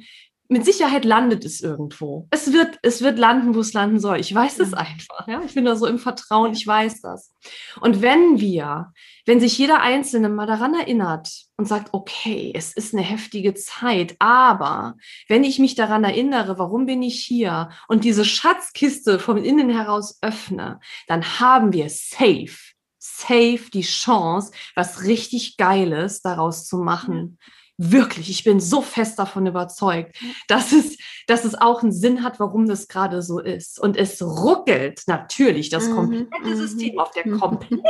mit 0.50 0.64
Sicherheit 0.64 1.04
landet 1.04 1.44
es 1.44 1.60
irgendwo. 1.60 2.26
Es 2.32 2.52
wird, 2.52 2.80
es 2.82 3.02
wird 3.02 3.20
landen, 3.20 3.54
wo 3.54 3.60
es 3.60 3.72
landen 3.72 4.00
soll. 4.00 4.18
Ich 4.18 4.34
weiß 4.34 4.58
es 4.58 4.74
einfach. 4.74 5.28
Ja? 5.28 5.40
Ich 5.46 5.54
bin 5.54 5.64
da 5.64 5.76
so 5.76 5.86
im 5.86 6.00
Vertrauen, 6.00 6.52
ich 6.52 6.66
weiß 6.66 7.02
das. 7.02 7.32
Und 7.80 8.02
wenn 8.02 8.40
wir, 8.40 8.92
wenn 9.26 9.38
sich 9.38 9.56
jeder 9.56 9.80
Einzelne 9.80 10.28
mal 10.28 10.48
daran 10.48 10.74
erinnert 10.74 11.30
und 11.56 11.68
sagt, 11.68 11.94
okay, 11.94 12.50
es 12.52 12.72
ist 12.72 12.92
eine 12.92 13.04
heftige 13.04 13.54
Zeit, 13.54 14.16
aber 14.18 14.96
wenn 15.28 15.44
ich 15.44 15.60
mich 15.60 15.76
daran 15.76 16.02
erinnere, 16.02 16.58
warum 16.58 16.84
bin 16.84 17.02
ich 17.02 17.24
hier 17.24 17.70
und 17.86 18.02
diese 18.02 18.24
Schatzkiste 18.24 19.20
von 19.20 19.36
innen 19.44 19.70
heraus 19.70 20.18
öffne, 20.20 20.80
dann 21.06 21.38
haben 21.38 21.72
wir 21.72 21.88
safe, 21.88 22.72
safe 22.98 23.70
die 23.72 23.82
Chance, 23.82 24.50
was 24.74 25.04
richtig 25.04 25.56
Geiles 25.58 26.22
daraus 26.22 26.66
zu 26.66 26.78
machen. 26.78 27.38
Ja 27.40 27.59
Wirklich, 27.82 28.28
ich 28.28 28.44
bin 28.44 28.60
so 28.60 28.82
fest 28.82 29.18
davon 29.18 29.46
überzeugt, 29.46 30.14
dass 30.48 30.72
es, 30.72 30.98
dass 31.26 31.46
es 31.46 31.54
auch 31.54 31.82
einen 31.82 31.92
Sinn 31.92 32.22
hat, 32.22 32.38
warum 32.38 32.66
das 32.66 32.88
gerade 32.88 33.22
so 33.22 33.38
ist. 33.38 33.80
Und 33.80 33.96
es 33.96 34.20
ruckelt 34.20 35.04
natürlich 35.06 35.70
das 35.70 35.88
mhm, 35.88 35.94
komplette 35.94 36.44
mhm. 36.44 36.56
System 36.56 36.98
auf 36.98 37.10
der 37.12 37.22
kompletten 37.38 37.80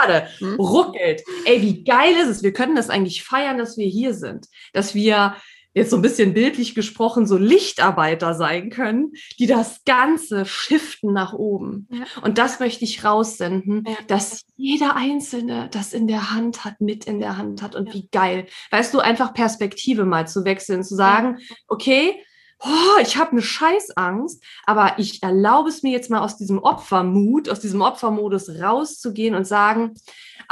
Erde. 0.00 0.28
Mhm. 0.38 0.54
Ruckelt. 0.54 1.24
Ey, 1.46 1.60
wie 1.62 1.82
geil 1.82 2.14
ist 2.14 2.28
es? 2.28 2.42
Wir 2.44 2.52
können 2.52 2.76
das 2.76 2.90
eigentlich 2.90 3.24
feiern, 3.24 3.58
dass 3.58 3.76
wir 3.76 3.88
hier 3.88 4.14
sind. 4.14 4.46
Dass 4.72 4.94
wir 4.94 5.34
jetzt 5.74 5.90
so 5.90 5.96
ein 5.96 6.02
bisschen 6.02 6.34
bildlich 6.34 6.74
gesprochen, 6.74 7.26
so 7.26 7.36
Lichtarbeiter 7.36 8.34
sein 8.34 8.70
können, 8.70 9.12
die 9.38 9.46
das 9.46 9.84
Ganze 9.84 10.44
shiften 10.44 11.12
nach 11.12 11.32
oben. 11.32 11.88
Ja. 11.90 12.04
Und 12.22 12.38
das 12.38 12.60
möchte 12.60 12.84
ich 12.84 13.04
raussenden, 13.04 13.84
ja. 13.86 13.96
dass 14.06 14.44
jeder 14.56 14.96
Einzelne 14.96 15.68
das 15.70 15.92
in 15.92 16.06
der 16.06 16.32
Hand 16.32 16.64
hat, 16.64 16.80
mit 16.80 17.04
in 17.04 17.20
der 17.20 17.36
Hand 17.36 17.62
hat. 17.62 17.76
Und 17.76 17.88
ja. 17.88 17.94
wie 17.94 18.08
geil. 18.10 18.46
Weißt 18.70 18.92
du, 18.92 19.00
einfach 19.00 19.32
Perspektive 19.32 20.04
mal 20.04 20.26
zu 20.26 20.44
wechseln, 20.44 20.82
zu 20.82 20.96
sagen, 20.96 21.38
okay, 21.68 22.20
oh, 22.60 23.00
ich 23.02 23.16
habe 23.16 23.32
eine 23.32 23.42
Scheißangst, 23.42 24.42
aber 24.66 24.98
ich 24.98 25.22
erlaube 25.22 25.68
es 25.68 25.82
mir 25.82 25.92
jetzt 25.92 26.10
mal 26.10 26.20
aus 26.20 26.36
diesem 26.36 26.58
Opfermut, 26.58 27.48
aus 27.48 27.60
diesem 27.60 27.80
Opfermodus 27.80 28.48
rauszugehen 28.60 29.34
und 29.34 29.46
sagen, 29.46 29.94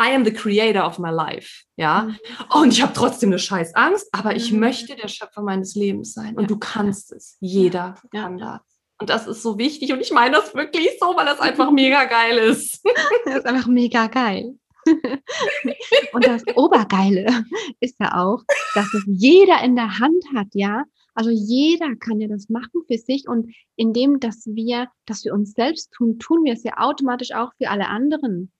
I 0.01 0.15
am 0.15 0.25
the 0.25 0.33
creator 0.33 0.87
of 0.87 0.99
my 0.99 1.11
life. 1.11 1.65
Ja. 1.77 2.03
Mhm. 2.03 2.17
Und 2.55 2.73
ich 2.73 2.83
habe 2.83 2.93
trotzdem 2.93 3.31
eine 3.31 3.39
Scheißangst, 3.39 4.09
aber 4.13 4.37
ich 4.37 4.53
mhm. 4.53 4.61
möchte 4.61 4.95
der 4.97 5.09
Schöpfer 5.09 5.43
meines 5.43 5.75
Lebens 5.75 6.15
sein. 6.15 6.37
Und 6.37 6.43
ja. 6.43 6.49
du 6.49 6.59
kannst 6.59 7.13
es. 7.13 7.37
Jeder 7.41 7.97
ja. 8.13 8.23
kann 8.23 8.39
das. 8.39 8.61
Und 9.01 9.11
das 9.11 9.27
ist 9.27 9.43
so 9.43 9.59
wichtig. 9.59 9.93
Und 9.93 10.01
ich 10.01 10.13
meine 10.13 10.37
das 10.37 10.55
wirklich 10.55 10.91
so, 11.01 11.17
weil 11.17 11.27
das 11.27 11.41
einfach 11.41 11.71
mega 11.71 12.05
geil 12.05 12.39
ist. 12.39 12.85
Das 13.25 13.37
ist 13.37 13.47
einfach 13.47 13.67
mega 13.67 14.07
geil. 14.07 14.55
Und 16.13 16.27
das 16.27 16.43
Obergeile 16.55 17.45
ist 17.81 17.97
ja 18.01 18.17
auch, 18.17 18.43
dass 18.75 18.87
es 18.95 19.05
jeder 19.07 19.63
in 19.63 19.77
der 19.77 19.99
Hand 19.99 20.25
hat, 20.35 20.49
ja. 20.53 20.85
Also 21.19 21.31
jeder 21.31 21.97
kann 21.97 22.21
ja 22.21 22.29
das 22.29 22.49
machen 22.49 22.85
für 22.87 22.97
sich 22.97 23.27
und 23.27 23.53
indem, 23.75 24.21
dass 24.21 24.47
wir, 24.47 24.87
dass 25.05 25.25
wir 25.25 25.35
uns 25.35 25.51
selbst 25.51 25.91
tun, 25.91 26.21
tun 26.21 26.45
wir 26.45 26.53
es 26.53 26.63
ja 26.63 26.75
automatisch 26.77 27.33
auch 27.33 27.51
für 27.59 27.71
alle 27.71 27.89
anderen. 27.89 28.53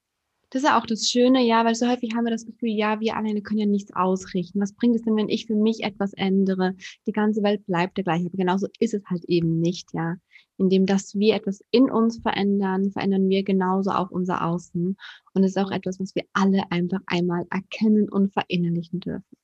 Das 0.51 0.63
ist 0.63 0.69
ja 0.69 0.77
auch 0.77 0.85
das 0.85 1.09
Schöne, 1.09 1.47
ja, 1.47 1.65
weil 1.65 1.77
so 1.77 1.87
häufig 1.87 2.17
haben 2.17 2.25
wir 2.25 2.33
das 2.33 2.47
Gefühl, 2.47 2.71
ja, 2.71 2.99
wir 2.99 3.17
alleine 3.17 3.43
können 3.43 3.61
ja 3.61 3.67
nichts 3.67 3.95
ausrichten. 3.95 4.61
Was 4.61 4.73
bringt 4.73 4.97
es 4.97 5.03
denn, 5.03 5.15
wenn 5.15 5.29
ich 5.29 5.47
für 5.47 5.55
mich 5.55 5.85
etwas 5.85 6.13
ändere? 6.15 6.75
Die 7.07 7.13
ganze 7.13 7.45
Welt 7.45 7.65
bleibt 7.67 7.97
der 7.97 8.03
gleiche. 8.03 8.27
Aber 8.27 8.37
genauso 8.37 8.67
ist 8.81 8.93
es 8.93 9.05
halt 9.07 9.25
eben 9.27 9.61
nicht, 9.61 9.95
ja. 9.95 10.17
Indem, 10.57 10.85
dass 10.85 11.15
wir 11.15 11.37
etwas 11.37 11.63
in 11.71 11.89
uns 11.89 12.19
verändern, 12.19 12.91
verändern 12.91 13.29
wir 13.29 13.45
genauso 13.45 13.93
auch 13.93 14.11
unser 14.11 14.45
Außen. 14.45 14.97
Und 15.33 15.45
es 15.45 15.53
ist 15.53 15.59
auch 15.59 15.71
etwas, 15.71 16.01
was 16.01 16.13
wir 16.17 16.25
alle 16.33 16.65
einfach 16.73 17.03
einmal 17.07 17.47
erkennen 17.51 18.09
und 18.09 18.33
verinnerlichen 18.33 18.99
dürfen. 18.99 19.38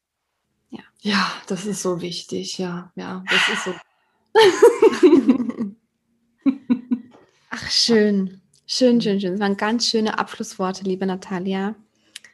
Ja. 0.74 0.82
Ja, 1.02 1.32
das 1.46 1.66
ist 1.66 1.82
so 1.82 2.00
wichtig, 2.00 2.58
ja, 2.58 2.90
ja, 2.96 3.22
das 3.28 3.48
ist 3.52 3.64
so. 3.64 3.74
Ach, 7.50 7.70
schön. 7.70 8.40
Schön, 8.66 9.00
schön, 9.00 9.20
schön. 9.20 9.32
Das 9.32 9.40
waren 9.40 9.56
ganz 9.56 9.86
schöne 9.88 10.18
Abschlussworte, 10.18 10.84
liebe 10.84 11.04
Natalia. 11.06 11.74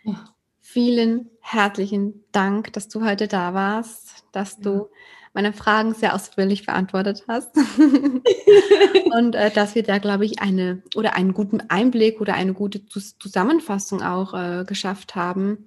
Ja. 0.05 0.33
Vielen 0.61 1.29
herzlichen 1.41 2.25
Dank, 2.31 2.73
dass 2.73 2.89
du 2.89 3.05
heute 3.05 3.27
da 3.27 3.53
warst, 3.53 4.25
dass 4.33 4.57
ja. 4.59 4.63
du 4.63 4.89
meine 5.33 5.53
Fragen 5.53 5.93
sehr 5.95 6.15
ausführlich 6.15 6.65
beantwortet 6.65 7.25
hast. 7.29 7.57
und 9.13 9.35
äh, 9.35 9.51
dass 9.51 9.75
wir 9.75 9.83
da, 9.83 9.99
glaube 9.99 10.25
ich, 10.25 10.41
eine 10.41 10.83
oder 10.95 11.15
einen 11.17 11.35
guten 11.35 11.61
Einblick 11.69 12.21
oder 12.21 12.35
eine 12.35 12.55
gute 12.55 12.87
Zusammenfassung 12.87 14.03
auch 14.03 14.33
äh, 14.33 14.65
geschafft 14.65 15.17
haben 15.17 15.67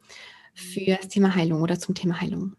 für 0.54 0.96
das 0.96 1.10
Thema 1.10 1.36
Heilung 1.36 1.62
oder 1.62 1.78
zum 1.78 1.96
Thema 1.96 2.22
Heilung. 2.22 2.56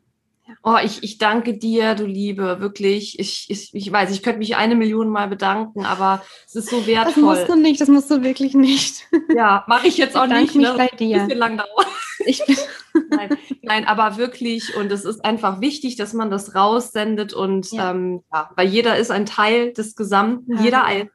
Oh, 0.66 0.78
ich, 0.82 1.02
ich 1.02 1.18
danke 1.18 1.58
dir, 1.58 1.94
du 1.94 2.06
Liebe, 2.06 2.58
wirklich. 2.58 3.18
Ich, 3.18 3.50
ich, 3.50 3.74
ich 3.74 3.92
weiß, 3.92 4.10
ich 4.12 4.22
könnte 4.22 4.38
mich 4.38 4.56
eine 4.56 4.74
Million 4.74 5.10
Mal 5.10 5.28
bedanken, 5.28 5.84
aber 5.84 6.22
es 6.46 6.54
ist 6.54 6.70
so 6.70 6.86
wertvoll. 6.86 7.12
Das 7.12 7.16
musst 7.38 7.48
du 7.50 7.54
nicht, 7.56 7.80
das 7.82 7.88
musst 7.88 8.10
du 8.10 8.22
wirklich 8.22 8.54
nicht. 8.54 9.06
Ja, 9.36 9.64
mache 9.66 9.88
ich 9.88 9.98
jetzt 9.98 10.16
auch 10.16 10.24
ich 10.26 10.32
nicht. 10.32 10.54
Mich 10.54 10.66
ne? 10.66 10.74
bei 10.76 10.86
dir. 10.86 11.16
Ein 11.16 11.26
bisschen 11.26 11.40
lang 11.40 11.56
dauert. 11.58 11.86
Ich 12.24 12.44
bin 12.46 12.56
nein, 13.10 13.36
nein, 13.62 13.84
aber 13.86 14.16
wirklich, 14.16 14.74
und 14.76 14.90
es 14.90 15.04
ist 15.04 15.24
einfach 15.24 15.60
wichtig, 15.60 15.96
dass 15.96 16.14
man 16.14 16.30
das 16.30 16.54
raussendet 16.54 17.34
und 17.34 17.70
ja. 17.72 17.90
Ähm, 17.90 18.22
ja, 18.32 18.50
weil 18.56 18.68
jeder 18.68 18.96
ist 18.96 19.10
ein 19.10 19.26
Teil 19.26 19.72
des 19.72 19.96
Gesamten, 19.96 20.56
ja. 20.56 20.62
jeder 20.62 20.84
ein. 20.84 21.10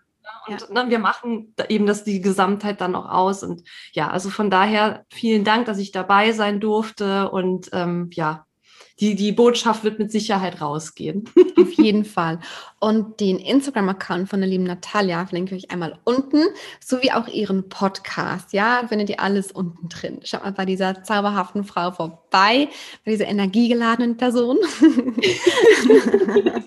Und 0.47 0.62
ja. 0.62 0.84
ne, 0.84 0.89
wir 0.91 1.00
machen 1.00 1.56
eben 1.70 1.88
das 1.88 2.04
die 2.04 2.22
Gesamtheit 2.22 2.82
dann 2.82 2.95
auch 2.95 3.10
aus. 3.10 3.41
Und 3.41 3.64
ja, 3.93 4.10
also 4.10 4.30
von 4.30 4.52
daher 4.52 5.06
vielen 5.10 5.43
Dank, 5.43 5.66
dass 5.66 5.80
ich 5.80 5.91
dabei 5.91 6.34
sein 6.34 6.60
durfte. 6.60 7.32
Und 7.32 7.70
ähm, 7.74 8.10
ja, 8.14 8.45
die, 9.00 9.16
die 9.16 9.32
Botschaft 9.32 9.84
wird 9.84 9.97
mit 10.00 10.12
Sicherheit 10.12 10.62
rausgehen. 10.62 11.28
Auf 11.58 11.72
jeden 11.74 12.06
Fall. 12.06 12.39
Und 12.80 13.20
den 13.20 13.39
Instagram-Account 13.39 14.30
von 14.30 14.41
der 14.41 14.50
lieben 14.50 14.66
Natalia 14.66 15.26
verlinke 15.26 15.56
ich 15.56 15.66
euch 15.66 15.72
einmal 15.72 15.97
unten, 16.04 16.43
sowie 16.84 17.12
auch 17.12 17.28
ihren 17.28 17.70
Podcast. 17.70 18.54
Ja, 18.54 18.84
findet 18.88 19.10
ihr 19.10 19.20
alles 19.20 19.52
unten 19.52 19.89
drin. 19.89 20.20
Schaut 20.24 20.43
mal 20.43 20.52
bei 20.52 20.66
dieser 20.66 21.04
zauberhaften 21.04 21.64
Frau 21.64 21.91
vorbei, 21.91 22.70
bei 23.06 23.12
dieser 23.12 23.28
energiegeladenen 23.28 24.18
Person. 24.18 24.58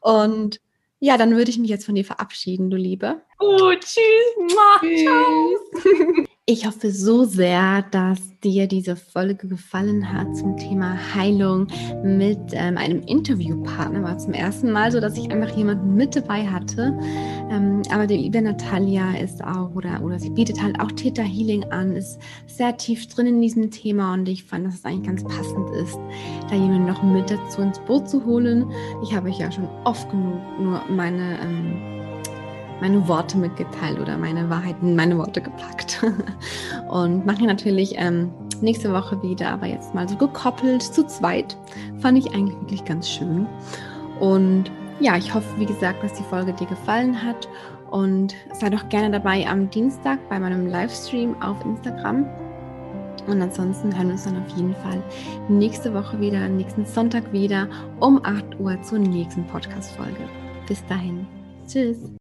Und 0.00 0.60
ja, 0.98 1.18
dann 1.18 1.36
würde 1.36 1.50
ich 1.50 1.58
mich 1.58 1.68
jetzt 1.68 1.84
von 1.84 1.94
dir 1.94 2.04
verabschieden, 2.04 2.70
du 2.70 2.76
Liebe. 2.76 3.20
Oh, 3.38 3.72
tschüss. 3.78 4.56
tschüss. 4.80 6.26
Ich 6.48 6.64
hoffe 6.64 6.92
so 6.92 7.24
sehr, 7.24 7.82
dass 7.90 8.20
dir 8.38 8.68
diese 8.68 8.94
Folge 8.94 9.48
gefallen 9.48 10.12
hat 10.12 10.36
zum 10.36 10.56
Thema 10.56 10.96
Heilung 11.12 11.66
mit 12.04 12.38
ähm, 12.52 12.78
einem 12.78 13.02
Interviewpartner. 13.02 14.04
War 14.04 14.16
zum 14.16 14.32
ersten 14.32 14.70
Mal 14.70 14.92
so, 14.92 15.00
dass 15.00 15.18
ich 15.18 15.28
einfach 15.32 15.56
jemanden 15.56 15.96
mit 15.96 16.14
dabei 16.14 16.46
hatte. 16.46 16.96
Ähm, 17.50 17.82
aber 17.90 18.06
die 18.06 18.18
liebe 18.18 18.40
Natalia 18.40 19.16
ist 19.16 19.42
auch, 19.42 19.74
oder, 19.74 20.00
oder 20.04 20.20
sie 20.20 20.30
bietet 20.30 20.62
halt 20.62 20.78
auch 20.78 20.92
Theta 20.92 21.22
Healing 21.22 21.64
an, 21.72 21.96
ist 21.96 22.20
sehr 22.46 22.76
tief 22.76 23.08
drin 23.08 23.26
in 23.26 23.40
diesem 23.40 23.72
Thema 23.72 24.14
und 24.14 24.28
ich 24.28 24.44
fand, 24.44 24.68
dass 24.68 24.74
es 24.76 24.84
eigentlich 24.84 25.08
ganz 25.08 25.24
passend 25.24 25.68
ist, 25.70 25.98
da 26.48 26.54
jemanden 26.54 26.86
noch 26.86 27.02
mit 27.02 27.28
dazu 27.28 27.60
ins 27.60 27.80
Boot 27.80 28.08
zu 28.08 28.24
holen. 28.24 28.70
Ich 29.02 29.12
habe 29.12 29.28
euch 29.28 29.40
ja 29.40 29.50
schon 29.50 29.68
oft 29.82 30.08
genug 30.12 30.36
nur 30.60 30.80
meine 30.88 31.40
ähm, 31.42 31.95
meine 32.80 33.06
Worte 33.08 33.38
mitgeteilt 33.38 33.98
oder 33.98 34.18
meine 34.18 34.48
Wahrheiten, 34.50 34.96
meine 34.96 35.16
Worte 35.18 35.40
gepackt. 35.40 36.04
Und 36.90 37.26
mache 37.26 37.44
natürlich 37.44 37.94
ähm, 37.96 38.30
nächste 38.60 38.92
Woche 38.92 39.22
wieder, 39.22 39.50
aber 39.50 39.66
jetzt 39.66 39.94
mal 39.94 40.08
so 40.08 40.16
gekoppelt 40.16 40.82
zu 40.82 41.06
zweit. 41.06 41.56
Fand 41.98 42.18
ich 42.18 42.32
eigentlich 42.34 42.58
wirklich 42.60 42.84
ganz 42.84 43.08
schön. 43.08 43.46
Und 44.20 44.70
ja, 45.00 45.16
ich 45.16 45.34
hoffe, 45.34 45.46
wie 45.58 45.66
gesagt, 45.66 46.02
dass 46.02 46.14
die 46.14 46.22
Folge 46.24 46.52
dir 46.52 46.66
gefallen 46.66 47.22
hat. 47.22 47.48
Und 47.90 48.34
sei 48.52 48.68
doch 48.68 48.88
gerne 48.88 49.10
dabei 49.10 49.46
am 49.46 49.70
Dienstag 49.70 50.18
bei 50.28 50.40
meinem 50.40 50.66
Livestream 50.66 51.40
auf 51.40 51.64
Instagram. 51.64 52.26
Und 53.26 53.42
ansonsten 53.42 53.96
hören 53.96 54.08
wir 54.08 54.12
uns 54.12 54.24
dann 54.24 54.42
auf 54.42 54.56
jeden 54.56 54.74
Fall 54.74 55.02
nächste 55.48 55.92
Woche 55.94 56.20
wieder, 56.20 56.48
nächsten 56.48 56.84
Sonntag 56.84 57.32
wieder 57.32 57.68
um 58.00 58.20
8 58.24 58.60
Uhr 58.60 58.80
zur 58.82 58.98
nächsten 58.98 59.44
Podcast-Folge. 59.46 60.28
Bis 60.68 60.84
dahin. 60.86 61.26
Tschüss. 61.66 62.10